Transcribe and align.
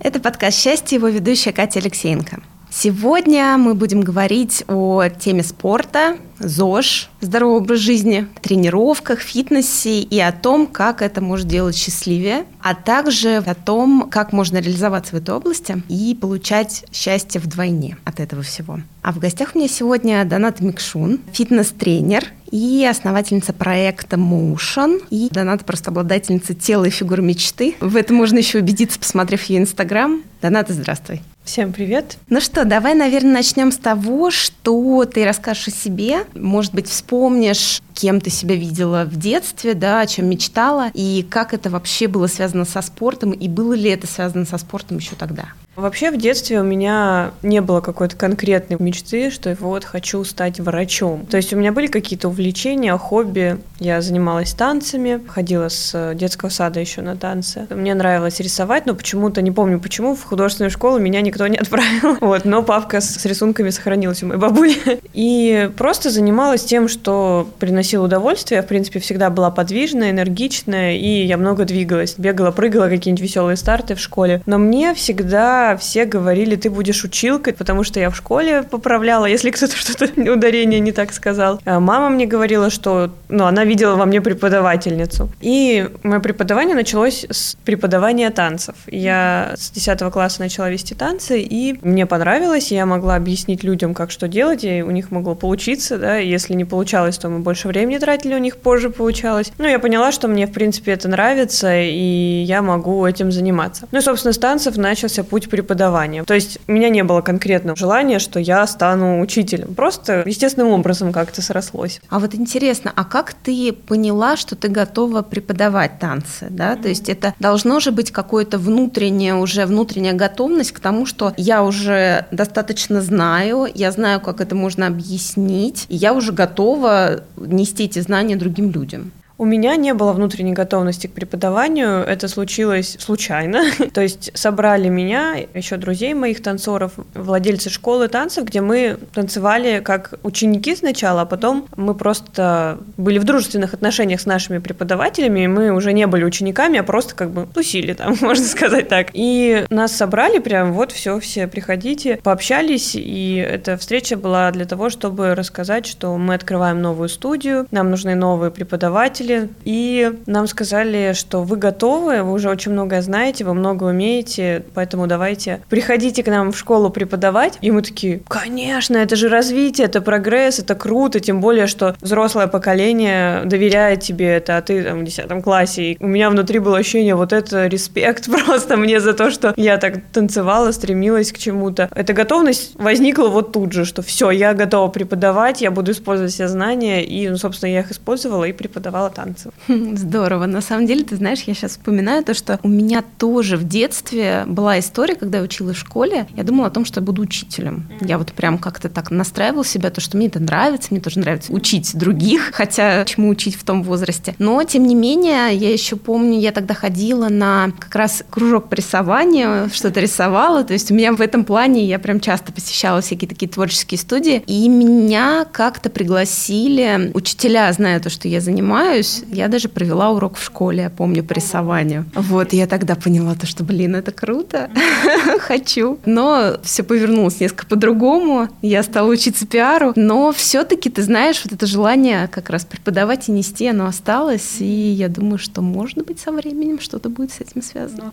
Это 0.00 0.20
подкаст 0.20 0.58
«Счастье», 0.58 0.98
его 0.98 1.08
ведущая 1.08 1.52
Катя 1.52 1.80
Алексеенко. 1.80 2.42
Сегодня 2.74 3.58
мы 3.58 3.74
будем 3.74 4.00
говорить 4.00 4.64
о 4.66 5.06
теме 5.10 5.42
спорта, 5.42 6.16
ЗОЖ, 6.38 7.10
здоровый 7.20 7.58
образ 7.58 7.80
жизни, 7.80 8.26
тренировках, 8.40 9.20
фитнесе 9.20 10.00
и 10.00 10.18
о 10.18 10.32
том, 10.32 10.66
как 10.66 11.02
это 11.02 11.20
может 11.20 11.46
делать 11.46 11.76
счастливее, 11.76 12.46
а 12.62 12.74
также 12.74 13.36
о 13.36 13.54
том, 13.54 14.08
как 14.10 14.32
можно 14.32 14.56
реализоваться 14.56 15.14
в 15.14 15.18
этой 15.18 15.34
области 15.34 15.82
и 15.90 16.16
получать 16.18 16.86
счастье 16.90 17.42
вдвойне 17.42 17.98
от 18.04 18.20
этого 18.20 18.42
всего. 18.42 18.80
А 19.02 19.12
в 19.12 19.18
гостях 19.18 19.50
у 19.54 19.58
меня 19.58 19.68
сегодня 19.68 20.24
Доната 20.24 20.64
Микшун, 20.64 21.20
фитнес-тренер 21.30 22.24
и 22.50 22.88
основательница 22.90 23.52
проекта 23.52 24.16
Motion, 24.16 25.02
и 25.10 25.28
Доната 25.30 25.66
просто 25.66 25.90
обладательница 25.90 26.54
тела 26.54 26.86
и 26.86 26.90
фигуры 26.90 27.22
мечты. 27.22 27.76
В 27.80 27.96
этом 27.98 28.16
можно 28.16 28.38
еще 28.38 28.60
убедиться, 28.60 28.98
посмотрев 28.98 29.42
ее 29.44 29.60
Инстаграм. 29.60 30.22
Доната, 30.40 30.72
здравствуй. 30.72 31.20
Всем 31.44 31.72
привет. 31.72 32.18
Ну 32.28 32.40
что, 32.40 32.64
давай, 32.64 32.94
наверное, 32.94 33.32
начнем 33.32 33.72
с 33.72 33.76
того, 33.76 34.30
что 34.30 35.04
ты 35.04 35.24
расскажешь 35.24 35.68
о 35.68 35.70
себе. 35.72 36.24
Может 36.34 36.72
быть, 36.72 36.88
вспомнишь, 36.88 37.82
кем 37.94 38.20
ты 38.20 38.30
себя 38.30 38.54
видела 38.54 39.04
в 39.04 39.16
детстве, 39.16 39.74
да, 39.74 40.00
о 40.00 40.06
чем 40.06 40.30
мечтала, 40.30 40.90
и 40.94 41.26
как 41.28 41.52
это 41.52 41.68
вообще 41.68 42.06
было 42.06 42.28
связано 42.28 42.64
со 42.64 42.80
спортом, 42.80 43.32
и 43.32 43.48
было 43.48 43.72
ли 43.72 43.90
это 43.90 44.06
связано 44.06 44.44
со 44.44 44.56
спортом 44.56 44.98
еще 44.98 45.16
тогда? 45.16 45.46
Вообще 45.74 46.10
в 46.10 46.18
детстве 46.18 46.60
у 46.60 46.64
меня 46.64 47.30
не 47.42 47.62
было 47.62 47.80
какой-то 47.80 48.14
конкретной 48.14 48.76
мечты, 48.78 49.30
что 49.30 49.56
вот 49.58 49.84
хочу 49.84 50.22
стать 50.24 50.60
врачом. 50.60 51.24
То 51.24 51.38
есть 51.38 51.54
у 51.54 51.56
меня 51.56 51.72
были 51.72 51.86
какие-то 51.86 52.28
увлечения, 52.28 52.96
хобби. 52.98 53.58
Я 53.78 54.02
занималась 54.02 54.52
танцами, 54.52 55.22
ходила 55.26 55.68
с 55.68 56.12
детского 56.14 56.50
сада 56.50 56.78
еще 56.78 57.00
на 57.00 57.16
танцы. 57.16 57.66
Мне 57.70 57.94
нравилось 57.94 58.38
рисовать, 58.40 58.84
но 58.84 58.94
почему-то, 58.94 59.40
не 59.40 59.50
помню 59.50 59.80
почему, 59.80 60.14
в 60.14 60.22
художественную 60.22 60.70
школу 60.70 60.98
меня 60.98 61.22
никто 61.22 61.46
не 61.46 61.56
отправил. 61.56 62.18
Вот, 62.32 62.44
но 62.44 62.62
папка 62.62 63.00
с 63.00 63.24
рисунками 63.24 63.70
сохранилась 63.70 64.22
у 64.22 64.26
моей 64.26 64.40
бабули. 64.40 64.74
И 65.12 65.70
просто 65.76 66.10
занималась 66.10 66.64
тем, 66.64 66.88
что 66.88 67.48
приносило 67.58 68.04
удовольствие. 68.04 68.56
Я, 68.56 68.62
в 68.62 68.66
принципе, 68.66 69.00
всегда 69.00 69.30
была 69.30 69.50
подвижная, 69.50 70.10
энергичная, 70.10 70.96
и 70.96 71.24
я 71.24 71.36
много 71.36 71.64
двигалась. 71.64 72.14
Бегала, 72.16 72.50
прыгала, 72.50 72.88
какие-нибудь 72.88 73.22
веселые 73.22 73.56
старты 73.56 73.94
в 73.94 74.00
школе. 74.00 74.42
Но 74.46 74.58
мне 74.58 74.94
всегда 74.94 75.61
все 75.78 76.04
говорили, 76.04 76.56
ты 76.56 76.70
будешь 76.70 77.04
училкой, 77.04 77.52
потому 77.52 77.84
что 77.84 78.00
я 78.00 78.10
в 78.10 78.16
школе 78.16 78.62
поправляла, 78.62 79.26
если 79.26 79.50
кто-то 79.50 79.76
что-то 79.76 80.06
ударение 80.32 80.80
не 80.80 80.92
так 80.92 81.12
сказал. 81.12 81.60
А 81.64 81.80
мама 81.80 82.08
мне 82.08 82.26
говорила, 82.26 82.70
что 82.70 83.10
ну, 83.28 83.44
она 83.44 83.64
видела 83.64 83.96
во 83.96 84.06
мне 84.06 84.20
преподавательницу. 84.20 85.28
И 85.40 85.88
мое 86.02 86.20
преподавание 86.20 86.74
началось 86.74 87.26
с 87.30 87.56
преподавания 87.64 88.30
танцев. 88.30 88.74
Я 88.86 89.54
с 89.56 89.70
10 89.70 90.00
класса 90.12 90.40
начала 90.40 90.70
вести 90.70 90.94
танцы, 90.94 91.40
и 91.40 91.78
мне 91.82 92.06
понравилось, 92.06 92.72
я 92.72 92.86
могла 92.86 93.16
объяснить 93.16 93.64
людям, 93.64 93.94
как 93.94 94.10
что 94.10 94.28
делать, 94.28 94.64
и 94.64 94.82
у 94.82 94.90
них 94.90 95.10
могло 95.10 95.34
получиться, 95.34 95.98
да, 95.98 96.16
если 96.16 96.54
не 96.54 96.64
получалось, 96.64 97.18
то 97.18 97.28
мы 97.28 97.38
больше 97.40 97.68
времени 97.68 97.98
тратили, 97.98 98.34
у 98.34 98.38
них 98.38 98.56
позже 98.56 98.90
получалось. 98.90 99.52
Ну, 99.58 99.66
я 99.66 99.78
поняла, 99.78 100.12
что 100.12 100.28
мне, 100.28 100.46
в 100.46 100.52
принципе, 100.52 100.92
это 100.92 101.08
нравится, 101.08 101.80
и 101.80 102.42
я 102.42 102.62
могу 102.62 103.06
этим 103.06 103.32
заниматься. 103.32 103.88
Ну 103.92 103.98
и, 103.98 104.02
собственно, 104.02 104.32
с 104.32 104.38
танцев 104.38 104.76
начался 104.76 105.24
путь 105.24 105.48
преподавания. 105.52 106.24
То 106.24 106.32
есть 106.32 106.58
у 106.66 106.72
меня 106.72 106.88
не 106.88 107.04
было 107.04 107.20
конкретного 107.20 107.76
желания, 107.76 108.18
что 108.18 108.40
я 108.40 108.66
стану 108.66 109.20
учителем. 109.20 109.74
Просто 109.74 110.22
естественным 110.24 110.72
образом 110.72 111.12
как-то 111.12 111.42
срослось. 111.42 112.00
А 112.08 112.18
вот 112.18 112.34
интересно, 112.34 112.90
а 112.96 113.04
как 113.04 113.34
ты 113.34 113.74
поняла, 113.74 114.38
что 114.38 114.56
ты 114.56 114.68
готова 114.68 115.20
преподавать 115.20 115.98
танцы? 115.98 116.46
Да? 116.48 116.72
Mm-hmm. 116.72 116.82
То 116.82 116.88
есть 116.88 117.08
это 117.10 117.34
должно 117.38 117.80
же 117.80 117.92
быть 117.92 118.10
какое-то 118.10 118.56
внутреннее, 118.56 119.34
уже 119.34 119.66
внутренняя 119.66 120.14
готовность 120.14 120.72
к 120.72 120.80
тому, 120.80 121.04
что 121.04 121.34
я 121.36 121.62
уже 121.62 122.24
достаточно 122.30 123.02
знаю, 123.02 123.68
я 123.74 123.92
знаю, 123.92 124.22
как 124.22 124.40
это 124.40 124.54
можно 124.54 124.86
объяснить, 124.86 125.84
и 125.90 125.96
я 125.96 126.14
уже 126.14 126.32
готова 126.32 127.24
нести 127.36 127.84
эти 127.84 127.98
знания 127.98 128.36
другим 128.36 128.70
людям. 128.70 129.12
У 129.38 129.44
меня 129.44 129.76
не 129.76 129.94
было 129.94 130.12
внутренней 130.12 130.52
готовности 130.52 131.06
к 131.06 131.12
преподаванию, 131.12 132.00
это 132.04 132.28
случилось 132.28 132.96
случайно. 133.00 133.64
То 133.92 134.00
есть 134.00 134.30
собрали 134.34 134.88
меня, 134.88 135.36
еще 135.54 135.76
друзей 135.76 136.14
моих 136.14 136.42
танцоров, 136.42 136.92
владельцы 137.14 137.70
школы 137.70 138.08
танцев, 138.08 138.44
где 138.44 138.60
мы 138.60 138.98
танцевали 139.14 139.80
как 139.80 140.14
ученики 140.22 140.76
сначала, 140.76 141.22
а 141.22 141.26
потом 141.26 141.66
мы 141.76 141.94
просто 141.94 142.78
были 142.96 143.18
в 143.18 143.24
дружественных 143.24 143.74
отношениях 143.74 144.20
с 144.20 144.26
нашими 144.26 144.58
преподавателями, 144.58 145.40
и 145.40 145.46
мы 145.46 145.72
уже 145.72 145.92
не 145.92 146.06
были 146.06 146.24
учениками, 146.24 146.78
а 146.78 146.82
просто 146.82 147.14
как 147.14 147.30
бы 147.30 147.46
тусили 147.52 147.92
там, 147.94 148.16
можно 148.20 148.44
сказать 148.44 148.88
так. 148.88 149.08
И 149.12 149.64
нас 149.70 149.92
собрали 149.92 150.38
прям, 150.38 150.72
вот 150.72 150.92
все, 150.92 151.18
все 151.20 151.46
приходите, 151.46 152.18
пообщались, 152.22 152.94
и 152.94 153.36
эта 153.36 153.76
встреча 153.76 154.16
была 154.16 154.50
для 154.50 154.66
того, 154.66 154.90
чтобы 154.90 155.34
рассказать, 155.34 155.86
что 155.86 156.16
мы 156.16 156.34
открываем 156.34 156.82
новую 156.82 157.08
студию, 157.08 157.66
нам 157.70 157.90
нужны 157.90 158.14
новые 158.14 158.50
преподаватели, 158.50 159.21
приехали, 159.22 159.48
и 159.64 160.12
нам 160.26 160.46
сказали, 160.46 161.12
что 161.14 161.42
вы 161.42 161.56
готовы, 161.56 162.22
вы 162.22 162.32
уже 162.32 162.50
очень 162.50 162.72
многое 162.72 163.02
знаете, 163.02 163.44
вы 163.44 163.54
много 163.54 163.84
умеете, 163.84 164.64
поэтому 164.74 165.06
давайте 165.06 165.62
приходите 165.68 166.22
к 166.22 166.28
нам 166.28 166.52
в 166.52 166.58
школу 166.58 166.90
преподавать. 166.90 167.58
И 167.60 167.70
мы 167.70 167.82
такие, 167.82 168.20
конечно, 168.28 168.96
это 168.96 169.16
же 169.16 169.28
развитие, 169.28 169.86
это 169.86 170.00
прогресс, 170.00 170.58
это 170.58 170.74
круто, 170.74 171.20
тем 171.20 171.40
более, 171.40 171.66
что 171.66 171.96
взрослое 172.00 172.46
поколение 172.46 173.44
доверяет 173.44 174.00
тебе 174.00 174.26
это, 174.26 174.56
а 174.56 174.62
ты 174.62 174.82
там 174.82 175.00
в 175.00 175.04
10 175.04 175.42
классе. 175.42 175.92
И 175.92 175.96
у 176.00 176.06
меня 176.06 176.30
внутри 176.30 176.58
было 176.58 176.78
ощущение, 176.78 177.14
вот 177.14 177.32
это 177.32 177.66
респект 177.66 178.28
просто 178.46 178.76
мне 178.76 179.00
за 179.00 179.12
то, 179.12 179.30
что 179.30 179.54
я 179.56 179.78
так 179.78 180.02
танцевала, 180.12 180.72
стремилась 180.72 181.32
к 181.32 181.38
чему-то. 181.38 181.88
Эта 181.94 182.12
готовность 182.12 182.74
возникла 182.74 183.28
вот 183.28 183.52
тут 183.52 183.72
же, 183.72 183.84
что 183.84 184.02
все, 184.02 184.30
я 184.30 184.54
готова 184.54 184.88
преподавать, 184.88 185.60
я 185.60 185.70
буду 185.70 185.92
использовать 185.92 186.32
все 186.32 186.48
знания, 186.48 187.04
и, 187.04 187.28
ну, 187.28 187.36
собственно, 187.36 187.70
я 187.70 187.80
их 187.80 187.90
использовала 187.90 188.44
и 188.44 188.52
преподавала 188.52 189.11
танцев. 189.12 189.52
Здорово. 189.68 190.46
На 190.46 190.60
самом 190.60 190.86
деле, 190.86 191.04
ты 191.04 191.16
знаешь, 191.16 191.42
я 191.42 191.54
сейчас 191.54 191.72
вспоминаю 191.72 192.24
то, 192.24 192.34
что 192.34 192.58
у 192.62 192.68
меня 192.68 193.04
тоже 193.18 193.56
в 193.56 193.66
детстве 193.68 194.44
была 194.46 194.78
история, 194.78 195.14
когда 195.14 195.38
я 195.38 195.44
училась 195.44 195.76
в 195.76 195.80
школе, 195.80 196.26
я 196.36 196.42
думала 196.42 196.68
о 196.68 196.70
том, 196.70 196.84
что 196.84 197.00
я 197.00 197.04
буду 197.04 197.22
учителем. 197.22 197.88
Я 198.00 198.18
вот 198.18 198.32
прям 198.32 198.58
как-то 198.58 198.88
так 198.88 199.10
настраивала 199.10 199.64
себя, 199.64 199.90
то, 199.90 200.00
что 200.00 200.16
мне 200.16 200.26
это 200.26 200.40
нравится, 200.40 200.88
мне 200.90 201.00
тоже 201.00 201.20
нравится 201.20 201.52
учить 201.52 201.96
других, 201.96 202.50
хотя 202.52 203.04
чему 203.04 203.28
учить 203.28 203.54
в 203.56 203.64
том 203.64 203.82
возрасте. 203.82 204.34
Но, 204.38 204.62
тем 204.64 204.86
не 204.86 204.94
менее, 204.94 205.54
я 205.54 205.72
еще 205.72 205.96
помню, 205.96 206.38
я 206.38 206.52
тогда 206.52 206.74
ходила 206.74 207.28
на 207.28 207.72
как 207.78 207.94
раз 207.94 208.24
кружок 208.30 208.68
по 208.68 208.74
рисованию, 208.74 209.70
что-то 209.72 210.00
рисовала, 210.00 210.64
то 210.64 210.72
есть 210.72 210.90
у 210.90 210.94
меня 210.94 211.12
в 211.12 211.20
этом 211.20 211.44
плане 211.44 211.84
я 211.84 211.98
прям 211.98 212.20
часто 212.20 212.52
посещала 212.52 213.00
всякие 213.00 213.28
такие 213.28 213.48
творческие 213.48 213.98
студии, 213.98 214.42
и 214.46 214.68
меня 214.68 215.46
как-то 215.50 215.90
пригласили 215.90 217.10
учителя, 217.14 217.72
зная 217.72 218.00
то, 218.00 218.10
что 218.10 218.28
я 218.28 218.40
занимаюсь, 218.40 219.01
есть 219.02 219.24
я 219.28 219.48
даже 219.48 219.68
провела 219.68 220.10
урок 220.10 220.36
в 220.36 220.42
школе, 220.42 220.84
я 220.84 220.90
помню, 220.90 221.24
по 221.24 221.32
рисованию. 221.32 222.04
Вот, 222.14 222.52
я 222.52 222.66
тогда 222.66 222.94
поняла 222.94 223.34
то, 223.34 223.46
что, 223.46 223.64
блин, 223.64 223.96
это 223.96 224.12
круто, 224.12 224.70
хочу. 225.40 225.98
Но 226.06 226.56
все 226.62 226.82
повернулось 226.82 227.40
несколько 227.40 227.66
по-другому. 227.66 228.48
Я 228.62 228.82
стала 228.82 229.08
учиться 229.10 229.46
пиару, 229.46 229.92
но 229.96 230.32
все-таки, 230.32 230.90
ты 230.90 231.02
знаешь, 231.02 231.42
вот 231.44 231.52
это 231.52 231.66
желание 231.66 232.28
как 232.28 232.50
раз 232.50 232.64
преподавать 232.64 233.28
и 233.28 233.32
нести, 233.32 233.66
оно 233.66 233.86
осталось, 233.86 234.60
и 234.60 234.64
я 234.64 235.08
думаю, 235.08 235.38
что, 235.38 235.62
может 235.62 236.04
быть, 236.06 236.20
со 236.20 236.32
временем 236.32 236.80
что-то 236.80 237.08
будет 237.08 237.32
с 237.32 237.40
этим 237.40 237.62
связано. 237.62 238.12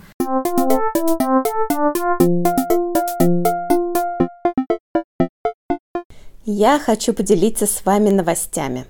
Я 6.46 6.80
хочу 6.80 7.14
поделиться 7.14 7.68
с 7.68 7.86
вами 7.86 8.10
новостями. 8.10 8.86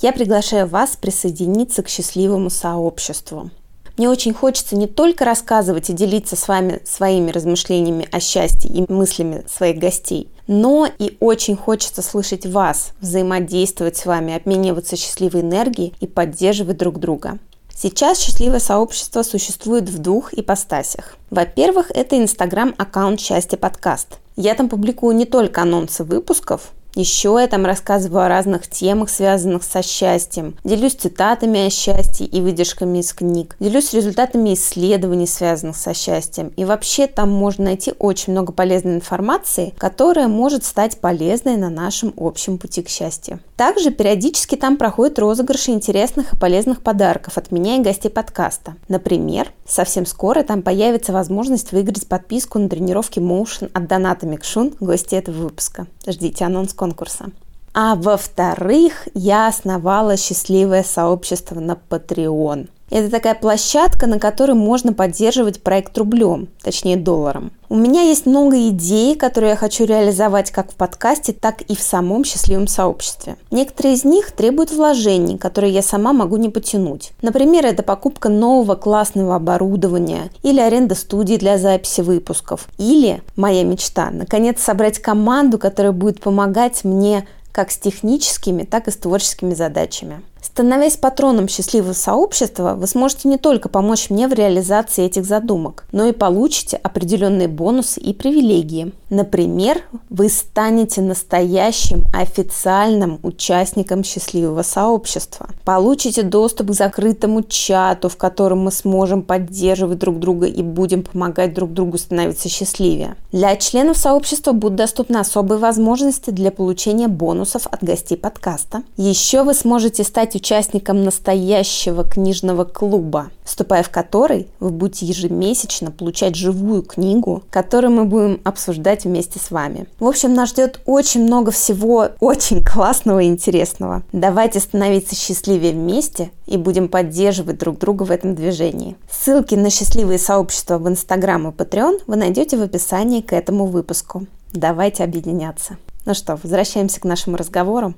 Я 0.00 0.12
приглашаю 0.12 0.66
вас 0.66 0.96
присоединиться 0.96 1.82
к 1.82 1.88
счастливому 1.88 2.50
сообществу. 2.50 3.50
Мне 3.96 4.08
очень 4.08 4.34
хочется 4.34 4.74
не 4.74 4.88
только 4.88 5.24
рассказывать 5.24 5.88
и 5.88 5.92
делиться 5.92 6.34
с 6.34 6.48
вами 6.48 6.80
своими 6.84 7.30
размышлениями 7.30 8.08
о 8.10 8.18
счастье 8.18 8.68
и 8.68 8.90
мыслями 8.92 9.44
своих 9.46 9.78
гостей, 9.78 10.28
но 10.48 10.88
и 10.98 11.16
очень 11.20 11.56
хочется 11.56 12.02
слышать 12.02 12.44
вас, 12.44 12.92
взаимодействовать 13.00 13.96
с 13.96 14.04
вами, 14.04 14.34
обмениваться 14.34 14.96
счастливой 14.96 15.42
энергией 15.42 15.94
и 16.00 16.08
поддерживать 16.08 16.76
друг 16.76 16.98
друга. 16.98 17.38
Сейчас 17.72 18.20
счастливое 18.20 18.60
сообщество 18.60 19.22
существует 19.22 19.88
в 19.88 19.98
двух 19.98 20.34
ипостасях. 20.34 21.16
Во-первых, 21.30 21.90
это 21.92 22.16
инстаграм-аккаунт 22.18 23.20
«Счастье 23.20 23.58
подкаст». 23.58 24.18
Я 24.36 24.54
там 24.54 24.68
публикую 24.68 25.14
не 25.16 25.24
только 25.24 25.62
анонсы 25.62 26.02
выпусков, 26.02 26.72
еще 26.94 27.36
я 27.40 27.46
там 27.46 27.66
рассказываю 27.66 28.24
о 28.24 28.28
разных 28.28 28.68
темах, 28.68 29.10
связанных 29.10 29.62
со 29.64 29.82
счастьем. 29.82 30.56
Делюсь 30.64 30.94
цитатами 30.94 31.66
о 31.66 31.70
счастье 31.70 32.26
и 32.26 32.40
выдержками 32.40 32.98
из 32.98 33.12
книг. 33.12 33.56
Делюсь 33.60 33.92
результатами 33.92 34.54
исследований, 34.54 35.26
связанных 35.26 35.76
со 35.76 35.94
счастьем. 35.94 36.52
И 36.56 36.64
вообще 36.64 37.06
там 37.06 37.30
можно 37.30 37.64
найти 37.64 37.92
очень 37.98 38.32
много 38.32 38.52
полезной 38.52 38.94
информации, 38.94 39.74
которая 39.78 40.28
может 40.28 40.64
стать 40.64 41.00
полезной 41.00 41.56
на 41.56 41.70
нашем 41.70 42.14
общем 42.16 42.58
пути 42.58 42.82
к 42.82 42.88
счастью. 42.88 43.40
Также 43.56 43.90
периодически 43.90 44.56
там 44.56 44.76
проходят 44.76 45.18
розыгрыши 45.18 45.70
интересных 45.70 46.32
и 46.32 46.36
полезных 46.36 46.82
подарков 46.82 47.38
от 47.38 47.52
меня 47.52 47.76
и 47.76 47.82
гостей 47.82 48.08
подкаста. 48.08 48.74
Например, 48.88 49.52
совсем 49.66 50.06
скоро 50.06 50.42
там 50.42 50.62
появится 50.62 51.12
возможность 51.12 51.72
выиграть 51.72 52.08
подписку 52.08 52.58
на 52.58 52.68
тренировки 52.68 53.20
Motion 53.20 53.70
от 53.72 53.86
Доната 53.86 54.26
Микшун, 54.26 54.74
гости 54.80 55.14
этого 55.14 55.36
выпуска. 55.36 55.86
Ждите 56.06 56.44
анонс 56.44 56.72
конкурса. 56.84 57.30
А 57.72 57.94
во-вторых, 57.96 59.08
я 59.14 59.48
основала 59.48 60.16
счастливое 60.16 60.84
сообщество 60.84 61.58
на 61.60 61.78
Patreon. 61.88 62.68
Это 62.94 63.10
такая 63.10 63.34
площадка, 63.34 64.06
на 64.06 64.20
которой 64.20 64.52
можно 64.52 64.92
поддерживать 64.92 65.60
проект 65.60 65.98
рублем, 65.98 66.46
точнее 66.62 66.96
долларом. 66.96 67.50
У 67.68 67.74
меня 67.74 68.02
есть 68.02 68.24
много 68.24 68.68
идей, 68.68 69.16
которые 69.16 69.50
я 69.50 69.56
хочу 69.56 69.84
реализовать 69.84 70.52
как 70.52 70.70
в 70.70 70.76
подкасте, 70.76 71.32
так 71.32 71.62
и 71.62 71.74
в 71.74 71.80
самом 71.82 72.22
счастливом 72.22 72.68
сообществе. 72.68 73.34
Некоторые 73.50 73.96
из 73.96 74.04
них 74.04 74.30
требуют 74.30 74.70
вложений, 74.70 75.38
которые 75.38 75.72
я 75.72 75.82
сама 75.82 76.12
могу 76.12 76.36
не 76.36 76.50
потянуть. 76.50 77.10
Например, 77.20 77.66
это 77.66 77.82
покупка 77.82 78.28
нового 78.28 78.76
классного 78.76 79.34
оборудования 79.34 80.30
или 80.44 80.60
аренда 80.60 80.94
студии 80.94 81.34
для 81.34 81.58
записи 81.58 82.00
выпусков. 82.00 82.68
Или, 82.78 83.24
моя 83.34 83.64
мечта, 83.64 84.10
наконец 84.12 84.62
собрать 84.62 85.00
команду, 85.00 85.58
которая 85.58 85.90
будет 85.90 86.20
помогать 86.20 86.84
мне 86.84 87.26
как 87.50 87.72
с 87.72 87.76
техническими, 87.76 88.62
так 88.62 88.86
и 88.86 88.92
с 88.92 88.96
творческими 88.96 89.54
задачами. 89.54 90.22
Становясь 90.44 90.98
патроном 90.98 91.48
счастливого 91.48 91.94
сообщества, 91.94 92.74
вы 92.74 92.86
сможете 92.86 93.28
не 93.28 93.38
только 93.38 93.70
помочь 93.70 94.10
мне 94.10 94.28
в 94.28 94.34
реализации 94.34 95.06
этих 95.06 95.24
задумок, 95.24 95.86
но 95.90 96.06
и 96.06 96.12
получите 96.12 96.76
определенные 96.76 97.48
бонусы 97.48 97.98
и 97.98 98.12
привилегии. 98.12 98.92
Например, 99.08 99.80
вы 100.10 100.28
станете 100.28 101.00
настоящим 101.00 102.04
официальным 102.12 103.20
участником 103.22 104.04
счастливого 104.04 104.62
сообщества. 104.62 105.48
Получите 105.64 106.22
доступ 106.22 106.68
к 106.68 106.74
закрытому 106.74 107.42
чату, 107.42 108.10
в 108.10 108.18
котором 108.18 108.64
мы 108.64 108.70
сможем 108.70 109.22
поддерживать 109.22 109.98
друг 109.98 110.18
друга 110.18 110.46
и 110.46 110.62
будем 110.62 111.04
помогать 111.04 111.54
друг 111.54 111.72
другу 111.72 111.96
становиться 111.96 112.50
счастливее. 112.50 113.16
Для 113.32 113.56
членов 113.56 113.96
сообщества 113.96 114.52
будут 114.52 114.76
доступны 114.76 115.16
особые 115.16 115.58
возможности 115.58 116.30
для 116.30 116.50
получения 116.50 117.08
бонусов 117.08 117.66
от 117.66 117.82
гостей 117.82 118.16
подкаста. 118.16 118.82
Еще 118.98 119.42
вы 119.42 119.54
сможете 119.54 120.04
стать 120.04 120.33
стать 120.34 120.40
участником 120.40 121.04
настоящего 121.04 122.04
книжного 122.04 122.64
клуба, 122.64 123.30
вступая 123.44 123.82
в 123.82 123.90
который 123.90 124.48
вы 124.60 124.70
будете 124.70 125.06
ежемесячно 125.06 125.90
получать 125.90 126.34
живую 126.34 126.82
книгу, 126.82 127.42
которую 127.50 127.92
мы 127.92 128.04
будем 128.04 128.40
обсуждать 128.44 129.04
вместе 129.04 129.38
с 129.38 129.50
вами. 129.50 129.86
В 129.98 130.06
общем, 130.06 130.34
нас 130.34 130.50
ждет 130.50 130.80
очень 130.86 131.24
много 131.24 131.50
всего 131.50 132.08
очень 132.20 132.64
классного 132.64 133.20
и 133.20 133.26
интересного. 133.26 134.02
Давайте 134.12 134.60
становиться 134.60 135.14
счастливее 135.14 135.72
вместе 135.72 136.30
и 136.46 136.56
будем 136.56 136.88
поддерживать 136.88 137.58
друг 137.58 137.78
друга 137.78 138.04
в 138.04 138.10
этом 138.10 138.34
движении. 138.34 138.96
Ссылки 139.10 139.54
на 139.54 139.70
счастливые 139.70 140.18
сообщества 140.18 140.78
в 140.78 140.88
Инстаграм 140.88 141.48
и 141.48 141.52
Patreon 141.52 142.00
вы 142.06 142.16
найдете 142.16 142.56
в 142.56 142.62
описании 142.62 143.20
к 143.20 143.32
этому 143.32 143.66
выпуску. 143.66 144.26
Давайте 144.52 145.04
объединяться. 145.04 145.76
Ну 146.06 146.14
что, 146.14 146.38
возвращаемся 146.42 147.00
к 147.00 147.04
нашему 147.04 147.36
разговору. 147.36 147.94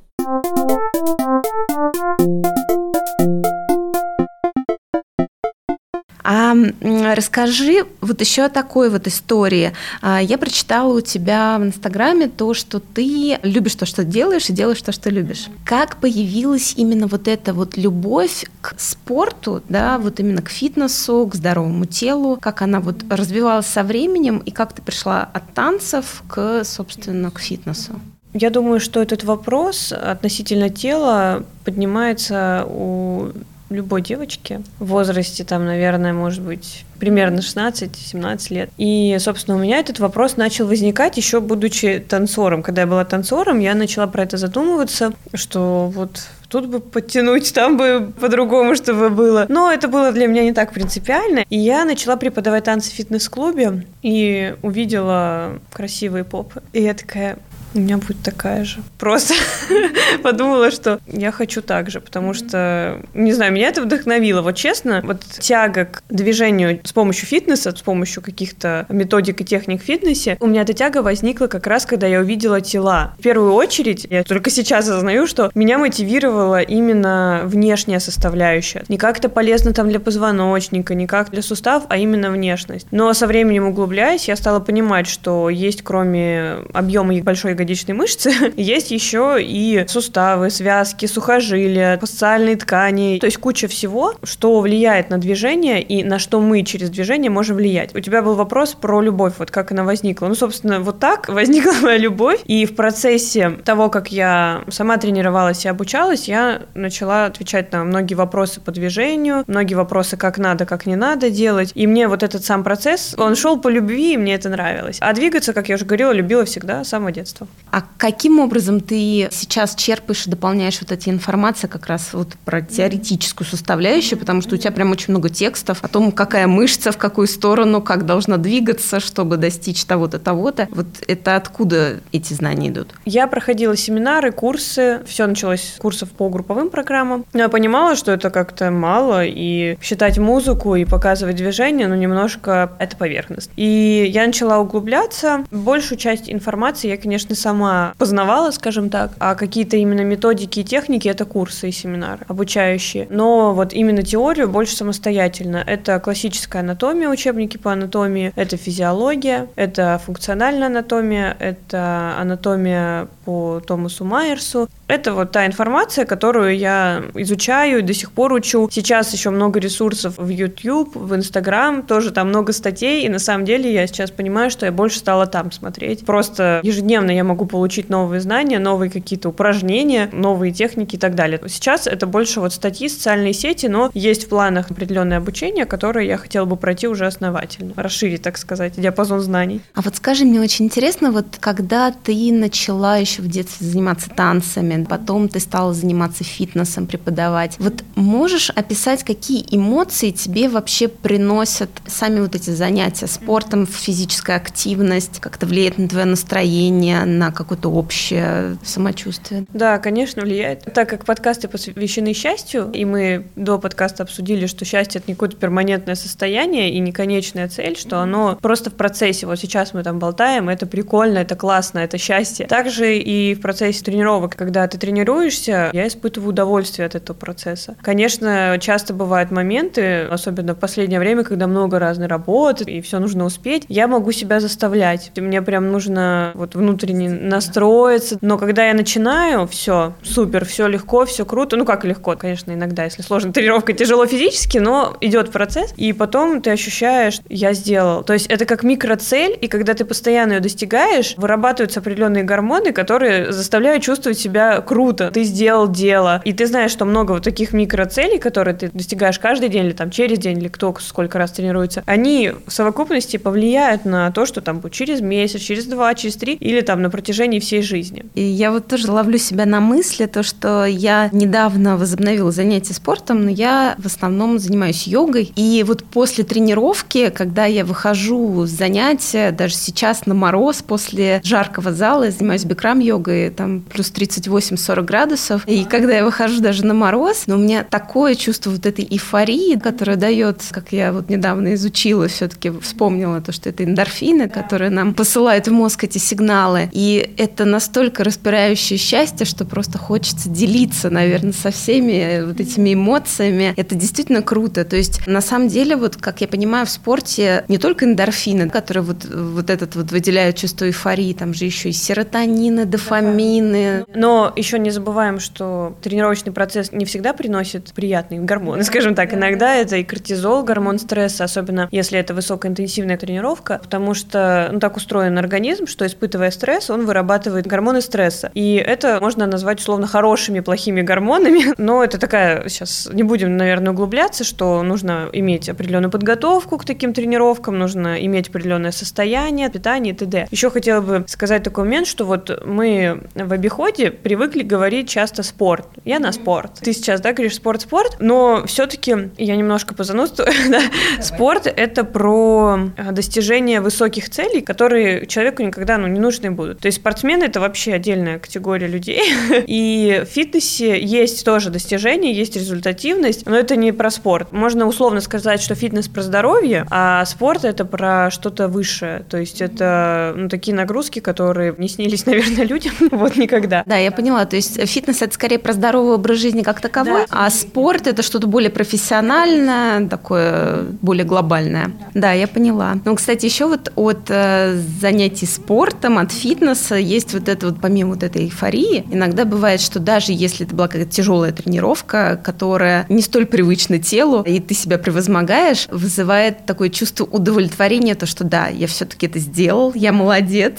А 6.29 6.57
расскажи 6.81 7.87
вот 8.01 8.21
еще 8.21 8.47
о 8.47 8.49
такой 8.49 8.91
вот 8.91 9.07
истории. 9.07 9.73
А, 10.03 10.21
я 10.21 10.39
прочитала 10.39 10.93
у 10.93 11.01
тебя 11.01 11.57
в 11.57 11.63
Инстаграме 11.63 12.27
то, 12.27 12.53
что 12.53 12.81
ты 12.81 13.39
любишь 13.45 13.77
то, 13.77 13.87
что 13.87 14.03
делаешь, 14.03 14.51
и 14.51 14.53
делаешь 14.53 14.83
то, 14.83 14.91
что 14.91 15.09
любишь. 15.09 15.47
Как 15.65 15.99
появилась 15.99 16.75
именно 16.77 17.07
вот 17.07 17.29
эта 17.29 17.55
вот 17.55 17.77
любовь 17.77 18.45
к 18.61 18.75
спорту, 18.77 19.63
да, 19.69 19.99
вот 19.99 20.19
именно 20.19 20.43
к 20.43 20.49
фитнесу, 20.49 21.29
к 21.29 21.37
здоровому 21.37 21.85
телу, 21.85 22.37
как 22.41 22.61
она 22.61 22.81
вот 22.81 23.05
развивалась 23.09 23.67
со 23.67 23.85
временем, 23.85 24.39
и 24.39 24.51
как 24.51 24.73
ты 24.73 24.83
пришла 24.83 25.31
от 25.33 25.55
танцев 25.55 26.25
к, 26.29 26.65
собственно, 26.65 27.31
к 27.31 27.39
фитнесу? 27.39 27.93
Я 28.35 28.51
думаю, 28.51 28.81
что 28.81 29.01
этот 29.01 29.23
вопрос 29.23 29.93
относительно 29.93 30.71
тела 30.71 31.45
поднимается 31.65 32.67
у 32.69 33.29
любой 33.71 34.03
девочки 34.03 34.63
в 34.79 34.87
возрасте, 34.87 35.45
там, 35.45 35.65
наверное, 35.65 36.13
может 36.13 36.43
быть, 36.43 36.85
примерно 36.99 37.41
16-17 37.41 38.55
лет. 38.55 38.71
И, 38.77 39.17
собственно, 39.21 39.57
у 39.57 39.61
меня 39.61 39.79
этот 39.79 39.99
вопрос 39.99 40.37
начал 40.37 40.67
возникать 40.67 41.17
еще 41.17 41.41
будучи 41.41 41.99
танцором. 41.99 42.63
Когда 42.63 42.83
я 42.83 42.87
была 42.87 43.05
танцором, 43.05 43.59
я 43.59 43.75
начала 43.75 44.07
про 44.07 44.23
это 44.23 44.37
задумываться, 44.37 45.13
что 45.35 45.91
вот 45.95 46.29
тут 46.49 46.67
бы 46.67 46.81
подтянуть, 46.81 47.53
там 47.55 47.77
бы 47.77 48.13
по-другому, 48.21 48.75
чтобы 48.75 49.11
было. 49.11 49.47
Но 49.49 49.71
это 49.71 49.89
было 49.89 50.13
для 50.13 50.27
меня 50.27 50.43
не 50.45 50.53
так 50.53 50.73
принципиально. 50.73 51.45
И 51.51 51.59
я 51.59 51.85
начала 51.85 52.17
преподавать 52.17 52.65
танцы 52.65 52.91
в 52.91 52.95
фитнес-клубе 52.95 53.87
и 54.03 54.55
увидела 54.63 55.59
красивые 55.73 56.25
попы. 56.25 56.63
И 56.73 56.83
я 56.83 56.95
такая, 56.95 57.39
у 57.77 57.81
меня 57.81 57.99
будет 57.99 58.23
такая 58.23 58.65
же. 58.65 58.79
Просто 58.99 59.35
подумала, 60.23 60.71
что 60.71 61.01
я 61.07 61.31
хочу 61.31 61.63
так 61.63 61.91
же, 61.91 62.01
потому 62.01 62.35
что, 62.35 63.01
не 63.15 63.33
знаю, 63.33 63.53
меня 63.53 63.69
это 63.69 63.83
вдохновило. 63.83 64.43
Вот 64.43 64.57
честно, 64.57 65.03
вот 65.05 65.21
тяга 65.39 65.87
к 65.87 66.03
движению 66.09 66.81
с 66.85 66.93
помощью 66.93 67.27
фитнеса, 67.27 67.75
с 67.77 67.83
помощью 67.83 68.23
каких-то 68.23 68.87
методик 68.89 69.41
и 69.41 69.45
техник 69.45 69.83
в 69.83 69.85
фитнесе, 69.85 70.37
у 70.41 70.47
меня 70.47 70.63
эта 70.63 70.73
тяга 70.73 71.03
возникла 71.03 71.47
как 71.47 71.67
раз, 71.67 71.87
когда 71.87 72.07
я 72.07 72.21
увидела 72.21 72.61
тела. 72.61 73.15
В 73.19 73.23
первую 73.23 73.53
очередь, 73.53 74.07
я 74.09 74.25
только 74.25 74.51
сейчас 74.51 74.89
осознаю, 74.89 75.27
что 75.27 75.51
меня 75.55 75.79
мотивировала 75.79 76.61
именно 76.61 77.43
внешняя 77.45 78.01
составляющая. 78.01 78.85
Не 78.89 78.99
как 78.99 79.19
это 79.19 79.29
полезно 79.29 79.73
там 79.73 79.89
для 79.89 80.01
позвоночника, 80.01 80.95
не 80.95 81.07
как 81.07 81.31
для 81.31 81.43
суставов, 81.43 81.85
а 81.89 81.97
именно 81.97 82.31
внешность. 82.31 82.87
Но 82.91 83.13
со 83.13 83.27
временем 83.27 83.67
углубляясь, 83.69 84.29
я 84.29 84.37
стала 84.37 84.61
понимать, 84.61 85.07
что 85.07 85.51
есть 85.51 85.83
кроме 85.83 86.59
объема 86.73 87.15
большой 87.23 87.55
ягодичной 87.67 87.95
мышцы, 87.95 88.33
есть 88.57 88.91
еще 88.91 89.39
и 89.41 89.85
суставы, 89.89 90.51
связки, 90.51 91.07
сухожилия, 91.07 91.99
фасциальные 91.99 92.57
ткани, 92.57 93.19
то 93.19 93.27
есть 93.27 93.39
куча 93.39 93.69
всего, 93.69 94.15
что 94.23 94.61
влияет 94.61 95.11
на 95.11 95.19
движение 95.19 95.83
и 95.83 96.05
на 96.05 96.19
что 96.19 96.41
мы 96.41 96.63
через 96.63 96.91
движение 96.91 97.31
можем 97.31 97.57
влиять. 97.57 97.95
У 97.95 98.01
тебя 98.01 98.23
был 98.23 98.35
вопрос 98.35 98.75
про 98.75 99.01
любовь, 99.01 99.35
вот 99.39 99.51
как 99.51 99.73
она 99.73 99.85
возникла. 99.85 100.29
Ну, 100.29 100.35
собственно, 100.35 100.81
вот 100.81 101.01
так 101.01 101.29
возникла 101.29 101.73
моя 101.83 101.99
любовь, 101.99 102.41
и 102.47 102.65
в 102.67 102.77
процессе 102.77 103.51
того, 103.65 103.91
как 103.91 104.13
я 104.13 104.63
сама 104.69 104.97
тренировалась 104.97 105.65
и 105.65 105.69
обучалась, 105.69 106.29
я 106.29 106.63
начала 106.75 107.27
отвечать 107.27 107.73
на 107.73 107.85
многие 107.85 108.15
вопросы 108.15 108.61
по 108.61 108.71
движению, 108.71 109.45
многие 109.47 109.75
вопросы, 109.75 110.17
как 110.17 110.39
надо, 110.39 110.67
как 110.67 110.87
не 110.87 110.97
надо 110.97 111.31
делать, 111.31 111.73
и 111.75 111.87
мне 111.87 112.09
вот 112.09 112.23
этот 112.23 112.45
сам 112.45 112.63
процесс, 112.63 113.15
он 113.19 113.35
шел 113.35 113.59
по 113.59 113.69
любви, 113.69 114.15
и 114.15 114.17
мне 114.17 114.35
это 114.35 114.49
нравилось. 114.49 114.99
А 115.01 115.13
двигаться, 115.13 115.53
как 115.53 115.69
я 115.69 115.75
уже 115.75 115.85
говорила, 115.85 116.13
любила 116.13 116.45
всегда 116.45 116.85
с 116.85 116.89
самого 116.89 117.13
детства. 117.13 117.49
А 117.71 117.83
каким 117.99 118.41
образом 118.41 118.81
ты 118.81 119.29
сейчас 119.33 119.75
черпаешь 119.75 120.27
и 120.27 120.31
дополняешь 120.31 120.81
вот 120.81 120.93
эти 120.93 121.11
информации 121.11 121.67
как 121.67 121.87
раз 121.87 122.11
вот 122.13 122.29
про 122.45 122.63
теоретическую 122.63 123.47
составляющую, 123.47 124.19
потому 124.19 124.41
что 124.41 124.55
у 124.55 124.59
тебя 124.59 124.71
прям 124.71 124.93
очень 124.93 125.11
много 125.11 125.29
текстов 125.29 125.81
о 125.83 125.89
том, 125.89 126.13
какая 126.13 126.47
мышца, 126.47 126.93
в 126.93 126.97
какую 126.97 127.27
сторону, 127.27 127.83
как 127.83 128.07
должна 128.07 128.37
двигаться, 128.37 129.01
чтобы 129.01 129.37
достичь 129.37 129.85
того-то, 129.85 130.19
того-то. 130.19 130.69
Вот 130.71 130.87
это 131.07 131.37
откуда 131.37 132.01
эти 132.13 132.33
знания 132.33 132.69
идут? 132.69 132.95
Я 133.05 133.27
проходила 133.27 133.77
семинары, 133.77 134.33
курсы, 134.33 135.03
все 135.07 135.27
началось 135.27 135.75
с 135.75 135.79
курсов 135.79 136.11
по 136.11 136.29
групповым 136.29 136.71
программам. 136.71 137.27
Но 137.33 137.41
я 137.41 137.49
понимала, 137.49 137.97
что 137.97 138.13
это 138.13 138.31
как-то 138.31 138.71
мало, 138.71 139.25
и 139.25 139.77
считать 139.83 140.19
музыку 140.19 140.77
и 140.77 140.85
показывать 140.85 141.37
движение, 141.37 141.89
ну, 141.89 141.95
немножко 141.95 142.73
это 142.79 142.97
поверхность. 142.97 143.51
И 143.57 144.09
я 144.09 144.25
начала 144.27 144.59
углубляться. 144.59 145.45
Большую 145.51 145.99
часть 145.99 146.31
информации 146.31 146.89
я, 146.89 146.97
конечно, 146.97 147.35
сама 147.47 147.95
познавала, 147.97 148.51
скажем 148.51 148.91
так, 148.91 149.13
а 149.21 149.37
какие-то 149.37 149.77
именно 149.77 150.01
методики 150.01 150.61
и 150.61 150.65
техники— 150.65 151.07
это 151.15 151.25
курсы 151.25 151.69
и 151.69 151.73
семинары 151.73 152.25
обучающие. 152.27 153.07
Но 153.09 153.55
вот 153.55 153.73
именно 153.73 154.03
теорию 154.03 154.49
больше 154.49 154.75
самостоятельно. 154.75 155.63
Это 155.65 156.01
классическая 156.01 156.61
анатомия, 156.61 157.09
учебники 157.09 157.57
по 157.57 157.73
анатомии, 157.73 158.33
это 158.35 158.57
физиология, 158.57 159.47
это 159.55 160.01
функциональная 160.05 160.67
анатомия, 160.67 161.37
это 161.39 162.17
анатомия 162.19 163.07
по 163.25 163.61
Томасу 163.65 164.05
Майерсу. 164.05 164.69
Это 164.89 165.15
вот 165.15 165.33
та 165.33 165.47
информация, 165.47 166.05
которую 166.05 166.57
я 166.57 167.03
изучаю 167.15 167.81
и 167.81 167.83
до 167.83 167.93
сих 167.93 168.13
пор 168.13 168.33
учу. 168.33 168.69
Сейчас 168.71 169.13
еще 169.13 169.31
много 169.31 169.59
ресурсов 169.59 170.15
в 170.17 170.29
YouTube, 170.29 170.95
в 170.95 171.13
Instagram, 171.13 171.83
тоже 171.83 172.13
там 172.13 172.29
много 172.29 172.53
статей, 172.53 173.05
и 173.05 173.09
на 173.09 173.19
самом 173.19 173.45
деле 173.45 173.73
я 173.73 173.87
сейчас 173.89 174.13
понимаю, 174.13 174.49
что 174.51 174.65
я 174.67 174.73
больше 174.73 174.99
стала 174.99 175.27
там 175.27 175.51
смотреть. 175.51 176.07
Просто 176.07 176.61
ежедневно 176.63 177.11
я 177.11 177.25
могу 177.27 177.47
получить 177.47 177.89
новые 177.89 178.21
знания, 178.21 178.59
новые 178.59 178.91
какие-то 178.91 179.29
упражнения, 179.29 180.09
новые 180.13 180.53
техники 180.53 180.97
и 180.97 180.99
так 180.99 181.15
далее. 181.15 181.41
Сейчас 181.49 181.87
это 181.87 182.07
больше 182.07 182.41
вот 182.41 182.53
статьи, 182.53 182.89
социальные 182.89 183.33
сети, 183.33 183.67
но 183.67 183.91
есть 183.95 184.25
в 184.25 184.29
планах 184.29 184.71
определенное 184.71 185.19
обучение, 185.19 185.67
которое 185.67 186.07
я 186.07 186.17
хотела 186.17 186.45
бы 186.45 186.57
пройти 186.57 186.89
уже 186.89 187.07
основательно, 187.07 187.73
расширить, 187.77 188.23
так 188.23 188.39
сказать, 188.39 188.75
диапазон 188.77 189.21
знаний. 189.21 189.61
А 189.75 189.83
вот 189.83 189.97
скажи, 189.97 190.25
мне 190.25 190.41
очень 190.41 190.67
интересно, 190.67 191.13
вот 191.13 191.27
когда 191.41 191.93
ты 191.93 192.33
начала 192.33 192.97
еще 192.97 193.23
в 193.23 193.29
детстве 193.29 193.67
заниматься 193.67 194.11
танцами, 194.11 194.85
потом 194.85 195.29
ты 195.29 195.41
стала 195.41 195.75
заниматься 195.75 196.25
фитнесом, 196.25 196.87
преподавать, 196.87 197.57
вот 197.59 197.85
можешь 197.95 198.51
описать, 198.51 199.05
какие 199.05 199.45
эмоции 199.51 200.11
тебе 200.11 200.49
вообще 200.49 200.89
приносят 200.89 201.71
сами 201.87 202.21
вот 202.21 202.35
эти 202.35 202.51
занятия 202.51 203.07
спортом, 203.07 203.67
физическая 203.67 204.37
активность, 204.37 205.21
как-то 205.21 205.47
влияет 205.47 205.79
на 205.79 205.89
твое 205.89 206.07
настроение, 206.07 207.05
на 207.19 207.33
какое-то 207.33 207.71
общее 207.71 208.57
самочувствие? 208.65 209.47
Да, 209.53 209.79
конечно, 209.79 210.23
влияет. 210.23 210.65
Так 210.73 210.89
как 210.89 211.05
подкасты 211.05 211.49
посвящены 211.49 212.13
счастью, 212.13 212.71
и 212.73 212.85
мы 212.85 213.27
до 213.37 213.59
подкаста 213.59 214.03
обсудили, 214.03 214.47
что 214.47 214.65
счастье— 214.65 214.99
это 215.01 215.11
не 215.11 215.15
какое-то 215.15 215.37
перманентное 215.37 215.95
состояние 215.95 216.71
и 216.71 216.79
не 216.79 216.93
конечная 216.93 217.49
цель, 217.49 217.77
что 217.77 218.01
оно 218.01 218.39
просто 218.41 218.71
в 218.71 218.75
процессе. 218.75 219.27
Вот 219.27 219.39
сейчас 219.39 219.75
мы 219.75 219.83
там 219.83 219.99
болтаем, 219.99 220.49
это 220.49 220.67
прикольно, 220.67 221.19
это 221.19 221.37
классно, 221.37 221.81
это 221.81 221.99
счастье. 221.99 222.47
Также 222.47 222.97
и 222.97 223.35
в 223.35 223.41
процессе 223.41 223.85
тренировок, 223.85 224.37
когда 224.37 224.67
ты 224.67 224.79
тренируешься, 224.79 225.71
я 225.73 225.87
испытываю 225.87 226.31
удовольствие 226.31 226.87
от 226.87 226.95
этого 226.95 227.17
процесса. 227.17 227.77
Конечно, 227.83 228.59
часто 228.61 228.95
бывают 228.95 229.31
моменты, 229.31 230.03
особенно 230.03 230.55
в 230.55 230.59
последнее 230.59 231.01
время, 231.01 231.25
когда 231.25 231.47
много 231.47 231.79
разной 231.79 232.07
работы 232.07 232.65
и 232.65 232.81
все 232.81 232.99
нужно 232.99 233.25
успеть, 233.25 233.65
я 233.69 233.87
могу 233.87 234.13
себя 234.13 234.41
заставлять. 234.41 235.13
Мне 235.17 235.43
прям 235.43 235.71
нужно 235.71 236.33
вот 236.35 236.55
внутренне 236.55 237.06
настроиться. 237.09 238.19
Но 238.21 238.39
когда 238.39 238.67
я 238.67 238.75
начинаю, 238.75 239.47
все, 239.47 239.95
супер, 240.03 240.45
все 240.45 240.67
легко, 240.67 241.05
все 241.05 241.25
круто. 241.25 241.57
Ну 241.57 241.65
как 241.65 241.85
легко, 241.85 242.17
конечно, 242.17 242.53
иногда, 242.53 242.85
если 242.85 243.03
сложная 243.03 243.33
тренировка, 243.33 243.73
тяжело 243.73 244.07
физически, 244.07 244.59
но 244.59 244.97
идет 245.01 245.31
процесс. 245.31 245.73
И 245.77 245.93
потом 245.93 246.41
ты 246.41 246.51
ощущаешь, 246.51 247.21
я 247.29 247.53
сделал. 247.53 248.03
То 248.03 248.13
есть 248.13 248.27
это 248.27 248.45
как 248.45 248.63
микроцель, 248.63 249.37
и 249.41 249.49
когда 249.49 249.75
ты 249.75 249.85
постоянно 249.85 250.35
ее 250.35 250.41
достигаешь, 250.41 251.15
вырабатываются 251.17 251.81
определенные 251.81 252.25
гормоны, 252.25 252.73
которые 252.73 253.33
заставляют 253.33 253.83
чувствовать 253.83 254.19
себя 254.19 254.61
круто. 254.61 255.11
Ты 255.13 255.25
сделал 255.25 255.69
дело. 255.69 256.23
И 256.25 256.33
ты 256.33 256.47
знаешь, 256.47 256.71
что 256.71 256.85
много 256.85 257.13
вот 257.13 257.23
таких 257.23 257.53
микроцелей, 257.53 258.19
которые 258.19 258.57
ты 258.57 258.71
достигаешь 258.73 259.19
каждый 259.19 259.49
день 259.49 259.67
или 259.67 259.73
там 259.73 259.91
через 259.91 260.19
день, 260.19 260.39
или 260.39 260.49
кто 260.49 260.75
сколько 260.81 261.19
раз 261.19 261.33
тренируется, 261.33 261.83
они 261.87 262.33
в 262.47 262.53
совокупности 262.53 263.17
повлияют 263.17 263.85
на 263.85 264.11
то, 264.11 264.27
что 264.27 264.41
там 264.41 264.61
будет 264.61 264.73
через 264.73 265.01
месяц, 265.01 265.41
через 265.41 265.67
два, 265.67 265.95
через 265.95 266.17
три 266.17 266.35
или 266.35 266.61
там 266.61 266.83
на 266.83 266.91
протяжении 266.97 267.41
всей 267.41 267.61
жизни. 267.61 268.07
И 268.15 268.23
я 268.23 268.51
вот 268.51 268.69
тоже 268.69 268.91
ловлю 268.91 269.19
себя 269.19 269.45
на 269.45 269.61
мысли, 269.61 270.07
то, 270.07 270.23
что 270.23 270.65
я 270.65 271.11
недавно 271.13 271.77
возобновила 271.77 272.33
занятия 272.33 272.73
спортом, 272.73 273.25
но 273.25 273.31
я 273.31 273.75
в 273.77 273.85
основном 273.85 274.39
занимаюсь 274.39 274.87
йогой. 274.87 275.31
И 275.37 275.63
вот 275.67 275.85
после 275.85 276.25
тренировки, 276.25 277.11
когда 277.11 277.45
я 277.45 277.67
выхожу 277.67 278.47
с 278.47 278.51
занятия, 278.51 279.31
даже 279.31 279.57
сейчас 279.57 280.07
на 280.07 280.15
мороз, 280.15 280.63
после 280.63 281.21
жаркого 281.23 281.75
зала, 281.75 282.05
я 282.05 282.11
занимаюсь 282.11 282.47
бикрам-йогой, 282.47 283.29
там 283.29 283.61
плюс 283.61 283.93
38-40 283.93 284.83
градусов, 284.83 285.47
и 285.47 285.65
когда 285.67 285.97
я 285.97 286.05
выхожу 286.05 286.41
даже 286.41 286.65
на 286.65 286.73
мороз, 286.73 287.25
но 287.27 287.35
у 287.35 287.39
меня 287.39 287.63
такое 287.63 288.15
чувство 288.15 288.49
вот 288.53 288.65
этой 288.65 288.87
эйфории, 288.89 289.59
которая 289.59 289.97
дает, 289.97 290.41
как 290.51 290.73
я 290.73 290.95
вот 290.95 291.11
недавно 291.11 291.53
изучила, 291.53 292.09
все-таки 292.09 292.51
вспомнила 292.63 293.21
то, 293.21 293.33
что 293.33 293.51
это 293.51 293.65
эндорфины, 293.65 294.31
которые 294.31 294.71
нам 294.71 294.95
посылают 294.95 295.47
в 295.47 295.53
мозг 295.53 295.85
эти 295.85 295.99
сигналы. 295.99 296.71
И 296.73 296.86
это 296.95 297.45
настолько 297.45 298.05
распирающее 298.05 298.79
счастье, 298.79 299.27
что 299.27 299.45
просто 299.45 299.79
хочется 299.79 300.29
делиться, 300.29 300.91
наверное, 300.91 301.33
со 301.33 301.51
всеми 301.51 302.25
вот 302.25 302.41
этими 302.41 302.75
эмоциями. 302.75 303.55
Это 303.57 303.75
действительно 303.75 304.23
круто. 304.23 304.65
То 304.65 304.77
есть, 304.77 305.07
на 305.07 305.21
самом 305.21 305.49
деле, 305.49 305.77
вот 305.77 305.97
как 305.97 306.21
я 306.21 306.29
понимаю, 306.29 306.67
в 306.67 306.71
спорте 306.71 307.45
не 307.49 307.59
только 307.59 307.85
эндорфины, 307.85 308.49
которые 308.49 308.85
вот, 308.85 309.05
вот 309.05 309.51
этот 309.51 309.77
вот 309.77 309.91
выделяют 309.91 310.37
чувство 310.37 310.67
эйфории, 310.67 311.13
там 311.13 311.35
же 311.35 311.45
еще 311.45 311.71
и 311.71 311.73
серотонины, 311.73 312.65
дофамины. 312.65 313.85
Но 313.95 314.33
еще 314.37 314.59
не 314.59 314.71
забываем, 314.71 315.21
что 315.21 315.77
тренировочный 315.83 316.33
процесс 316.33 316.73
не 316.73 316.85
всегда 316.85 317.13
приносит 317.13 317.73
приятные 317.73 318.21
гормоны, 318.21 318.63
скажем 318.65 318.95
так. 318.95 319.15
Иногда 319.15 319.55
это 319.55 319.77
и 319.77 319.85
кортизол, 319.85 320.43
гормон 320.43 320.79
стресса, 320.79 321.25
особенно 321.25 321.69
если 321.71 321.99
это 321.99 322.15
высокоинтенсивная 322.15 322.97
тренировка, 322.97 323.61
потому 323.63 323.95
что 323.95 324.51
ну, 324.53 324.61
так 324.61 324.77
устроен 324.77 325.19
организм, 325.19 325.67
что 325.67 325.87
испытывая 325.87 326.31
стресс, 326.31 326.71
он 326.77 326.87
вырабатывает 326.87 327.47
гормоны 327.47 327.81
стресса. 327.81 328.31
И 328.35 328.55
это 328.55 328.99
можно 329.01 329.27
назвать 329.27 329.61
условно 329.61 329.87
хорошими, 329.87 330.41
плохими 330.41 330.83
гормонами, 330.83 331.55
но 331.59 331.83
это 331.83 331.99
такая, 331.99 332.49
сейчас 332.49 332.89
не 332.93 333.03
будем, 333.03 333.37
наверное, 333.37 333.73
углубляться, 333.73 334.25
что 334.25 334.63
нужно 334.63 335.09
иметь 335.13 335.49
определенную 335.49 335.91
подготовку 335.91 336.59
к 336.59 336.65
таким 336.65 336.93
тренировкам, 336.93 337.59
нужно 337.59 338.05
иметь 338.05 338.29
определенное 338.29 338.73
состояние, 338.73 339.51
питание 339.51 339.95
и 339.95 339.97
т.д. 339.97 340.29
Еще 340.31 340.51
хотела 340.51 340.81
бы 340.81 341.05
сказать 341.09 341.43
такой 341.43 341.65
момент, 341.65 341.87
что 341.87 342.05
вот 342.05 342.43
мы 342.45 343.03
в 343.15 343.33
обиходе 343.33 343.91
привыкли 343.91 344.43
говорить 344.43 344.89
часто 344.89 345.23
спорт. 345.23 345.67
Я 345.85 345.99
на 345.99 346.13
спорт. 346.13 346.53
Ты 346.61 346.73
сейчас, 346.73 347.01
да, 347.01 347.13
говоришь 347.13 347.37
спорт-спорт, 347.37 347.97
но 348.01 348.45
все-таки 348.47 349.11
я 349.17 349.37
немножко 349.37 349.75
позанудствую. 349.75 350.29
да? 350.51 350.61
Спорт— 351.01 351.47
это 351.57 351.85
про 351.85 352.59
достижение 352.93 353.61
высоких 353.61 354.11
целей, 354.11 354.43
которые 354.43 355.07
человеку 355.07 355.43
никогда 355.43 355.79
ну, 355.79 355.87
не 355.87 356.01
нужны 356.01 356.31
будут. 356.31 356.66
То 356.67 356.69
есть 356.69 356.79
спортсмены— 356.79 357.23
это 357.27 357.39
вообще 357.39 357.75
отдельная 357.75 358.19
категория 358.19 358.67
людей. 358.67 359.01
И 359.47 360.03
в 360.05 360.09
фитнесе 360.09 360.85
есть 360.85 361.25
тоже 361.25 361.51
достижения, 361.51 362.13
есть 362.13 362.35
результативность, 362.35 363.25
но 363.25 363.37
это 363.37 363.55
не 363.55 363.71
про 363.71 363.89
спорт. 363.89 364.33
Можно 364.33 364.67
условно 364.67 365.01
сказать, 365.01 365.41
что 365.41 365.55
фитнес 365.55 365.87
про 365.87 366.03
здоровье, 366.03 366.67
а 366.69 367.05
спорт— 367.05 367.45
это 367.45 367.65
про 367.65 368.11
что-то 368.11 368.49
высшее. 368.49 369.05
То 369.09 369.17
есть 369.17 369.41
это 369.41 370.13
ну, 370.17 370.29
такие 370.29 370.57
нагрузки, 370.57 370.99
которые 370.99 371.55
не 371.57 371.69
снились, 371.69 372.05
наверное, 372.07 372.45
людям 372.45 372.73
вот 372.91 373.17
никогда. 373.17 373.63
Да, 373.65 373.77
я 373.77 373.93
поняла. 373.93 374.25
То 374.25 374.35
есть 374.35 374.61
фитнес 374.69 375.03
это 375.03 375.15
скорее 375.15 375.39
про 375.39 375.53
здоровый 375.53 375.95
образ 375.95 376.19
жизни 376.19 376.43
как 376.43 376.61
таковой, 376.61 377.07
да. 377.09 377.27
а 377.27 377.31
спорт 377.31 377.87
это 377.87 378.03
что-то 378.03 378.27
более 378.27 378.51
профессиональное, 378.51 379.87
такое 379.87 380.63
более 380.83 381.05
глобальное. 381.05 381.71
Да, 381.95 382.01
да 382.01 382.13
я 382.13 382.27
поняла. 382.27 382.75
Ну, 382.85 382.97
кстати, 382.97 383.25
еще 383.25 383.47
вот 383.47 383.71
от 383.77 384.07
э, 384.09 384.61
занятий 384.81 385.27
спортом, 385.27 385.99
от 385.99 386.11
фитнеса 386.11 386.56
есть 386.71 387.15
вот 387.15 387.29
это 387.29 387.47
вот, 387.47 387.61
помимо 387.61 387.91
вот 387.91 388.03
этой 388.03 388.25
эйфории, 388.25 388.85
иногда 388.91 389.25
бывает, 389.25 389.61
что 389.61 389.79
даже 389.79 390.13
если 390.13 390.47
это 390.47 390.55
была 390.55 390.69
какая-то 390.69 390.91
тяжелая 390.91 391.33
тренировка, 391.33 392.21
которая 392.23 392.87
не 392.89 393.03
столь 393.03 393.27
привычна 393.27 393.79
телу, 393.79 394.23
и 394.23 394.41
ты 394.41 394.55
себя 394.55 394.79
превозмогаешь, 394.79 395.69
вызывает 395.71 396.47
такое 396.47 396.69
чувство 396.69 397.05
удовлетворения, 397.05 397.95
то, 397.95 398.07
что 398.07 398.25
да, 398.25 398.49
я 398.49 398.67
все-таки 398.67 399.07
это 399.07 399.19
сделал, 399.19 399.73
я 399.75 399.93
молодец. 399.93 400.55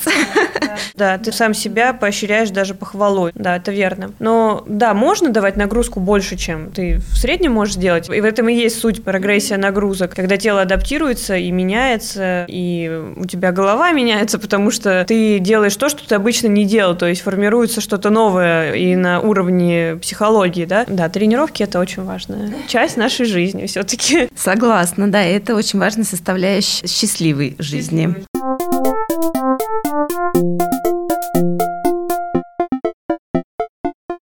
Да, 0.96 1.18
ты 1.18 1.32
сам 1.32 1.54
себя 1.54 1.94
поощряешь 1.94 2.50
даже 2.50 2.74
похвалой. 2.74 3.32
Да, 3.36 3.58
это 3.58 3.72
верно. 3.72 4.12
Но 4.20 4.64
да, 4.68 4.94
можно 4.94 5.30
давать 5.30 5.56
нагрузку 5.56 6.00
больше, 6.00 6.38
чем 6.38 6.72
ты 6.72 6.98
в 6.98 7.18
среднем 7.18 7.54
можешь 7.54 7.76
делать. 7.76 8.10
И 8.10 8.22
в 8.22 8.26
этом 8.26 8.50
и 8.50 8.54
есть 8.54 8.80
суть 8.80 9.04
прогрессия 9.04 9.58
нагрузок, 9.58 10.16
когда 10.16 10.38
тело 10.38 10.62
адаптируется 10.62 11.36
и 11.38 11.52
меняется, 11.52 12.46
и 12.48 13.14
у 13.16 13.26
тебя 13.26 13.52
голова 13.52 13.92
меняется, 13.92 14.40
потому 14.40 14.72
что 14.72 15.06
ты 15.08 15.40
делаешь 15.40 15.76
то, 15.78 15.90
что 15.90 16.08
ты 16.08 16.16
обычно 16.16 16.48
не 16.48 16.66
делал, 16.66 16.96
то 16.96 17.06
есть 17.06 17.22
формируется 17.22 17.82
что-то 17.82 18.10
новое 18.10 18.74
и 18.74 18.96
на 18.96 19.20
уровне 19.20 19.98
психологии, 20.02 20.66
да? 20.66 20.86
Да, 20.88 21.10
тренировки 21.10 21.64
это 21.64 21.80
очень 21.80 22.04
важная 22.04 22.54
часть 22.68 22.98
нашей 22.98 23.26
жизни 23.26 23.66
все-таки. 23.66 24.30
Согласна, 24.36 25.10
да, 25.10 25.22
это 25.22 25.56
очень 25.56 25.80
важная 25.80 26.06
составляющая 26.06 26.88
счастливой 26.88 27.56
жизни. 27.60 28.16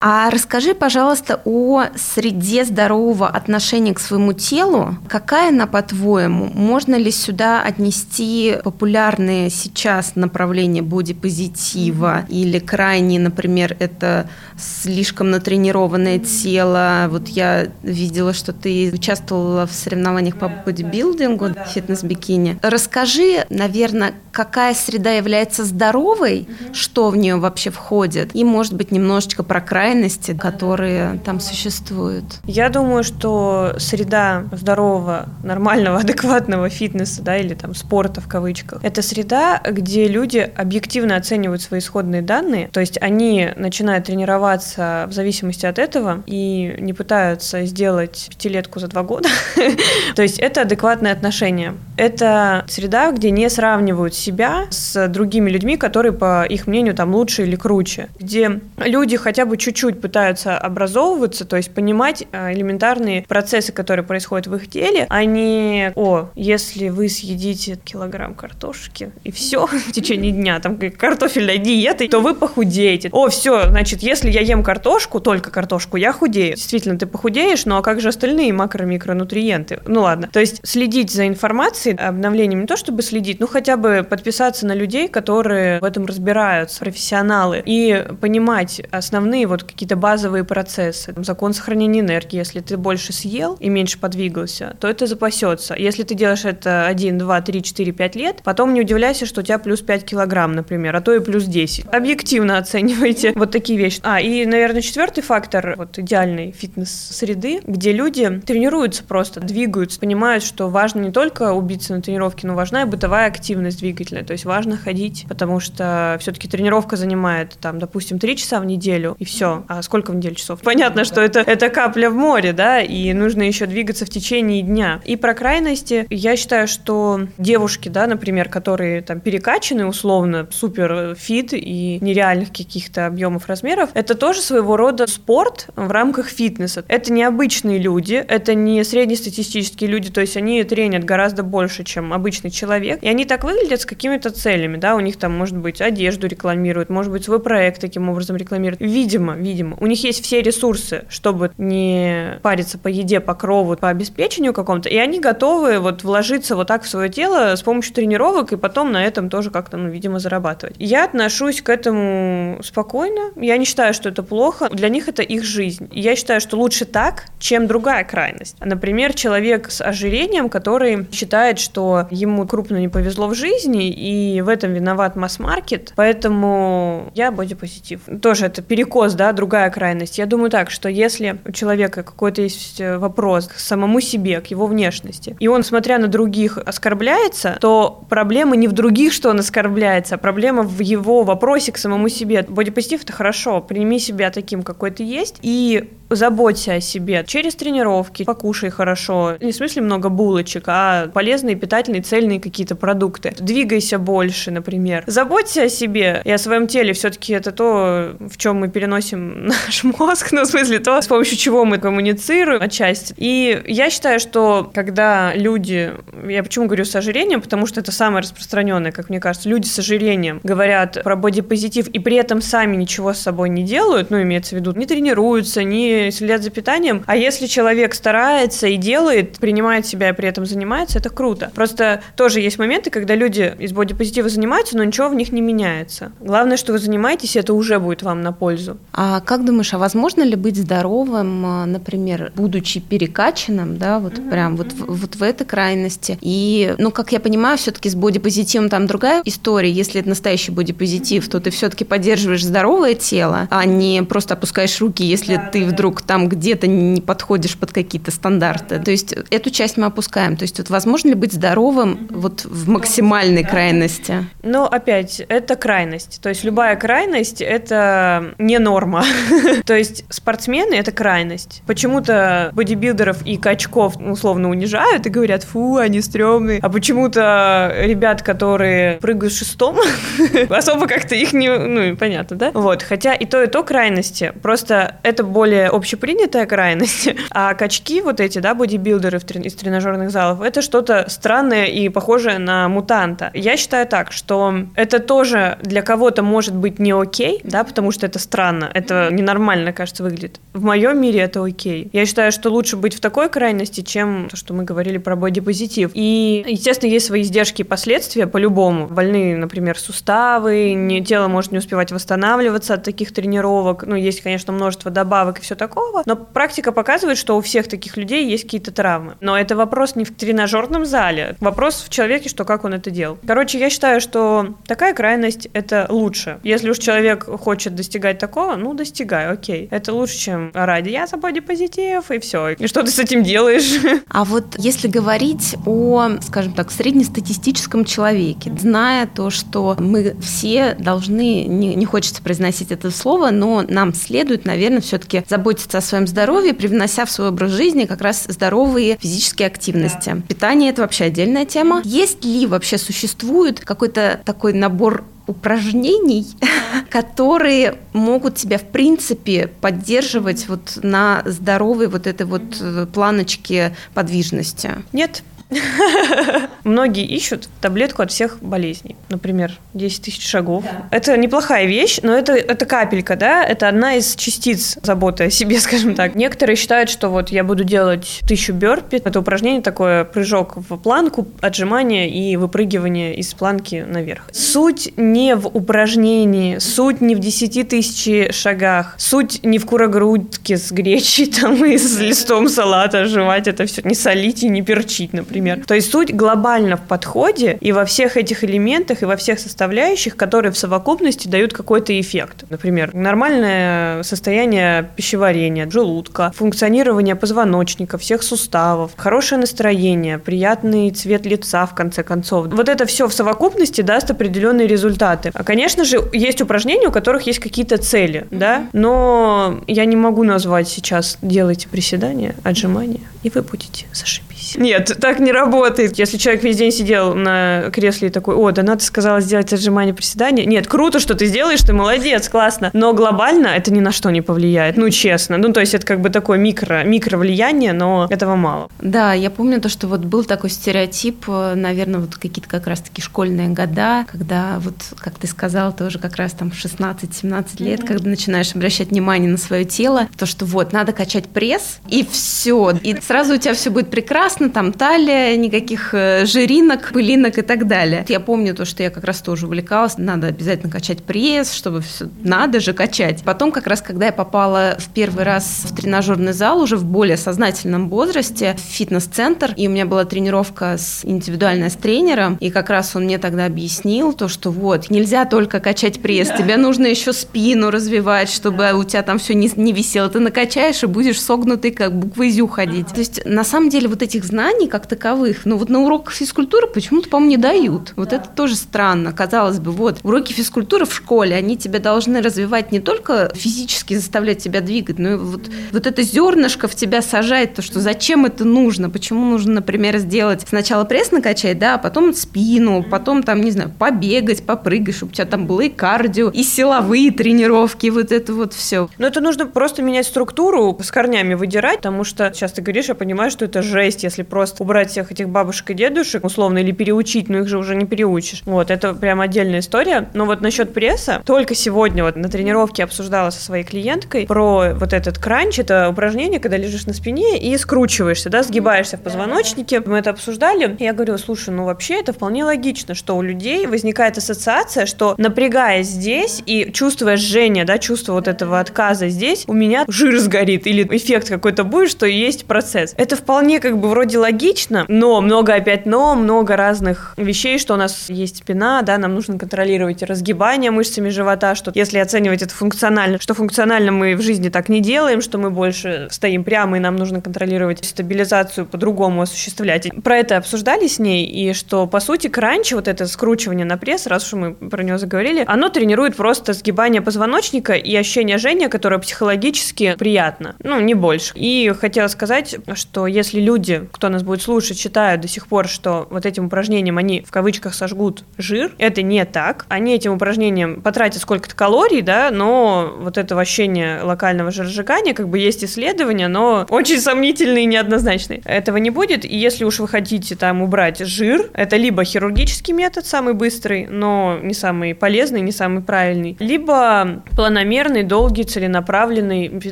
А 0.05 0.29
расскажи, 0.29 0.73
пожалуйста, 0.73 1.39
о 1.45 1.85
среде 1.95 2.65
здорового 2.65 3.25
отношения 3.25 3.93
к 3.93 4.01
своему 4.01 4.33
телу. 4.33 4.97
Какая 5.07 5.47
она, 5.47 5.65
по-твоему? 5.65 6.51
Можно 6.53 6.95
ли 6.95 7.09
сюда 7.09 7.61
отнести 7.61 8.57
популярные 8.65 9.49
сейчас 9.49 10.17
направления 10.17 10.81
бодипозитива 10.81 12.25
или 12.27 12.59
крайне, 12.59 13.17
например, 13.17 13.77
это 13.79 14.29
слишком 14.57 15.31
натренированное 15.31 16.19
тело? 16.19 17.07
Вот 17.09 17.29
я 17.29 17.69
видела, 17.81 18.33
что 18.33 18.51
ты 18.51 18.91
участвовала 18.93 19.65
в 19.65 19.71
соревнованиях 19.71 20.35
по 20.35 20.49
бодибилдингу, 20.49 21.51
фитнес-бикини. 21.73 22.59
Расскажи, 22.61 23.45
наверное, 23.49 24.15
какая 24.33 24.73
среда 24.73 25.11
является 25.11 25.63
здоровой, 25.63 26.49
что 26.73 27.09
в 27.09 27.15
нее 27.15 27.37
вообще 27.37 27.69
входит, 27.69 28.31
и, 28.33 28.43
может 28.43 28.73
быть, 28.73 28.91
немножечко 28.91 29.43
про 29.43 29.61
крайности, 29.93 30.33
которые 30.33 31.19
там 31.23 31.39
существуют. 31.39 32.25
Я 32.45 32.69
думаю, 32.69 33.03
что 33.03 33.75
среда 33.77 34.45
здорового, 34.51 35.27
нормального, 35.43 35.99
адекватного 36.03 36.69
фитнеса, 36.69 37.21
да, 37.21 37.37
или 37.37 37.53
там 37.53 37.75
спорта 37.75 38.19
в 38.21 38.27
кавычках, 38.27 38.83
это 38.83 39.01
среда, 39.01 39.61
где 39.63 40.07
люди 40.07 40.39
объективно 40.55 41.15
оценивают 41.15 41.61
свои 41.61 41.79
исходные 41.79 42.21
данные, 42.21 42.69
то 42.71 42.79
есть 42.79 42.97
они 43.01 43.49
начинают 43.55 44.05
тренироваться 44.05 45.05
в 45.07 45.13
зависимости 45.13 45.65
от 45.65 45.77
этого 45.77 46.23
и 46.25 46.75
не 46.79 46.93
пытаются 46.93 47.65
сделать 47.65 48.27
пятилетку 48.29 48.79
за 48.79 48.87
два 48.87 49.03
года. 49.03 49.29
То 50.15 50.21
есть 50.21 50.39
это 50.39 50.61
адекватное 50.61 51.11
отношение. 51.11 51.73
Это 51.97 52.65
среда, 52.67 53.11
где 53.11 53.31
не 53.31 53.49
сравнивают 53.49 54.13
себя 54.13 54.65
с 54.69 55.07
другими 55.07 55.49
людьми, 55.49 55.77
которые, 55.77 56.11
по 56.11 56.43
их 56.43 56.67
мнению, 56.67 56.95
там 56.95 57.13
лучше 57.13 57.43
или 57.43 57.55
круче. 57.55 58.09
Где 58.19 58.59
люди 58.77 59.17
хотя 59.17 59.45
бы 59.45 59.57
чуть-чуть 59.57 59.82
пытаются 59.91 60.57
образовываться, 60.57 61.45
то 61.45 61.57
есть 61.57 61.73
понимать 61.73 62.25
э, 62.31 62.53
элементарные 62.53 63.23
процессы, 63.23 63.71
которые 63.71 64.05
происходят 64.05 64.47
в 64.47 64.55
их 64.55 64.69
теле, 64.69 65.05
а 65.09 65.25
не, 65.25 65.91
о, 65.95 66.29
если 66.35 66.89
вы 66.89 67.09
съедите 67.09 67.77
килограмм 67.83 68.35
картошки 68.35 69.11
и 69.23 69.31
все 69.31 69.67
в 69.87 69.91
течение 69.91 70.31
дня, 70.31 70.59
там 70.59 70.77
картофельной 70.77 71.57
диеты, 71.57 72.07
то 72.07 72.19
вы 72.19 72.35
похудеете. 72.35 73.09
О, 73.11 73.29
все, 73.29 73.67
значит, 73.69 74.01
если 74.01 74.29
я 74.29 74.41
ем 74.41 74.63
картошку, 74.63 75.19
только 75.19 75.51
картошку, 75.51 75.97
я 75.97 76.13
худею. 76.13 76.55
Действительно, 76.55 76.97
ты 76.97 77.05
похудеешь, 77.05 77.65
но 77.65 77.77
а 77.77 77.81
как 77.81 78.01
же 78.01 78.09
остальные 78.09 78.53
макро-микронутриенты? 78.53 79.81
Ну 79.85 80.01
ладно. 80.01 80.29
То 80.31 80.39
есть 80.39 80.61
следить 80.63 81.11
за 81.11 81.27
информацией, 81.27 81.95
обновлением 81.95 82.61
не 82.61 82.67
то 82.67 82.77
чтобы 82.77 83.01
следить, 83.01 83.39
ну 83.39 83.47
хотя 83.47 83.77
бы 83.77 84.05
подписаться 84.07 84.65
на 84.65 84.73
людей, 84.73 85.07
которые 85.07 85.79
в 85.79 85.83
этом 85.83 86.05
разбираются, 86.05 86.79
профессионалы, 86.79 87.61
и 87.65 88.05
понимать 88.21 88.81
основные 88.91 89.47
вот 89.47 89.63
какие-то 89.73 89.95
базовые 89.95 90.43
процессы. 90.43 91.13
Закон 91.17 91.53
сохранения 91.53 91.99
энергии, 91.99 92.37
если 92.37 92.59
ты 92.59 92.77
больше 92.77 93.13
съел 93.13 93.57
и 93.59 93.69
меньше 93.69 93.99
подвигался, 93.99 94.75
то 94.79 94.87
это 94.87 95.07
запасется. 95.07 95.75
Если 95.77 96.03
ты 96.03 96.15
делаешь 96.15 96.45
это 96.45 96.85
1, 96.85 97.17
2, 97.17 97.41
3, 97.41 97.63
4, 97.63 97.91
5 97.91 98.15
лет, 98.15 98.41
потом 98.43 98.73
не 98.73 98.81
удивляйся, 98.81 99.25
что 99.25 99.41
у 99.41 99.43
тебя 99.43 99.59
плюс 99.59 99.81
5 99.81 100.05
килограмм, 100.05 100.53
например, 100.53 100.95
а 100.95 101.01
то 101.01 101.13
и 101.13 101.19
плюс 101.19 101.45
10. 101.45 101.85
Объективно 101.91 102.57
оценивайте 102.57 103.33
вот 103.35 103.51
такие 103.51 103.77
вещи. 103.77 103.99
А, 104.03 104.21
и, 104.21 104.45
наверное, 104.45 104.81
четвертый 104.81 105.21
фактор 105.21 105.75
вот 105.77 105.97
идеальной 105.97 106.51
фитнес-среды, 106.51 107.61
где 107.65 107.91
люди 107.91 108.41
тренируются 108.45 109.03
просто, 109.03 109.39
двигаются, 109.39 109.99
понимают, 109.99 110.43
что 110.43 110.69
важно 110.69 111.01
не 111.01 111.11
только 111.11 111.53
убиться 111.53 111.95
на 111.95 112.01
тренировке, 112.01 112.47
но 112.47 112.55
важна 112.55 112.83
и 112.83 112.85
бытовая 112.85 113.27
активность 113.27 113.79
двигательная. 113.79 114.23
То 114.23 114.33
есть 114.33 114.45
важно 114.45 114.77
ходить, 114.77 115.25
потому 115.27 115.59
что 115.59 116.17
все-таки 116.19 116.47
тренировка 116.47 116.95
занимает, 116.95 117.57
там, 117.59 117.79
допустим, 117.79 118.19
3 118.19 118.37
часа 118.37 118.59
в 118.59 118.65
неделю, 118.65 119.15
и 119.19 119.25
все. 119.25 119.62
А 119.67 119.81
сколько 119.81 120.11
в 120.11 120.15
неделю 120.15 120.35
часов? 120.35 120.61
Понятно, 120.61 121.03
что 121.05 121.21
это, 121.21 121.39
это 121.39 121.69
капля 121.69 122.09
в 122.09 122.15
море, 122.15 122.53
да, 122.53 122.81
и 122.81 123.13
нужно 123.13 123.43
еще 123.43 123.65
двигаться 123.65 124.05
в 124.05 124.09
течение 124.09 124.61
дня. 124.61 125.01
И 125.05 125.15
про 125.15 125.33
крайности, 125.33 126.05
я 126.09 126.35
считаю, 126.35 126.67
что 126.67 127.21
девушки, 127.37 127.89
да, 127.89 128.07
например, 128.07 128.49
которые 128.49 129.01
там 129.01 129.19
перекачаны 129.19 129.85
условно, 129.85 130.47
супер 130.51 131.15
fit 131.15 131.53
и 131.53 131.99
нереальных 132.01 132.49
каких-то 132.49 133.05
объемов 133.07 133.47
размеров, 133.47 133.89
это 133.93 134.15
тоже 134.15 134.41
своего 134.41 134.77
рода 134.77 135.07
спорт 135.07 135.67
в 135.75 135.91
рамках 135.91 136.27
фитнеса. 136.27 136.83
Это 136.87 137.11
необычные 137.11 137.79
люди, 137.79 138.15
это 138.15 138.53
не 138.53 138.83
среднестатистические 138.83 139.89
люди, 139.89 140.11
то 140.11 140.21
есть 140.21 140.37
они 140.37 140.63
тренят 140.63 141.03
гораздо 141.03 141.43
больше, 141.43 141.83
чем 141.83 142.13
обычный 142.13 142.51
человек, 142.51 143.01
и 143.01 143.07
они 143.07 143.25
так 143.25 143.43
выглядят 143.43 143.81
с 143.81 143.85
какими-то 143.85 144.29
целями, 144.29 144.77
да, 144.77 144.95
у 144.95 144.99
них 144.99 145.17
там, 145.17 145.33
может 145.33 145.57
быть, 145.57 145.81
одежду 145.81 146.27
рекламируют, 146.27 146.89
может 146.89 147.11
быть, 147.11 147.23
свой 147.23 147.39
проект 147.39 147.81
таким 147.81 148.09
образом 148.09 148.35
рекламируют. 148.35 148.81
Видимо, 148.81 149.35
видимо, 149.43 149.77
у 149.79 149.87
них 149.87 150.03
есть 150.03 150.23
все 150.23 150.41
ресурсы, 150.41 151.05
чтобы 151.09 151.51
не 151.57 152.39
париться 152.41 152.77
по 152.77 152.87
еде, 152.87 153.19
по 153.19 153.33
крову, 153.35 153.75
по 153.75 153.89
обеспечению 153.89 154.53
какому-то, 154.53 154.89
и 154.89 154.97
они 154.97 155.19
готовы 155.19 155.79
вот 155.79 156.03
вложиться 156.03 156.55
вот 156.55 156.67
так 156.67 156.83
в 156.83 156.89
свое 156.89 157.09
тело 157.09 157.55
с 157.55 157.61
помощью 157.61 157.93
тренировок 157.93 158.53
и 158.53 158.57
потом 158.57 158.91
на 158.91 159.03
этом 159.03 159.29
тоже 159.29 159.51
как-то, 159.51 159.77
ну, 159.77 159.89
видимо, 159.89 160.19
зарабатывать. 160.19 160.75
Я 160.79 161.05
отношусь 161.05 161.61
к 161.61 161.69
этому 161.69 162.59
спокойно, 162.63 163.31
я 163.35 163.57
не 163.57 163.65
считаю, 163.65 163.93
что 163.93 164.09
это 164.09 164.23
плохо, 164.23 164.69
для 164.69 164.89
них 164.89 165.07
это 165.07 165.21
их 165.21 165.43
жизнь. 165.43 165.89
Я 165.91 166.15
считаю, 166.15 166.41
что 166.41 166.57
лучше 166.57 166.85
так, 166.85 167.25
чем 167.39 167.67
другая 167.67 168.03
крайность. 168.03 168.55
Например, 168.59 169.13
человек 169.13 169.69
с 169.69 169.81
ожирением, 169.81 170.49
который 170.49 171.07
считает, 171.11 171.59
что 171.59 172.07
ему 172.09 172.47
крупно 172.47 172.77
не 172.77 172.87
повезло 172.87 173.27
в 173.27 173.35
жизни, 173.35 173.89
и 173.89 174.41
в 174.41 174.49
этом 174.49 174.73
виноват 174.73 175.15
масс-маркет, 175.15 175.93
поэтому 175.95 177.11
я 177.15 177.31
бодипозитив. 177.31 178.01
Тоже 178.21 178.45
это 178.45 178.61
перекос, 178.61 179.13
да, 179.13 179.32
другая 179.33 179.69
крайность. 179.69 180.17
Я 180.17 180.25
думаю 180.25 180.49
так, 180.49 180.71
что 180.71 180.89
если 180.89 181.37
у 181.45 181.51
человека 181.51 182.03
какой-то 182.03 182.41
есть 182.41 182.79
э, 182.79 182.97
вопрос 182.97 183.47
к 183.47 183.59
самому 183.59 183.99
себе, 184.01 184.41
к 184.41 184.47
его 184.47 184.65
внешности, 184.65 185.35
и 185.39 185.47
он, 185.47 185.63
смотря 185.63 185.97
на 185.97 186.07
других, 186.07 186.57
оскорбляется, 186.57 187.57
то 187.59 188.05
проблема 188.09 188.55
не 188.55 188.67
в 188.67 188.71
других, 188.71 189.13
что 189.13 189.29
он 189.29 189.39
оскорбляется, 189.39 190.15
а 190.15 190.17
проблема 190.17 190.63
в 190.63 190.79
его 190.79 191.23
вопросе 191.23 191.71
к 191.71 191.77
самому 191.77 192.09
себе. 192.09 192.45
Бодипозитив– 192.47 193.03
это 193.03 193.13
хорошо, 193.13 193.61
прими 193.61 193.99
себя 193.99 194.31
таким, 194.31 194.63
какой 194.63 194.91
ты 194.91 195.03
есть, 195.03 195.39
и 195.41 195.89
заботься 196.09 196.73
о 196.73 196.81
себе 196.81 197.23
через 197.25 197.55
тренировки, 197.55 198.23
покушай 198.23 198.69
хорошо, 198.69 199.35
не 199.39 199.51
в 199.51 199.55
смысле 199.55 199.81
много 199.81 200.09
булочек, 200.09 200.63
а 200.67 201.07
полезные, 201.07 201.55
питательные, 201.55 202.01
цельные 202.01 202.39
какие-то 202.39 202.75
продукты. 202.75 203.33
Двигайся 203.39 203.99
больше, 203.99 204.51
например. 204.51 205.03
Заботься 205.07 205.63
о 205.63 205.69
себе 205.69 206.21
и 206.23 206.31
о 206.31 206.37
своем 206.37 206.67
теле. 206.67 206.93
Все-таки 206.93 207.33
это 207.33 207.51
то, 207.51 208.15
в 208.19 208.37
чем 208.37 208.57
мы 208.57 208.69
переносим 208.69 209.22
наш 209.35 209.83
мозг, 209.83 210.31
ну, 210.31 210.43
в 210.43 210.45
смысле, 210.45 210.79
то, 210.79 211.01
с 211.01 211.07
помощью 211.07 211.37
чего 211.37 211.65
мы 211.65 211.77
коммуницируем 211.77 212.61
отчасти. 212.61 213.13
И 213.17 213.61
я 213.67 213.89
считаю, 213.89 214.19
что 214.19 214.71
когда 214.73 215.33
люди, 215.33 215.93
я 216.27 216.43
почему 216.43 216.65
говорю 216.65 216.85
с 216.85 216.95
ожирением, 216.95 217.41
потому 217.41 217.65
что 217.65 217.79
это 217.79 217.91
самое 217.91 218.23
распространенное, 218.23 218.91
как 218.91 219.09
мне 219.09 219.19
кажется, 219.19 219.49
люди 219.49 219.67
с 219.67 219.79
ожирением 219.79 220.39
говорят 220.43 221.01
про 221.03 221.15
бодипозитив 221.15 221.87
и 221.87 221.99
при 221.99 222.17
этом 222.17 222.41
сами 222.41 222.75
ничего 222.75 223.13
с 223.13 223.19
собой 223.19 223.49
не 223.49 223.63
делают, 223.63 224.09
ну, 224.09 224.21
имеется 224.21 224.55
в 224.55 224.59
виду, 224.59 224.73
не 224.73 224.85
тренируются, 224.85 225.63
не 225.63 226.11
следят 226.11 226.43
за 226.43 226.49
питанием. 226.49 227.03
А 227.07 227.15
если 227.15 227.47
человек 227.47 227.93
старается 227.93 228.67
и 228.67 228.77
делает, 228.77 229.37
принимает 229.37 229.85
себя 229.85 230.09
и 230.09 230.13
при 230.13 230.27
этом 230.27 230.45
занимается, 230.45 230.99
это 230.99 231.09
круто. 231.09 231.51
Просто 231.53 232.01
тоже 232.15 232.39
есть 232.39 232.59
моменты, 232.59 232.89
когда 232.89 233.15
люди 233.15 233.53
из 233.59 233.71
бодипозитива 233.71 234.29
занимаются, 234.29 234.77
но 234.77 234.83
ничего 234.83 235.09
в 235.09 235.15
них 235.15 235.31
не 235.31 235.41
меняется. 235.41 236.11
Главное, 236.19 236.57
что 236.57 236.73
вы 236.73 236.79
занимаетесь, 236.79 237.35
это 237.35 237.53
уже 237.53 237.79
будет 237.79 238.03
вам 238.03 238.21
на 238.21 238.31
пользу. 238.31 238.77
А 238.93 239.12
как 239.19 239.45
думаешь, 239.45 239.73
а 239.73 239.77
возможно 239.77 240.23
ли 240.23 240.35
быть 240.35 240.57
здоровым, 240.57 241.45
а, 241.45 241.65
например, 241.65 242.31
будучи 242.35 242.79
перекачанным, 242.79 243.77
да, 243.77 243.99
вот 243.99 244.13
mm-hmm. 244.13 244.29
прям 244.29 244.55
вот, 244.55 244.73
вот 244.73 245.15
в 245.15 245.23
этой 245.23 245.45
крайности? 245.45 246.17
И, 246.21 246.75
ну, 246.77 246.91
как 246.91 247.11
я 247.11 247.19
понимаю, 247.19 247.57
все-таки 247.57 247.89
с 247.89 247.95
бодипозитивом 247.95 248.69
там 248.69 248.87
другая 248.87 249.21
история. 249.25 249.71
Если 249.71 249.99
это 249.99 250.09
настоящий 250.09 250.51
бодипозитив, 250.51 251.27
то 251.27 251.39
ты 251.39 251.49
все-таки 251.49 251.83
поддерживаешь 251.83 252.45
здоровое 252.45 252.93
тело, 252.93 253.47
а 253.49 253.65
не 253.65 254.03
просто 254.03 254.33
опускаешь 254.33 254.79
руки, 254.79 255.03
если 255.03 255.35
да, 255.35 255.49
ты 255.51 255.65
да, 255.65 255.71
вдруг 255.71 256.01
там 256.01 256.29
где-то 256.29 256.67
не 256.67 257.01
подходишь 257.01 257.57
под 257.57 257.71
какие-то 257.71 258.11
стандарты. 258.11 258.79
То 258.79 258.91
есть 258.91 259.13
эту 259.29 259.49
часть 259.49 259.77
мы 259.77 259.85
опускаем. 259.85 260.37
То 260.37 260.43
есть 260.43 260.57
вот 260.59 260.69
возможно 260.69 261.09
ли 261.09 261.15
быть 261.15 261.33
здоровым 261.33 262.07
вот 262.09 262.45
в 262.45 262.69
максимальной 262.69 263.43
крайности? 263.43 264.25
Ну, 264.41 264.63
опять, 264.63 265.21
это 265.27 265.55
крайность. 265.55 266.19
То 266.21 266.29
есть 266.29 266.43
любая 266.43 266.75
крайность– 266.75 267.41
это 267.41 268.33
не 268.37 268.59
норма. 268.59 269.02
То 269.65 269.75
есть 269.75 270.05
спортсмены– 270.09 270.73
это 270.75 270.91
крайность. 270.91 271.61
Почему-то 271.65 272.51
бодибилдеров 272.53 273.25
и 273.25 273.37
качков 273.37 273.95
условно 273.97 274.49
унижают 274.49 275.05
и 275.05 275.09
говорят, 275.09 275.43
фу, 275.43 275.77
они 275.77 276.01
стрёмные. 276.01 276.59
А 276.61 276.69
почему-то 276.69 277.73
ребят, 277.77 278.21
которые 278.21 278.97
прыгают 278.97 279.33
шестом, 279.33 279.77
особо 280.49 280.87
как-то 280.87 281.15
их 281.15 281.33
не... 281.33 281.49
Ну, 281.49 281.95
понятно, 281.97 282.37
да? 282.37 282.51
Вот. 282.53 282.83
Хотя 282.83 283.13
и 283.13 283.25
то, 283.25 283.41
и 283.43 283.47
то 283.47 283.63
крайности. 283.63 284.33
Просто 284.41 284.95
это 285.03 285.23
более 285.23 285.67
общепринятая 285.67 286.45
крайность, 286.45 287.09
а 287.31 287.53
качки 287.53 288.01
вот 288.01 288.19
эти, 288.19 288.39
да, 288.39 288.53
бодибилдеры 288.53 289.17
из 289.17 289.55
тренажерных 289.55 290.11
залов, 290.11 290.41
это 290.41 290.61
что-то 290.61 291.05
странное 291.07 291.65
и 291.65 291.89
похожее 291.89 292.39
на 292.39 292.67
мутанта. 292.69 293.31
Я 293.33 293.57
считаю 293.57 293.87
так, 293.87 294.11
что 294.11 294.53
это 294.75 294.99
тоже 294.99 295.57
для 295.61 295.81
кого-то 295.81 296.23
может 296.23 296.55
быть 296.55 296.79
не 296.79 296.91
окей, 296.91 297.41
да, 297.43 297.63
потому 297.63 297.91
что 297.91 298.05
это 298.05 298.19
странно, 298.19 298.69
это 298.73 298.92
ненормально, 299.11 299.73
кажется, 299.73 300.03
выглядит. 300.03 300.39
В 300.53 300.63
моем 300.63 300.99
мире 301.01 301.21
это 301.21 301.43
окей. 301.43 301.89
Я 301.93 302.05
считаю, 302.05 302.31
что 302.31 302.49
лучше 302.49 302.77
быть 302.77 302.95
в 302.95 302.99
такой 302.99 303.29
крайности, 303.29 303.81
чем 303.81 304.27
то, 304.29 304.37
что 304.37 304.53
мы 304.53 304.63
говорили 304.63 304.97
про 304.97 305.15
бодипозитив. 305.15 305.91
И, 305.93 306.43
естественно, 306.47 306.89
есть 306.89 307.07
свои 307.07 307.21
издержки 307.21 307.61
и 307.61 307.65
последствия 307.65 308.27
по-любому. 308.27 308.87
Больны, 308.87 309.35
например, 309.35 309.77
суставы, 309.77 310.73
не, 310.73 311.03
тело 311.03 311.27
может 311.27 311.51
не 311.51 311.57
успевать 311.57 311.91
восстанавливаться 311.91 312.75
от 312.75 312.83
таких 312.83 313.13
тренировок. 313.13 313.83
Ну, 313.85 313.95
есть, 313.95 314.21
конечно, 314.21 314.53
множество 314.53 314.91
добавок 314.91 315.39
и 315.39 315.41
все 315.41 315.55
такого. 315.55 316.03
Но 316.05 316.15
практика 316.15 316.71
показывает, 316.71 317.17
что 317.17 317.37
у 317.37 317.41
всех 317.41 317.67
таких 317.67 317.97
людей 317.97 318.27
есть 318.27 318.43
какие-то 318.43 318.71
травмы. 318.71 319.15
Но 319.21 319.37
это 319.37 319.55
вопрос 319.55 319.95
не 319.95 320.05
в 320.05 320.13
тренажерном 320.15 320.85
зале. 320.85 321.35
Вопрос 321.39 321.83
в 321.85 321.89
человеке, 321.89 322.29
что 322.29 322.45
как 322.45 322.63
он 322.63 322.73
это 322.73 322.91
делал. 322.91 323.17
Короче, 323.25 323.59
я 323.59 323.69
считаю, 323.69 324.01
что 324.01 324.55
такая 324.67 324.93
крайность– 324.93 325.47
это 325.53 325.87
лучше. 325.89 326.39
Если 326.43 326.69
уж 326.69 326.77
человек 326.77 327.25
хочет 327.25 327.75
достигать 327.75 328.19
такого, 328.19 328.55
ну, 328.55 328.73
достигай, 328.83 329.31
окей. 329.31 329.67
Это 329.71 329.93
лучше, 329.93 330.17
чем 330.17 330.51
ради 330.53 330.89
я 330.89 331.07
за 331.07 331.17
бодипозитив, 331.17 332.11
и 332.11 332.19
все. 332.19 332.49
И 332.49 332.67
что 332.67 332.83
ты 332.83 332.91
с 332.91 332.99
этим 332.99 333.23
делаешь? 333.23 333.79
А 334.09 334.25
вот 334.25 334.55
если 334.59 334.87
говорить 334.87 335.55
о, 335.65 336.17
скажем 336.21 336.53
так, 336.53 336.71
среднестатистическом 336.71 337.85
человеке, 337.85 338.53
зная 338.59 339.07
то, 339.07 339.29
что 339.29 339.75
мы 339.79 340.15
все 340.21 340.75
должны, 340.75 341.45
не, 341.45 341.73
не 341.73 341.85
хочется 341.85 342.21
произносить 342.21 342.71
это 342.71 342.91
слово, 342.91 343.31
но 343.31 343.63
нам 343.67 343.93
следует, 343.93 344.45
наверное, 344.45 344.81
все-таки 344.81 345.23
заботиться 345.27 345.79
о 345.79 345.81
своем 345.81 346.05
здоровье, 346.05 346.53
привнося 346.53 347.05
в 347.05 347.11
свой 347.11 347.29
образ 347.29 347.51
жизни 347.51 347.85
как 347.85 348.01
раз 348.01 348.25
здоровые 348.27 348.97
физические 349.01 349.47
активности. 349.47 350.11
Да. 350.13 350.21
Питание– 350.27 350.69
это 350.71 350.81
вообще 350.81 351.05
отдельная 351.05 351.45
тема. 351.45 351.81
Есть 351.83 352.23
ли 352.23 352.45
вообще 352.45 352.77
существует 352.77 353.61
какой-то 353.61 354.21
такой 354.25 354.53
набор 354.53 355.05
упражнений, 355.27 356.27
которые 356.89 357.75
могут 357.93 358.35
тебя, 358.35 358.57
в 358.57 358.65
принципе, 358.65 359.47
поддерживать 359.61 360.47
вот 360.47 360.79
на 360.81 361.23
здоровой 361.25 361.87
вот 361.87 362.07
этой 362.07 362.25
вот 362.25 362.43
э, 362.59 362.87
планочке 362.91 363.75
подвижности? 363.93 364.71
Нет, 364.91 365.23
Многие 366.63 367.05
ищут 367.05 367.49
таблетку 367.61 368.01
от 368.01 368.11
всех 368.11 368.39
болезней. 368.41 368.95
Например, 369.09 369.51
10 369.73 370.03
тысяч 370.03 370.27
шагов. 370.27 370.63
Да. 370.63 370.87
Это 370.91 371.17
неплохая 371.17 371.65
вещь, 371.65 371.99
но 372.01 372.13
это, 372.13 372.33
это 372.33 372.65
капелька, 372.65 373.15
да? 373.15 373.43
Это 373.43 373.67
одна 373.67 373.95
из 373.95 374.15
частиц 374.15 374.77
заботы 374.81 375.25
о 375.25 375.29
себе, 375.29 375.59
скажем 375.61 375.95
так. 375.95 376.15
Некоторые 376.15 376.55
считают, 376.55 376.89
что 376.89 377.09
вот 377.09 377.29
я 377.29 377.43
буду 377.43 377.63
делать 377.63 378.21
тысячу 378.27 378.53
бёрпи. 378.53 379.01
Это 379.03 379.19
упражнение 379.19 379.61
такое, 379.61 380.03
прыжок 380.03 380.57
в 380.57 380.77
планку, 380.77 381.27
отжимание 381.41 382.09
и 382.09 382.35
выпрыгивание 382.37 383.15
из 383.15 383.33
планки 383.33 383.85
наверх. 383.87 384.29
Суть 384.31 384.93
не 384.97 385.35
в 385.35 385.47
упражнении, 385.47 386.57
суть 386.59 387.01
не 387.01 387.15
в 387.15 387.19
10 387.19 387.67
тысяч 387.67 388.33
шагах, 388.33 388.95
суть 388.97 389.43
не 389.43 389.59
в 389.59 389.65
курогрудке 389.65 390.57
с 390.57 390.71
гречей 390.71 391.25
там 391.41 391.63
и 391.65 391.77
с 391.77 391.99
листом 391.99 392.47
салата 392.47 393.05
жевать 393.05 393.47
это 393.47 393.65
все, 393.65 393.81
не 393.83 393.95
солить 393.95 394.43
и 394.43 394.49
не 394.49 394.61
перчить, 394.61 395.13
например 395.13 395.42
например. 395.43 395.65
То 395.65 395.75
есть 395.75 395.91
суть 395.91 396.13
глобально 396.13 396.77
в 396.77 396.81
подходе 396.81 397.57
и 397.59 397.71
во 397.71 397.85
всех 397.85 398.17
этих 398.17 398.43
элементах, 398.43 399.01
и 399.01 399.05
во 399.05 399.15
всех 399.15 399.39
составляющих, 399.39 400.15
которые 400.15 400.51
в 400.51 400.57
совокупности 400.57 401.27
дают 401.27 401.53
какой-то 401.53 401.99
эффект. 401.99 402.45
Например, 402.49 402.93
нормальное 402.93 404.03
состояние 404.03 404.89
пищеварения, 404.95 405.69
желудка, 405.69 406.31
функционирование 406.35 407.15
позвоночника, 407.15 407.97
всех 407.97 408.23
суставов, 408.23 408.91
хорошее 408.95 409.41
настроение, 409.41 410.17
приятный 410.19 410.91
цвет 410.91 411.25
лица, 411.25 411.65
в 411.65 411.75
конце 411.75 412.03
концов. 412.03 412.47
Вот 412.47 412.69
это 412.69 412.85
все 412.85 413.07
в 413.07 413.13
совокупности 413.13 413.81
даст 413.81 414.11
определенные 414.11 414.67
результаты. 414.67 415.31
А, 415.33 415.43
конечно 415.43 415.83
же, 415.83 416.01
есть 416.13 416.41
упражнения, 416.41 416.87
у 416.87 416.91
которых 416.91 417.23
есть 417.23 417.39
какие-то 417.39 417.77
цели, 417.77 418.27
да, 418.31 418.67
но 418.73 419.61
я 419.67 419.85
не 419.85 419.95
могу 419.95 420.23
назвать 420.23 420.67
сейчас 420.67 421.17
«делайте 421.21 421.67
приседания, 421.67 422.35
отжимания, 422.43 423.01
и 423.23 423.29
вы 423.29 423.41
будете 423.41 423.85
зашибись». 423.93 424.32
Нет, 424.57 424.97
так 424.99 425.19
не 425.19 425.31
работает. 425.31 425.97
Если 425.97 426.17
человек 426.17 426.43
весь 426.43 426.57
день 426.57 426.71
сидел 426.71 427.13
на 427.13 427.69
кресле 427.71 428.09
и 428.09 428.11
такой, 428.11 428.35
о, 428.35 428.51
да 428.51 428.63
надо 428.63 428.83
сказала 428.83 429.21
сделать 429.21 429.51
отжимание 429.53 429.93
приседания. 429.93 430.45
Нет, 430.45 430.67
круто, 430.67 430.99
что 430.99 431.15
ты 431.15 431.25
сделаешь, 431.25 431.61
ты 431.61 431.73
молодец, 431.73 432.29
классно. 432.29 432.69
Но 432.73 432.93
глобально 432.93 433.47
это 433.47 433.71
ни 433.71 433.79
на 433.79 433.91
что 433.91 434.09
не 434.09 434.21
повлияет, 434.21 434.77
ну, 434.77 434.89
честно. 434.89 435.37
Ну, 435.37 435.51
то 435.53 435.59
есть 435.59 435.73
это 435.73 435.85
как 435.85 436.01
бы 436.01 436.09
такое 436.09 436.37
микро, 436.37 436.83
микро 436.83 437.17
влияние, 437.17 437.73
но 437.73 438.07
этого 438.09 438.35
мало. 438.35 438.69
Да, 438.81 439.13
я 439.13 439.29
помню 439.29 439.61
то, 439.61 439.69
что 439.69 439.87
вот 439.87 440.01
был 440.01 440.23
такой 440.23 440.49
стереотип, 440.49 441.25
э, 441.27 441.53
наверное, 441.55 441.99
вот 441.99 442.15
какие-то 442.15 442.49
как 442.49 442.67
раз-таки 442.67 443.01
школьные 443.01 443.49
года, 443.49 444.05
когда 444.11 444.59
вот, 444.59 444.75
как 444.97 445.17
ты 445.17 445.27
сказал, 445.27 445.73
тоже 445.73 445.99
как 445.99 446.15
раз 446.15 446.33
там 446.33 446.49
16-17 446.49 447.63
лет, 447.63 447.79
mm-hmm. 447.79 447.87
когда 447.87 448.09
начинаешь 448.09 448.55
обращать 448.55 448.89
внимание 448.89 449.29
на 449.29 449.37
свое 449.37 449.65
тело, 449.65 450.07
то, 450.17 450.25
что 450.25 450.45
вот, 450.45 450.73
надо 450.73 450.93
качать 450.93 451.27
пресс, 451.27 451.79
и 451.87 452.05
все. 452.09 452.71
И 452.83 452.99
сразу 453.01 453.35
у 453.35 453.37
тебя 453.37 453.53
все 453.53 453.69
будет 453.69 453.89
прекрасно, 453.89 454.32
там 454.35 454.73
талия, 454.73 455.35
никаких 455.35 455.93
э, 455.93 456.25
жиринок, 456.25 456.91
пылинок 456.93 457.37
и 457.37 457.41
так 457.41 457.67
далее. 457.67 458.05
Я 458.07 458.19
помню 458.19 458.55
то, 458.55 458.65
что 458.65 458.83
я 458.83 458.89
как 458.89 459.03
раз 459.03 459.21
тоже 459.21 459.47
увлекалась, 459.47 459.97
надо 459.97 460.27
обязательно 460.27 460.71
качать 460.71 461.03
пресс, 461.03 461.53
чтобы 461.53 461.81
все, 461.81 462.09
надо 462.23 462.59
же 462.59 462.73
качать. 462.73 463.23
Потом 463.23 463.51
как 463.51 463.67
раз, 463.67 463.81
когда 463.81 464.07
я 464.07 464.11
попала 464.11 464.77
в 464.79 464.89
первый 464.89 465.23
раз 465.23 465.63
в 465.65 465.75
тренажерный 465.75 466.33
зал 466.33 466.61
уже 466.61 466.77
в 466.77 466.85
более 466.85 467.17
сознательном 467.17 467.89
возрасте, 467.89 468.55
в 468.57 468.59
фитнес-центр, 468.59 469.53
и 469.55 469.67
у 469.67 469.71
меня 469.71 469.85
была 469.85 470.05
тренировка 470.05 470.77
с 470.77 471.01
индивидуальной 471.03 471.69
с 471.69 471.75
тренером, 471.75 472.37
и 472.39 472.49
как 472.49 472.69
раз 472.69 472.95
он 472.95 473.03
мне 473.03 473.17
тогда 473.17 473.45
объяснил 473.45 474.13
то, 474.13 474.27
что 474.27 474.51
вот, 474.51 474.89
нельзя 474.89 475.25
только 475.25 475.59
качать 475.59 476.01
пресс, 476.01 476.29
да. 476.29 476.37
тебе 476.37 476.57
нужно 476.57 476.87
еще 476.87 477.13
спину 477.13 477.69
развивать, 477.71 478.29
чтобы 478.29 478.73
у 478.73 478.83
тебя 478.83 479.03
там 479.03 479.19
все 479.19 479.33
не, 479.33 479.51
не 479.55 479.73
висело. 479.73 480.09
Ты 480.09 480.19
накачаешь 480.19 480.83
и 480.83 480.87
будешь 480.87 481.21
согнутый, 481.21 481.71
как 481.71 481.95
буквы 481.95 482.29
ЗЮ 482.29 482.47
ходить. 482.47 482.87
То 482.87 482.99
есть, 482.99 483.25
на 483.25 483.43
самом 483.43 483.69
деле, 483.69 483.87
вот 483.87 484.01
этих 484.01 484.22
знаний 484.23 484.67
как 484.67 484.87
таковых. 484.87 485.45
Но 485.45 485.57
вот 485.57 485.69
на 485.69 485.81
уроках 485.81 486.13
физкультуры 486.13 486.67
почему-то, 486.67 487.09
по-моему, 487.09 487.31
не 487.31 487.37
дают. 487.37 487.93
Вот 487.95 488.09
да. 488.09 488.17
это 488.17 488.29
тоже 488.29 488.55
странно. 488.55 489.13
Казалось 489.13 489.59
бы, 489.59 489.71
вот 489.71 489.99
уроки 490.03 490.33
физкультуры 490.33 490.85
в 490.85 490.93
школе, 490.93 491.35
они 491.35 491.57
тебя 491.57 491.79
должны 491.79 492.21
развивать 492.21 492.71
не 492.71 492.79
только 492.79 493.31
физически 493.35 493.95
заставлять 493.95 494.39
тебя 494.39 494.61
двигать, 494.61 494.99
но 494.99 495.11
и 495.11 495.15
вот, 495.15 495.49
вот 495.71 495.87
это 495.87 496.01
зернышко 496.01 496.67
в 496.67 496.75
тебя 496.75 497.01
сажает, 497.01 497.55
то, 497.55 497.61
что 497.61 497.79
зачем 497.79 498.25
это 498.25 498.45
нужно, 498.45 498.89
почему 498.89 499.25
нужно, 499.25 499.55
например, 499.55 499.97
сделать 499.97 500.45
сначала 500.47 500.85
пресс 500.85 501.11
накачать, 501.11 501.59
да, 501.59 501.75
а 501.75 501.77
потом 501.77 502.13
спину, 502.13 502.83
потом 502.83 503.23
там, 503.23 503.41
не 503.41 503.51
знаю, 503.51 503.71
побегать, 503.77 504.45
попрыгать, 504.45 504.95
чтобы 504.95 505.11
у 505.11 505.15
тебя 505.15 505.25
там 505.25 505.45
было 505.45 505.61
и 505.61 505.69
кардио, 505.69 506.29
и 506.29 506.43
силовые 506.43 507.11
тренировки, 507.11 507.87
вот 507.87 508.11
это 508.11 508.33
вот 508.33 508.53
все. 508.53 508.89
Но 508.97 509.07
это 509.07 509.21
нужно 509.21 509.45
просто 509.45 509.81
менять 509.81 510.05
структуру, 510.07 510.77
с 510.81 510.91
корнями 510.91 511.33
выдирать, 511.33 511.77
потому 511.77 512.03
что 512.03 512.31
сейчас 512.33 512.51
ты 512.53 512.61
говоришь, 512.61 512.87
я 512.87 512.95
понимаю, 512.95 513.31
что 513.31 513.45
это 513.45 513.61
жесть, 513.61 514.03
если 514.13 514.23
просто 514.23 514.61
убрать 514.61 514.91
всех 514.91 515.11
этих 515.11 515.27
бабушек 515.27 515.71
и 515.71 515.73
дедушек, 515.73 516.23
условно, 516.23 516.59
или 516.59 516.71
переучить, 516.71 517.29
но 517.29 517.39
их 517.39 517.47
же 517.47 517.57
уже 517.57 517.75
не 517.75 517.85
переучишь. 517.85 518.43
Вот, 518.45 518.69
это 518.69 518.93
прям 518.93 519.21
отдельная 519.21 519.59
история. 519.59 520.09
Но 520.13 520.25
вот 520.25 520.41
насчет 520.41 520.71
пресса, 520.73 521.21
только 521.25 521.55
сегодня 521.55 522.03
вот 522.03 522.15
на 522.15 522.29
тренировке 522.29 522.83
обсуждала 522.83 523.31
со 523.31 523.41
своей 523.41 523.63
клиенткой 523.63 524.27
про 524.27 524.73
вот 524.75 524.93
этот 524.93 525.17
кранч, 525.17 525.57
это 525.57 525.89
упражнение, 525.89 526.39
когда 526.39 526.57
лежишь 526.57 526.85
на 526.85 526.93
спине 526.93 527.39
и 527.39 527.57
скручиваешься, 527.57 528.29
да, 528.29 528.43
сгибаешься 528.43 528.97
в 528.97 529.01
позвоночнике. 529.01 529.81
Мы 529.83 529.97
это 529.97 530.11
обсуждали. 530.11 530.75
Я 530.79 530.93
говорю, 530.93 531.17
слушай, 531.17 531.49
ну 531.49 531.65
вообще 531.65 531.99
это 531.99 532.13
вполне 532.13 532.45
логично, 532.45 532.93
что 532.93 533.17
у 533.17 533.21
людей 533.23 533.65
возникает 533.65 534.17
ассоциация, 534.17 534.85
что 534.85 535.15
напрягаясь 535.17 535.87
здесь 535.87 536.43
и 536.45 536.71
чувствуя 536.71 537.17
жжение, 537.17 537.65
да, 537.65 537.79
чувство 537.79 538.13
вот 538.13 538.27
этого 538.27 538.59
отказа 538.59 539.09
здесь, 539.09 539.45
у 539.47 539.53
меня 539.53 539.85
жир 539.87 540.19
сгорит 540.19 540.67
или 540.67 540.87
эффект 540.95 541.29
какой-то 541.29 541.63
будет, 541.63 541.89
что 541.89 542.05
есть 542.05 542.45
процесс. 542.45 542.93
Это 542.97 543.15
вполне 543.15 543.59
как 543.59 543.77
бы 543.77 543.89
вроде 543.89 544.02
логично, 544.11 544.85
но 544.87 545.21
много 545.21 545.53
опять 545.53 545.85
но, 545.85 546.15
много 546.15 546.55
разных 546.55 547.13
вещей, 547.17 547.59
что 547.59 547.73
у 547.73 547.77
нас 547.77 548.09
есть 548.09 548.37
спина, 548.37 548.81
да, 548.81 548.97
нам 548.97 549.13
нужно 549.13 549.37
контролировать 549.37 550.03
разгибание 550.03 550.71
мышцами 550.71 551.09
живота, 551.09 551.55
что 551.55 551.71
если 551.75 551.99
оценивать 551.99 552.41
это 552.41 552.53
функционально, 552.53 553.19
что 553.19 553.33
функционально 553.33 553.91
мы 553.91 554.15
в 554.15 554.21
жизни 554.21 554.49
так 554.49 554.69
не 554.69 554.81
делаем, 554.81 555.21
что 555.21 555.37
мы 555.37 555.49
больше 555.49 556.07
стоим 556.11 556.43
прямо, 556.43 556.77
и 556.77 556.79
нам 556.79 556.95
нужно 556.95 557.21
контролировать 557.21 557.83
стабилизацию 557.85 558.65
по-другому 558.65 559.21
осуществлять. 559.21 559.89
Про 560.03 560.17
это 560.17 560.37
обсуждали 560.37 560.87
с 560.87 560.99
ней, 560.99 561.25
и 561.25 561.53
что, 561.53 561.87
по 561.87 561.99
сути, 561.99 562.27
кранч, 562.27 562.71
вот 562.73 562.87
это 562.87 563.05
скручивание 563.07 563.65
на 563.65 563.77
пресс, 563.77 564.07
раз 564.07 564.27
уж 564.27 564.33
мы 564.33 564.53
про 564.53 564.83
него 564.83 564.97
заговорили, 564.97 565.43
оно 565.47 565.69
тренирует 565.69 566.15
просто 566.15 566.53
сгибание 566.53 567.01
позвоночника 567.01 567.73
и 567.73 567.95
ощущение 567.95 568.37
жжения, 568.37 568.69
которое 568.69 568.99
психологически 568.99 569.95
приятно, 569.97 570.55
ну, 570.59 570.79
не 570.79 570.93
больше. 570.93 571.33
И 571.35 571.73
хотела 571.79 572.07
сказать, 572.07 572.55
что 572.73 573.07
если 573.07 573.39
люди 573.39 573.87
кто 573.93 574.09
нас 574.09 574.23
будет 574.23 574.41
слушать, 574.41 574.77
считают 574.79 575.21
до 575.21 575.27
сих 575.27 575.47
пор, 575.47 575.67
что 575.67 576.07
вот 576.09 576.25
этим 576.25 576.47
упражнением 576.47 576.97
они 576.97 577.21
в 577.21 577.31
кавычках 577.31 577.75
сожгут 577.75 578.23
жир. 578.37 578.73
Это 578.79 579.03
не 579.03 579.23
так. 579.23 579.65
Они 579.69 579.93
этим 579.93 580.13
упражнением 580.13 580.81
потратят 580.81 581.21
сколько-то 581.21 581.55
калорий, 581.55 582.01
да, 582.01 582.31
но 582.31 582.91
вот 582.99 583.17
это 583.17 583.39
ощущение 583.39 584.01
локального 584.01 584.51
жиросжигания, 584.51 585.13
как 585.13 585.29
бы 585.29 585.37
есть 585.37 585.63
исследования, 585.63 586.27
но 586.27 586.65
очень 586.69 586.99
сомнительные 586.99 587.63
и 587.63 587.67
неоднозначные. 587.67 588.41
Этого 588.45 588.77
не 588.77 588.89
будет, 588.89 589.25
и 589.25 589.37
если 589.37 589.63
уж 589.63 589.79
вы 589.79 589.87
хотите 589.87 590.35
там 590.35 590.63
убрать 590.63 590.99
жир, 590.99 591.51
это 591.53 591.77
либо 591.77 592.03
хирургический 592.03 592.73
метод, 592.73 593.05
самый 593.05 593.35
быстрый, 593.35 593.85
но 593.85 594.39
не 594.41 594.55
самый 594.55 594.95
полезный, 594.95 595.41
не 595.41 595.51
самый 595.51 595.83
правильный, 595.83 596.35
либо 596.39 597.21
планомерный, 597.35 598.03
долгий, 598.03 598.43
целенаправленный 598.43 599.47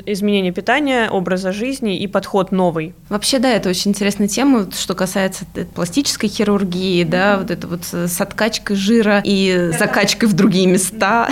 изменение 0.06 0.52
питания, 0.52 1.10
образа 1.10 1.52
жизни 1.52 1.98
и 1.98 2.08
подход 2.08 2.52
новый. 2.52 2.94
Вообще, 3.10 3.40
да, 3.40 3.50
это 3.50 3.70
очень 3.70 3.94
интересная 4.12 4.28
тема, 4.28 4.68
что 4.72 4.94
касается 4.94 5.46
пластической 5.74 6.30
хирургии, 6.30 7.04
mm-hmm. 7.04 7.10
да, 7.10 7.38
вот 7.38 7.52
это 7.52 7.68
вот 7.68 7.86
с 7.86 8.20
откачкой 8.20 8.76
жира 8.76 9.22
и 9.24 9.72
закачкой 9.78 10.28
в 10.28 10.34
другие 10.34 10.68
места. 10.68 11.30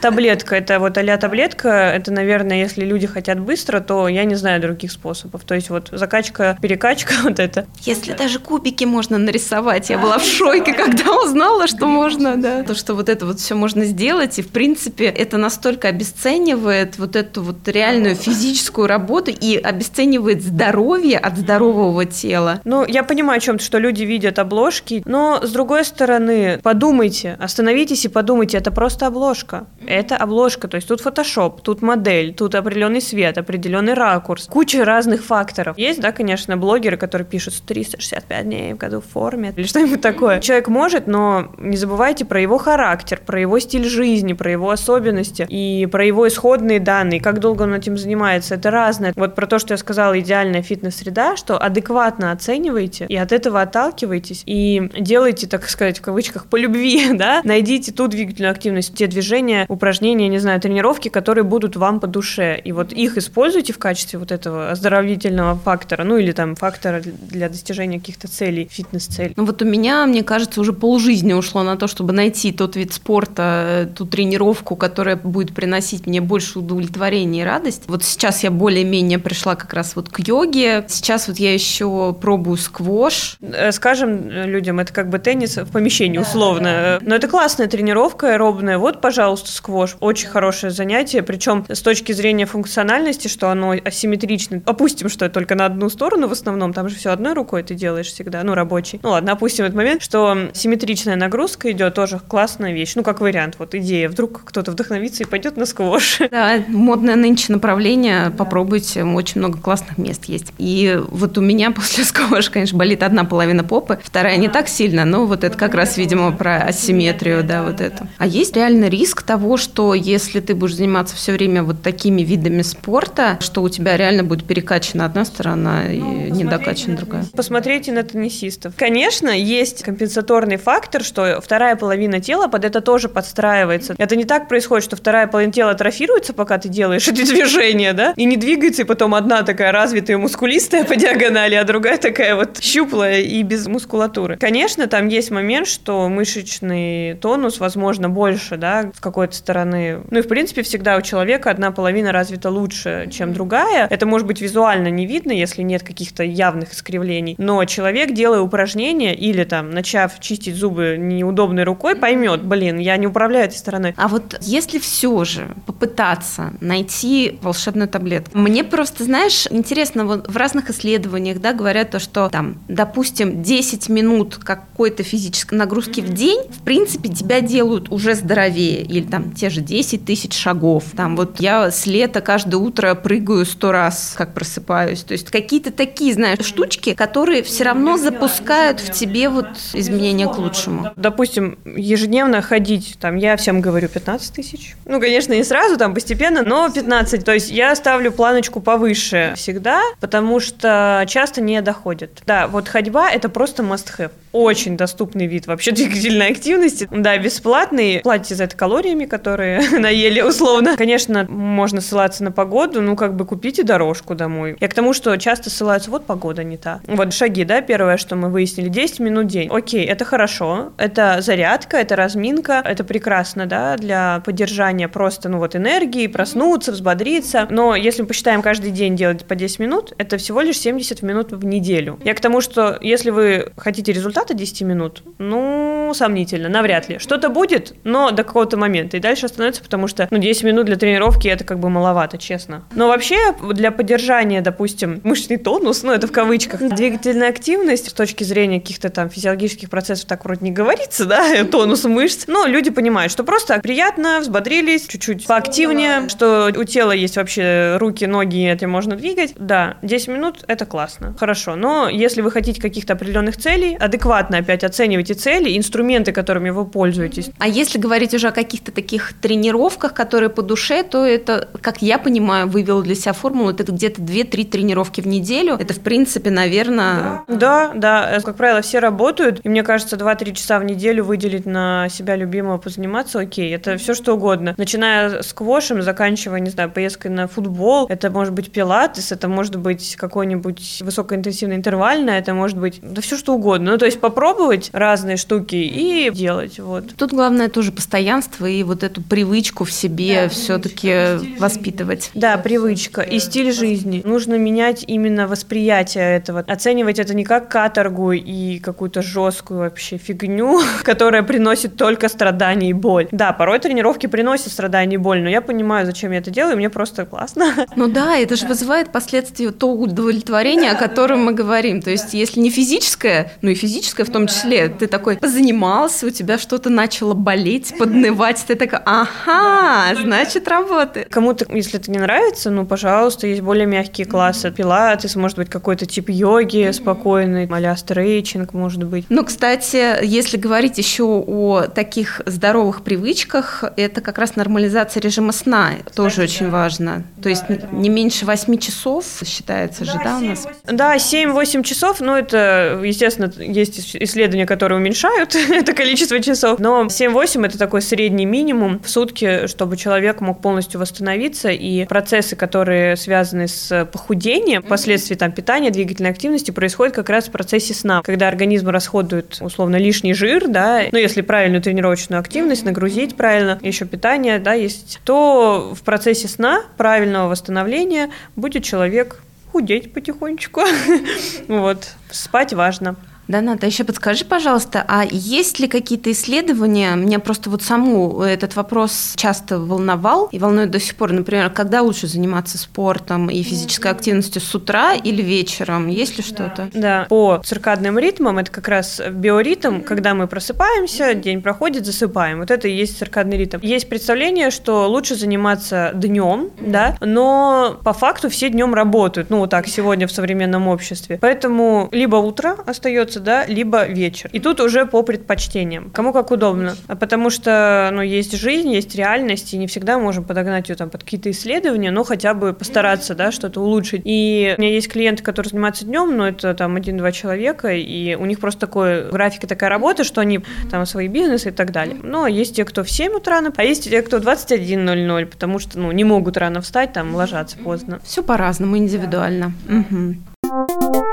Таблетка, 0.00 0.56
это 0.56 0.78
вот 0.78 0.98
а 0.98 1.16
таблетка, 1.16 1.68
это, 1.68 2.12
наверное, 2.12 2.58
если 2.58 2.84
люди 2.84 3.06
хотят 3.06 3.40
быстро, 3.40 3.80
то 3.80 4.08
я 4.08 4.24
не 4.24 4.34
знаю 4.34 4.60
других 4.60 4.92
способов. 4.92 5.44
То 5.44 5.54
есть 5.54 5.70
вот 5.70 5.88
закачка, 5.92 6.58
перекачка, 6.60 7.14
вот 7.22 7.38
это. 7.38 7.66
Если 7.82 8.12
даже 8.12 8.38
кубики 8.38 8.84
можно 8.84 9.18
нарисовать, 9.18 9.90
я 9.90 9.98
была 9.98 10.18
в 10.18 10.24
шоке, 10.24 10.72
когда 10.74 11.16
узнала, 11.22 11.66
что 11.66 11.86
можно, 11.86 12.36
да. 12.36 12.62
То, 12.64 12.74
что 12.74 12.94
вот 12.94 13.08
это 13.08 13.26
вот 13.26 13.40
все 13.40 13.54
можно 13.54 13.84
сделать, 13.84 14.38
и 14.38 14.42
в 14.42 14.48
принципе 14.48 15.06
это 15.06 15.36
настолько 15.38 15.88
обесценивает 15.88 16.98
вот 16.98 17.16
эту 17.16 17.42
вот 17.42 17.66
реальную 17.68 18.16
физическую 18.16 18.86
работу 18.86 19.30
и 19.30 19.56
обесценивает 19.56 20.42
здоровье 20.42 21.18
от 21.18 21.36
здорового 21.36 21.75
тела. 22.10 22.60
Ну, 22.64 22.84
я 22.86 23.02
понимаю 23.02 23.38
о 23.38 23.40
чем-то, 23.40 23.64
что 23.64 23.78
люди 23.78 24.02
видят 24.04 24.38
обложки, 24.38 25.02
но 25.04 25.40
с 25.42 25.50
другой 25.50 25.84
стороны, 25.84 26.58
подумайте, 26.62 27.36
остановитесь 27.40 28.04
и 28.04 28.08
подумайте, 28.08 28.58
это 28.58 28.70
просто 28.70 29.06
обложка. 29.06 29.66
Это 29.86 30.16
обложка, 30.16 30.68
то 30.68 30.76
есть 30.76 30.88
тут 30.88 31.00
фотошоп, 31.00 31.62
тут 31.62 31.82
модель, 31.82 32.34
тут 32.34 32.54
определенный 32.54 33.00
свет, 33.00 33.38
определенный 33.38 33.94
ракурс, 33.94 34.46
куча 34.46 34.84
разных 34.84 35.24
факторов. 35.24 35.78
Есть, 35.78 36.00
да, 36.00 36.12
конечно, 36.12 36.56
блогеры, 36.56 36.96
которые 36.96 37.26
пишут 37.26 37.54
365 37.66 38.44
дней 38.44 38.74
в 38.74 38.76
году 38.76 39.00
в 39.00 39.12
форме 39.12 39.52
или 39.56 39.66
что-нибудь 39.66 40.00
такое. 40.00 40.40
Человек 40.40 40.68
может, 40.68 41.06
но 41.06 41.52
не 41.58 41.76
забывайте 41.76 42.24
про 42.24 42.40
его 42.40 42.58
характер, 42.58 43.20
про 43.24 43.40
его 43.40 43.58
стиль 43.58 43.84
жизни, 43.84 44.32
про 44.32 44.50
его 44.50 44.70
особенности 44.70 45.46
и 45.48 45.86
про 45.86 46.04
его 46.04 46.26
исходные 46.28 46.80
данные, 46.80 47.20
как 47.20 47.38
долго 47.38 47.62
он 47.62 47.74
этим 47.74 47.96
занимается. 47.96 48.54
Это 48.54 48.70
разное. 48.70 49.12
Вот 49.16 49.34
про 49.34 49.46
то, 49.46 49.58
что 49.58 49.74
я 49.74 49.78
сказала, 49.78 50.18
идеальная 50.18 50.62
фитнес-среда, 50.62 51.36
что 51.36 51.58
адекватно 51.66 52.32
оцениваете 52.32 53.06
и 53.08 53.16
от 53.16 53.32
этого 53.32 53.62
отталкиваетесь 53.62 54.42
и 54.46 54.90
делайте, 54.98 55.46
так 55.46 55.68
сказать, 55.68 55.98
в 55.98 56.02
кавычках, 56.02 56.46
по 56.46 56.56
любви, 56.56 57.12
да, 57.14 57.40
найдите 57.44 57.92
ту 57.92 58.08
двигательную 58.08 58.52
активность, 58.52 58.94
те 58.94 59.06
движения, 59.06 59.66
упражнения, 59.68 60.28
не 60.28 60.38
знаю, 60.38 60.60
тренировки, 60.60 61.08
которые 61.08 61.44
будут 61.44 61.76
вам 61.76 62.00
по 62.00 62.06
душе. 62.06 62.60
И 62.64 62.72
вот 62.72 62.92
их 62.92 63.16
используйте 63.16 63.72
в 63.72 63.78
качестве 63.78 64.18
вот 64.18 64.32
этого 64.32 64.70
оздоровительного 64.70 65.56
фактора, 65.56 66.04
ну 66.04 66.16
или 66.16 66.32
там 66.32 66.56
фактора 66.56 67.02
для 67.02 67.48
достижения 67.48 67.98
каких-то 67.98 68.28
целей, 68.28 68.68
фитнес-целей. 68.70 69.32
Ну 69.36 69.44
вот 69.44 69.62
у 69.62 69.64
меня, 69.64 70.06
мне 70.06 70.22
кажется, 70.22 70.60
уже 70.60 70.72
полжизни 70.72 71.32
ушло 71.32 71.62
на 71.62 71.76
то, 71.76 71.86
чтобы 71.86 72.12
найти 72.12 72.52
тот 72.52 72.76
вид 72.76 72.92
спорта, 72.92 73.90
ту 73.96 74.06
тренировку, 74.06 74.76
которая 74.76 75.16
будет 75.16 75.54
приносить 75.54 76.06
мне 76.06 76.20
больше 76.20 76.58
удовлетворения 76.58 77.42
и 77.42 77.44
радость. 77.44 77.82
Вот 77.86 78.04
сейчас 78.04 78.44
я 78.44 78.50
более-менее 78.50 79.18
пришла 79.18 79.56
как 79.56 79.72
раз 79.74 79.96
вот 79.96 80.08
к 80.08 80.20
йоге. 80.20 80.84
Сейчас 80.88 81.28
вот 81.28 81.38
я 81.38 81.45
еще 81.52 82.16
пробую 82.20 82.56
сквош. 82.56 83.36
Э, 83.40 83.72
скажем 83.72 84.28
людям, 84.30 84.80
это 84.80 84.92
как 84.92 85.08
бы 85.08 85.18
теннис 85.18 85.56
в 85.56 85.70
помещении 85.70 86.18
условно. 86.18 86.98
Но 87.00 87.14
это 87.14 87.28
классная 87.28 87.66
тренировка 87.66 88.32
аэробная. 88.32 88.78
Вот, 88.78 89.00
пожалуйста, 89.00 89.50
сквош. 89.50 89.96
Очень 90.00 90.28
хорошее 90.28 90.72
занятие. 90.72 91.22
Причем 91.22 91.64
с 91.68 91.80
точки 91.82 92.12
зрения 92.12 92.46
функциональности, 92.46 93.28
что 93.28 93.50
оно 93.50 93.74
асимметрично. 93.84 94.62
Опустим, 94.66 95.08
что 95.08 95.28
только 95.28 95.54
на 95.54 95.66
одну 95.66 95.88
сторону 95.88 96.28
в 96.28 96.32
основном. 96.32 96.72
Там 96.72 96.88
же 96.88 96.96
все 96.96 97.10
одной 97.10 97.34
рукой 97.34 97.62
ты 97.62 97.74
делаешь 97.74 98.06
всегда. 98.06 98.42
Ну, 98.42 98.54
рабочий. 98.54 99.00
Ну 99.02 99.10
ладно, 99.10 99.32
опустим 99.32 99.64
этот 99.64 99.76
момент, 99.76 100.02
что 100.02 100.36
симметричная 100.52 101.16
нагрузка 101.16 101.70
идет 101.70 101.94
тоже 101.94 102.20
классная 102.26 102.72
вещь. 102.72 102.94
Ну, 102.94 103.02
как 103.02 103.20
вариант. 103.20 103.56
Вот 103.58 103.74
идея. 103.74 104.08
Вдруг 104.08 104.44
кто-то 104.44 104.72
вдохновится 104.72 105.22
и 105.22 105.26
пойдет 105.26 105.56
на 105.56 105.66
сквош. 105.66 106.18
Да, 106.30 106.62
модное 106.68 107.16
нынче 107.16 107.52
направление. 107.52 108.30
Попробуйте. 108.30 109.04
Очень 109.04 109.40
много 109.40 109.58
классных 109.58 109.98
мест 109.98 110.24
есть. 110.26 110.52
И 110.58 111.00
вот 111.08 111.35
у 111.36 111.40
меня 111.40 111.70
после 111.72 112.04
сквош, 112.04 112.50
конечно, 112.50 112.78
болит 112.78 113.02
одна 113.02 113.24
половина 113.24 113.64
попы, 113.64 113.98
вторая 114.02 114.36
не 114.36 114.48
так 114.48 114.68
сильно, 114.68 115.04
но 115.04 115.26
вот 115.26 115.44
это 115.44 115.56
как 115.56 115.74
раз, 115.74 115.96
видимо, 115.96 116.32
про 116.32 116.56
асимметрию, 116.58 117.42
да, 117.42 117.62
вот 117.62 117.80
это. 117.80 118.08
А 118.18 118.26
есть 118.26 118.56
реально 118.56 118.86
риск 118.88 119.22
того, 119.22 119.56
что 119.56 119.94
если 119.94 120.40
ты 120.40 120.54
будешь 120.54 120.76
заниматься 120.76 121.16
все 121.16 121.32
время 121.32 121.62
вот 121.62 121.82
такими 121.82 122.22
видами 122.22 122.62
спорта, 122.62 123.38
что 123.40 123.62
у 123.62 123.68
тебя 123.68 123.96
реально 123.96 124.24
будет 124.24 124.44
перекачана 124.44 125.04
одна 125.04 125.24
сторона 125.24 125.92
и 125.92 125.98
ну, 125.98 126.34
недокачана 126.34 126.96
другая? 126.96 127.24
Посмотрите 127.34 127.92
на 127.92 128.02
теннисистов. 128.02 128.74
Конечно, 128.76 129.28
есть 129.28 129.82
компенсаторный 129.82 130.56
фактор, 130.56 131.02
что 131.02 131.40
вторая 131.40 131.76
половина 131.76 132.20
тела 132.20 132.48
под 132.48 132.64
это 132.64 132.80
тоже 132.80 133.08
подстраивается. 133.08 133.94
Это 133.98 134.16
не 134.16 134.24
так 134.24 134.48
происходит, 134.48 134.84
что 134.84 134.96
вторая 134.96 135.26
половина 135.26 135.52
тела 135.52 135.70
атрофируется, 135.72 136.32
пока 136.32 136.58
ты 136.58 136.68
делаешь 136.68 137.08
эти 137.08 137.24
движения, 137.24 137.92
да, 137.92 138.12
и 138.16 138.24
не 138.24 138.36
двигается, 138.36 138.82
и 138.82 138.84
потом 138.84 139.14
одна 139.14 139.42
такая 139.42 139.72
развитая 139.72 140.18
мускулистая 140.18 140.84
по 140.84 140.96
диагонали, 140.96 141.25
а 141.34 141.64
другая 141.64 141.98
такая 141.98 142.34
вот 142.36 142.62
щуплая 142.62 143.20
и 143.20 143.42
без 143.42 143.66
мускулатуры. 143.66 144.36
Конечно, 144.36 144.86
там 144.86 145.08
есть 145.08 145.30
момент, 145.30 145.66
что 145.66 146.08
мышечный 146.08 147.14
тонус, 147.14 147.58
возможно, 147.60 148.08
больше, 148.08 148.56
да, 148.56 148.90
с 148.94 149.00
какой-то 149.00 149.34
стороны. 149.34 150.00
Ну 150.10 150.18
и, 150.18 150.22
в 150.22 150.28
принципе, 150.28 150.62
всегда 150.62 150.96
у 150.96 151.02
человека 151.02 151.50
одна 151.50 151.70
половина 151.70 152.12
развита 152.12 152.50
лучше, 152.50 153.08
чем 153.10 153.32
другая. 153.32 153.86
Это 153.88 154.06
может 154.06 154.26
быть 154.26 154.40
визуально 154.40 154.88
не 154.88 155.06
видно, 155.06 155.32
если 155.32 155.62
нет 155.62 155.82
каких-то 155.82 156.22
явных 156.22 156.72
искривлений. 156.72 157.34
Но 157.38 157.64
человек, 157.64 158.12
делая 158.12 158.40
упражнения 158.40 159.14
или 159.14 159.44
там, 159.44 159.70
начав 159.70 160.20
чистить 160.20 160.56
зубы 160.56 160.96
неудобной 160.98 161.64
рукой, 161.64 161.96
поймет, 161.96 162.42
блин, 162.42 162.78
я 162.78 162.96
не 162.96 163.06
управляю 163.06 163.46
этой 163.46 163.56
стороной. 163.56 163.94
А 163.96 164.08
вот 164.08 164.38
если 164.40 164.78
все 164.78 165.24
же 165.24 165.54
попытаться 165.66 166.52
найти 166.60 167.38
волшебную 167.42 167.88
таблетку, 167.88 168.36
мне 168.36 168.64
просто, 168.64 169.04
знаешь, 169.04 169.46
интересно, 169.50 170.04
вот 170.04 170.28
в 170.28 170.36
разных 170.36 170.70
исследованиях, 170.70 171.06
да, 171.40 171.52
говорят 171.52 171.90
то, 171.90 171.98
что 171.98 172.28
там, 172.28 172.56
допустим, 172.68 173.42
10 173.42 173.88
минут 173.88 174.36
какой-то 174.36 175.02
физической 175.02 175.54
нагрузки 175.54 176.00
в 176.00 176.12
день, 176.12 176.40
в 176.50 176.62
принципе, 176.62 177.08
тебя 177.08 177.40
делают 177.40 177.90
уже 177.90 178.14
здоровее, 178.14 178.82
или 178.82 179.04
там 179.04 179.32
те 179.32 179.50
же 179.50 179.60
10 179.60 180.04
тысяч 180.04 180.34
шагов. 180.34 180.84
Там 180.96 181.16
вот 181.16 181.40
я 181.40 181.70
с 181.70 181.86
лета 181.86 182.20
каждое 182.20 182.56
утро 182.56 182.94
прыгаю 182.94 183.46
сто 183.46 183.72
раз, 183.72 184.14
как 184.16 184.34
просыпаюсь. 184.34 185.02
То 185.02 185.12
есть 185.12 185.30
какие-то 185.30 185.70
такие, 185.70 186.14
знаешь, 186.14 186.44
штучки, 186.44 186.94
которые 186.94 187.42
все 187.42 187.64
равно 187.64 187.96
запускают 187.96 188.80
в 188.80 188.92
тебе 188.92 189.28
вот 189.28 189.46
изменения 189.72 190.26
к 190.26 190.38
лучшему. 190.38 190.90
Допустим, 190.96 191.58
ежедневно 191.64 192.42
ходить, 192.42 192.96
там, 193.00 193.16
я 193.16 193.36
всем 193.36 193.60
говорю 193.60 193.88
15 193.88 194.32
тысяч. 194.32 194.76
Ну, 194.84 195.00
конечно, 195.00 195.32
не 195.32 195.44
сразу, 195.44 195.76
там, 195.76 195.94
постепенно, 195.94 196.42
но 196.42 196.70
15. 196.70 197.24
То 197.24 197.32
есть 197.32 197.50
я 197.50 197.74
ставлю 197.74 198.12
планочку 198.12 198.60
повыше 198.60 199.34
всегда, 199.36 199.80
потому 200.00 200.40
что 200.40 201.05
часто 201.06 201.40
не 201.40 201.60
доходит. 201.62 202.22
Да, 202.26 202.46
вот 202.46 202.68
ходьба– 202.68 203.10
это 203.12 203.28
просто 203.28 203.62
must-have. 203.62 204.12
Очень 204.32 204.76
доступный 204.76 205.26
вид 205.26 205.46
вообще 205.46 205.72
двигательной 205.72 206.30
активности. 206.30 206.88
Да, 206.90 207.16
бесплатный. 207.18 208.00
Платите 208.00 208.34
за 208.34 208.44
это 208.44 208.56
калориями, 208.56 209.06
которые 209.06 209.60
наели 209.78 210.20
условно. 210.20 210.76
Конечно, 210.76 211.26
можно 211.28 211.80
ссылаться 211.80 212.24
на 212.24 212.32
погоду, 212.32 212.82
ну, 212.82 212.96
как 212.96 213.14
бы 213.14 213.24
купите 213.24 213.62
дорожку 213.62 214.14
домой. 214.14 214.56
Я 214.60 214.68
к 214.68 214.74
тому, 214.74 214.92
что 214.92 215.16
часто 215.16 215.50
ссылаются, 215.50 215.90
вот 215.90 216.06
погода 216.06 216.44
не 216.44 216.56
та. 216.56 216.80
Вот 216.86 217.12
шаги, 217.12 217.44
да, 217.44 217.60
первое, 217.60 217.96
что 217.96 218.16
мы 218.16 218.28
выяснили, 218.28 218.68
10 218.68 219.00
минут 219.00 219.26
в 219.26 219.28
день. 219.28 219.48
Окей, 219.50 219.84
это 219.84 220.04
хорошо, 220.04 220.72
это 220.76 221.20
зарядка, 221.20 221.78
это 221.78 221.96
разминка, 221.96 222.62
это 222.64 222.84
прекрасно, 222.84 223.46
да, 223.46 223.76
для 223.76 224.22
поддержания 224.24 224.88
просто, 224.88 225.28
ну, 225.28 225.38
вот 225.38 225.56
энергии, 225.56 226.06
проснуться, 226.06 226.72
взбодриться. 226.72 227.46
Но 227.50 227.74
если 227.74 228.02
мы 228.02 228.08
посчитаем 228.08 228.42
каждый 228.42 228.70
день 228.70 228.96
делать 228.96 229.24
по 229.24 229.34
10 229.34 229.58
минут, 229.58 229.92
это 229.98 230.18
всего 230.18 230.40
лишь 230.40 230.58
70 230.58 230.95
минут 231.02 231.32
в 231.32 231.44
неделю. 231.44 231.98
Я 232.04 232.14
к 232.14 232.20
тому, 232.20 232.40
что 232.40 232.78
если 232.80 233.10
вы 233.10 233.52
хотите 233.56 233.92
результата 233.92 234.34
10 234.34 234.62
минут, 234.62 235.02
ну, 235.18 235.92
сомнительно, 235.94 236.48
навряд 236.48 236.88
ли. 236.88 236.98
Что-то 236.98 237.28
будет, 237.28 237.74
но 237.84 238.10
до 238.10 238.24
какого-то 238.24 238.56
момента. 238.56 238.96
И 238.96 239.00
дальше 239.00 239.26
остановится, 239.26 239.62
потому 239.62 239.88
что, 239.88 240.08
ну, 240.10 240.18
10 240.18 240.44
минут 240.44 240.66
для 240.66 240.76
тренировки 240.76 241.28
это 241.28 241.44
как 241.44 241.58
бы 241.58 241.68
маловато, 241.68 242.18
честно. 242.18 242.64
Но 242.74 242.88
вообще 242.88 243.16
для 243.52 243.70
поддержания, 243.70 244.40
допустим, 244.40 245.00
мышечный 245.04 245.36
тонус, 245.36 245.82
ну, 245.82 245.92
это 245.92 246.06
в 246.06 246.12
кавычках, 246.12 246.60
двигательная 246.60 247.28
активность 247.28 247.90
с 247.90 247.92
точки 247.92 248.24
зрения 248.24 248.60
каких-то 248.60 248.90
там 248.90 249.10
физиологических 249.10 249.70
процессов 249.70 250.06
так 250.06 250.24
вроде 250.24 250.44
не 250.44 250.50
говорится, 250.50 251.04
да, 251.04 251.44
тонус 251.50 251.84
мышц, 251.84 252.24
но 252.26 252.46
люди 252.46 252.70
понимают, 252.70 253.12
что 253.12 253.24
просто 253.24 253.58
приятно, 253.60 254.20
взбодрились, 254.20 254.86
чуть-чуть 254.86 255.26
поактивнее, 255.26 256.08
что 256.08 256.52
у 256.56 256.64
тела 256.64 256.92
есть 256.92 257.16
вообще 257.16 257.76
руки, 257.78 258.06
ноги, 258.06 258.48
этим 258.48 258.70
можно 258.70 258.96
двигать. 258.96 259.34
Да, 259.36 259.76
10 259.82 260.08
минут– 260.08 260.44
это 260.46 260.66
классно 260.66 260.85
классно, 260.86 261.14
хорошо. 261.18 261.56
Но 261.56 261.88
если 261.88 262.22
вы 262.22 262.30
хотите 262.30 262.60
каких-то 262.60 262.92
определенных 262.92 263.36
целей, 263.36 263.76
адекватно 263.76 264.38
опять 264.38 264.64
оценивайте 264.64 265.14
цели, 265.14 265.56
инструменты, 265.56 266.12
которыми 266.12 266.50
вы 266.50 266.64
пользуетесь. 266.64 267.30
А 267.38 267.48
если 267.48 267.78
говорить 267.78 268.14
уже 268.14 268.28
о 268.28 268.32
каких-то 268.32 268.72
таких 268.72 269.12
тренировках, 269.20 269.94
которые 269.94 270.30
по 270.30 270.42
душе, 270.42 270.82
то 270.82 271.04
это, 271.04 271.48
как 271.60 271.82
я 271.82 271.98
понимаю, 271.98 272.46
вывел 272.48 272.82
для 272.82 272.94
себя 272.94 273.12
формулу, 273.12 273.50
это 273.50 273.72
где-то 273.72 274.00
2-3 274.00 274.44
тренировки 274.44 275.00
в 275.00 275.06
неделю. 275.06 275.54
Это, 275.54 275.74
в 275.74 275.80
принципе, 275.80 276.30
наверное... 276.30 277.22
Да, 277.28 277.72
да, 277.74 278.20
как 278.24 278.36
правило, 278.36 278.60
все 278.60 278.78
работают, 278.78 279.40
и 279.42 279.48
мне 279.48 279.62
кажется, 279.62 279.96
2-3 279.96 280.34
часа 280.34 280.58
в 280.58 280.64
неделю 280.64 281.04
выделить 281.04 281.46
на 281.46 281.88
себя 281.88 282.16
любимого 282.16 282.58
позаниматься, 282.58 283.20
окей, 283.20 283.54
это 283.54 283.76
все 283.76 283.94
что 283.94 284.14
угодно. 284.14 284.54
Начиная 284.56 285.22
с 285.22 285.32
квошем, 285.32 285.82
заканчивая, 285.82 286.40
не 286.40 286.50
знаю, 286.50 286.70
поездкой 286.70 287.10
на 287.10 287.26
футбол, 287.26 287.86
это 287.88 288.10
может 288.10 288.32
быть 288.32 288.52
пилатес, 288.52 289.12
это 289.12 289.28
может 289.28 289.56
быть 289.56 289.96
какой-нибудь 289.96 290.75
высокоинтенсивный 290.82 291.56
интервальный, 291.56 292.18
это 292.18 292.34
может 292.34 292.58
быть, 292.58 292.78
да 292.82 293.00
все 293.00 293.16
что 293.16 293.34
угодно. 293.34 293.72
Ну, 293.72 293.78
то 293.78 293.86
есть 293.86 294.00
попробовать 294.00 294.70
разные 294.72 295.16
штуки 295.16 295.56
и 295.56 296.10
делать, 296.12 296.58
вот. 296.58 296.94
Тут 296.96 297.12
главное 297.12 297.48
тоже 297.48 297.72
постоянство 297.72 298.46
и 298.46 298.62
вот 298.62 298.82
эту 298.82 299.02
привычку 299.02 299.64
в 299.64 299.72
себе 299.72 300.22
да, 300.22 300.28
все-таки 300.28 301.38
воспитывать. 301.38 302.10
Да, 302.14 302.36
привычка 302.38 303.02
и 303.02 303.18
стиль 303.18 303.52
жизни. 303.52 304.02
Нужно 304.04 304.34
менять 304.38 304.84
именно 304.86 305.26
восприятие 305.26 306.16
этого, 306.16 306.44
оценивать 306.46 306.98
это 306.98 307.14
не 307.14 307.24
как 307.24 307.48
каторгу 307.48 308.12
и 308.12 308.58
какую-то 308.58 309.02
жесткую 309.02 309.60
вообще 309.60 309.96
фигню, 309.96 310.60
которая 310.82 311.22
приносит 311.22 311.76
только 311.76 312.08
страдания 312.08 312.70
и 312.70 312.72
боль. 312.72 313.08
Да, 313.12 313.32
порой 313.32 313.58
тренировки 313.58 314.06
приносят 314.06 314.52
страдания 314.52 314.94
и 314.94 314.98
боль, 314.98 315.22
но 315.22 315.28
я 315.28 315.40
понимаю, 315.40 315.86
зачем 315.86 316.12
я 316.12 316.18
это 316.18 316.30
делаю, 316.30 316.56
мне 316.56 316.70
просто 316.70 317.04
классно. 317.04 317.66
Ну 317.76 317.88
да, 317.88 318.16
это 318.16 318.36
же 318.36 318.46
вызывает 318.46 318.92
последствия 318.92 319.50
то 319.50 319.72
удовлетворение, 319.72 320.65
о 320.72 320.74
котором 320.74 321.24
мы 321.24 321.32
говорим. 321.32 321.82
То 321.82 321.90
есть, 321.90 322.14
если 322.14 322.40
не 322.40 322.50
физическое, 322.50 323.32
ну 323.42 323.50
и 323.50 323.54
физическое 323.54 324.04
в 324.04 324.10
том 324.10 324.26
числе, 324.26 324.68
ты 324.68 324.86
такой 324.86 325.16
позанимался, 325.16 326.06
у 326.06 326.10
тебя 326.10 326.38
что-то 326.38 326.70
начало 326.70 327.14
болеть, 327.14 327.74
поднывать, 327.78 328.44
ты 328.46 328.54
такой, 328.54 328.78
ага, 328.84 329.94
значит, 330.00 330.48
работает. 330.48 331.08
Кому-то, 331.10 331.46
если 331.52 331.78
это 331.78 331.90
не 331.90 331.98
нравится, 331.98 332.50
ну, 332.50 332.66
пожалуйста, 332.66 333.26
есть 333.26 333.42
более 333.42 333.66
мягкие 333.66 334.06
классы. 334.06 334.50
Пилатес, 334.50 335.16
может 335.16 335.36
быть, 335.38 335.50
какой-то 335.50 335.86
тип 335.86 336.08
йоги 336.08 336.70
спокойный, 336.72 337.48
а 337.50 337.76
стрейчинг, 337.76 338.52
может 338.52 338.84
быть. 338.84 339.06
Ну, 339.08 339.24
кстати, 339.24 340.04
если 340.04 340.36
говорить 340.36 340.78
еще 340.78 341.04
о 341.04 341.62
таких 341.62 342.22
здоровых 342.26 342.82
привычках, 342.82 343.64
это 343.76 344.00
как 344.00 344.18
раз 344.18 344.36
нормализация 344.36 345.00
режима 345.00 345.32
сна, 345.32 345.70
кстати, 345.78 345.96
тоже 345.96 346.16
да. 346.16 346.22
очень 346.22 346.50
важно. 346.50 347.04
То 347.22 347.28
есть 347.28 347.44
да, 347.48 347.58
не 347.72 347.88
меньше 347.88 348.24
8 348.24 348.58
часов 348.58 349.04
считается 349.24 349.84
да, 349.84 349.92
же, 349.92 349.98
да, 350.02 350.18
у 350.18 350.20
нас? 350.20 350.45
Да, 350.64 350.96
7-8 350.96 351.62
часов, 351.62 352.00
ну, 352.00 352.14
это, 352.14 352.80
естественно, 352.82 353.32
есть 353.38 353.96
исследования, 353.96 354.46
которые 354.46 354.78
уменьшают 354.78 355.34
это 355.50 355.72
количество 355.72 356.20
часов, 356.20 356.58
но 356.58 356.84
7-8 356.84 357.46
это 357.46 357.58
такой 357.58 357.82
средний 357.82 358.26
минимум 358.26 358.80
в 358.82 358.88
сутки, 358.88 359.46
чтобы 359.46 359.76
человек 359.76 360.20
мог 360.20 360.40
полностью 360.40 360.80
восстановиться, 360.80 361.50
и 361.50 361.84
процессы, 361.86 362.36
которые 362.36 362.96
связаны 362.96 363.48
с 363.48 363.88
похудением, 363.92 364.62
последствия 364.62 365.16
там 365.16 365.32
питания, 365.32 365.70
двигательной 365.70 366.10
активности, 366.10 366.50
происходят 366.50 366.94
как 366.94 367.08
раз 367.10 367.28
в 367.28 367.30
процессе 367.30 367.74
сна, 367.74 368.02
когда 368.02 368.28
организм 368.28 368.68
расходует 368.68 369.38
условно 369.40 369.76
лишний 369.76 370.14
жир, 370.14 370.48
да, 370.48 370.82
ну, 370.90 370.98
если 370.98 371.22
правильную 371.22 371.62
тренировочную 371.62 372.20
активность 372.20 372.64
нагрузить 372.64 373.16
правильно, 373.16 373.58
еще 373.62 373.84
питание, 373.84 374.38
да, 374.38 374.52
есть, 374.54 375.00
то 375.04 375.72
в 375.74 375.82
процессе 375.82 376.28
сна 376.28 376.62
правильного 376.76 377.28
восстановления 377.28 378.10
будет 378.34 378.64
человек 378.64 379.20
худеть 379.56 379.90
потихонечку. 379.94 380.60
Вот. 381.48 381.94
Спать 382.10 382.52
важно. 382.52 382.96
Доната, 383.28 383.66
еще 383.66 383.84
подскажи, 383.84 384.24
пожалуйста, 384.24 384.84
а 384.86 385.04
есть 385.10 385.58
ли 385.58 385.66
какие-то 385.68 386.12
исследования? 386.12 386.94
Меня 386.94 387.18
просто 387.18 387.50
вот 387.50 387.62
саму 387.62 388.22
этот 388.22 388.54
вопрос 388.54 389.14
часто 389.16 389.58
волновал 389.58 390.28
и 390.30 390.38
волнует 390.38 390.70
до 390.70 390.78
сих 390.78 390.94
пор. 390.94 391.12
Например, 391.12 391.50
когда 391.50 391.82
лучше 391.82 392.06
заниматься 392.06 392.56
спортом 392.56 393.28
и 393.28 393.42
физической 393.42 393.90
активностью 393.90 394.40
с 394.40 394.54
утра 394.54 394.94
или 394.94 395.22
вечером? 395.22 395.88
Есть 395.88 396.18
ли 396.18 396.24
что-то? 396.24 396.70
Да, 396.72 397.06
по 397.08 397.42
циркадным 397.44 397.98
ритмам 397.98 398.38
это 398.38 398.50
как 398.50 398.68
раз 398.68 399.00
биоритм, 399.10 399.80
когда 399.80 400.14
мы 400.14 400.28
просыпаемся, 400.28 401.14
день 401.14 401.42
проходит, 401.42 401.84
засыпаем. 401.84 402.38
Вот 402.38 402.50
это 402.50 402.68
и 402.68 402.72
есть 402.72 402.98
циркадный 402.98 403.36
ритм. 403.36 403.58
Есть 403.62 403.88
представление, 403.88 404.50
что 404.50 404.88
лучше 404.88 405.16
заниматься 405.16 405.90
днем, 405.94 406.50
да, 406.60 406.96
но 407.00 407.80
по 407.82 407.92
факту 407.92 408.28
все 408.28 408.50
днем 408.50 408.74
работают. 408.74 409.30
Ну, 409.30 409.38
вот 409.38 409.50
так 409.50 409.66
сегодня 409.66 410.06
в 410.06 410.12
современном 410.12 410.68
обществе. 410.68 411.18
Поэтому 411.20 411.88
либо 411.90 412.16
утро 412.16 412.56
остается 412.66 413.15
получается, 413.16 413.20
да, 413.20 413.46
либо 413.46 413.86
вечер. 413.86 414.30
И 414.32 414.40
тут 414.40 414.60
уже 414.60 414.86
по 414.86 415.02
предпочтениям. 415.02 415.90
Кому 415.90 416.12
как 416.12 416.30
удобно. 416.30 416.74
Потому 416.86 417.30
что, 417.30 417.90
ну, 417.92 418.02
есть 418.02 418.36
жизнь, 418.36 418.70
есть 418.72 418.94
реальность, 418.94 419.54
и 419.54 419.58
не 419.58 419.66
всегда 419.66 419.98
можем 419.98 420.24
подогнать 420.24 420.68
ее 420.68 420.76
там 420.76 420.90
под 420.90 421.02
какие-то 421.02 421.30
исследования, 421.30 421.90
но 421.90 422.04
хотя 422.04 422.34
бы 422.34 422.52
постараться, 422.52 423.14
да, 423.14 423.32
что-то 423.32 423.60
улучшить. 423.60 424.02
И 424.04 424.54
у 424.56 424.60
меня 424.60 424.72
есть 424.72 424.88
клиенты, 424.88 425.22
которые 425.22 425.50
занимаются 425.50 425.84
днем, 425.84 426.16
но 426.16 426.28
это 426.28 426.54
там 426.54 426.76
один-два 426.76 427.12
человека, 427.12 427.72
и 427.72 428.14
у 428.14 428.26
них 428.26 428.40
просто 428.40 428.60
такой 428.60 429.10
график 429.10 429.44
и 429.44 429.46
такая 429.46 429.70
работа, 429.70 430.04
что 430.04 430.20
они 430.20 430.40
там 430.70 430.86
свои 430.86 431.08
бизнесы 431.08 431.48
и 431.48 431.52
так 431.52 431.72
далее. 431.72 431.96
Но 432.02 432.26
есть 432.26 432.56
те, 432.56 432.64
кто 432.64 432.82
в 432.82 432.90
7 432.90 433.12
утра, 433.12 433.36
а 433.56 433.64
есть 433.64 433.84
те, 433.84 434.02
кто 434.02 434.18
в 434.18 434.22
21.00, 434.22 435.26
потому 435.26 435.58
что, 435.58 435.78
ну, 435.78 435.92
не 435.92 436.04
могут 436.04 436.36
рано 436.36 436.60
встать, 436.60 436.92
там, 436.92 437.14
ложаться 437.14 437.56
поздно. 437.58 438.00
Все 438.02 438.22
по-разному, 438.22 438.76
индивидуально. 438.78 439.52
Угу. 439.68 441.05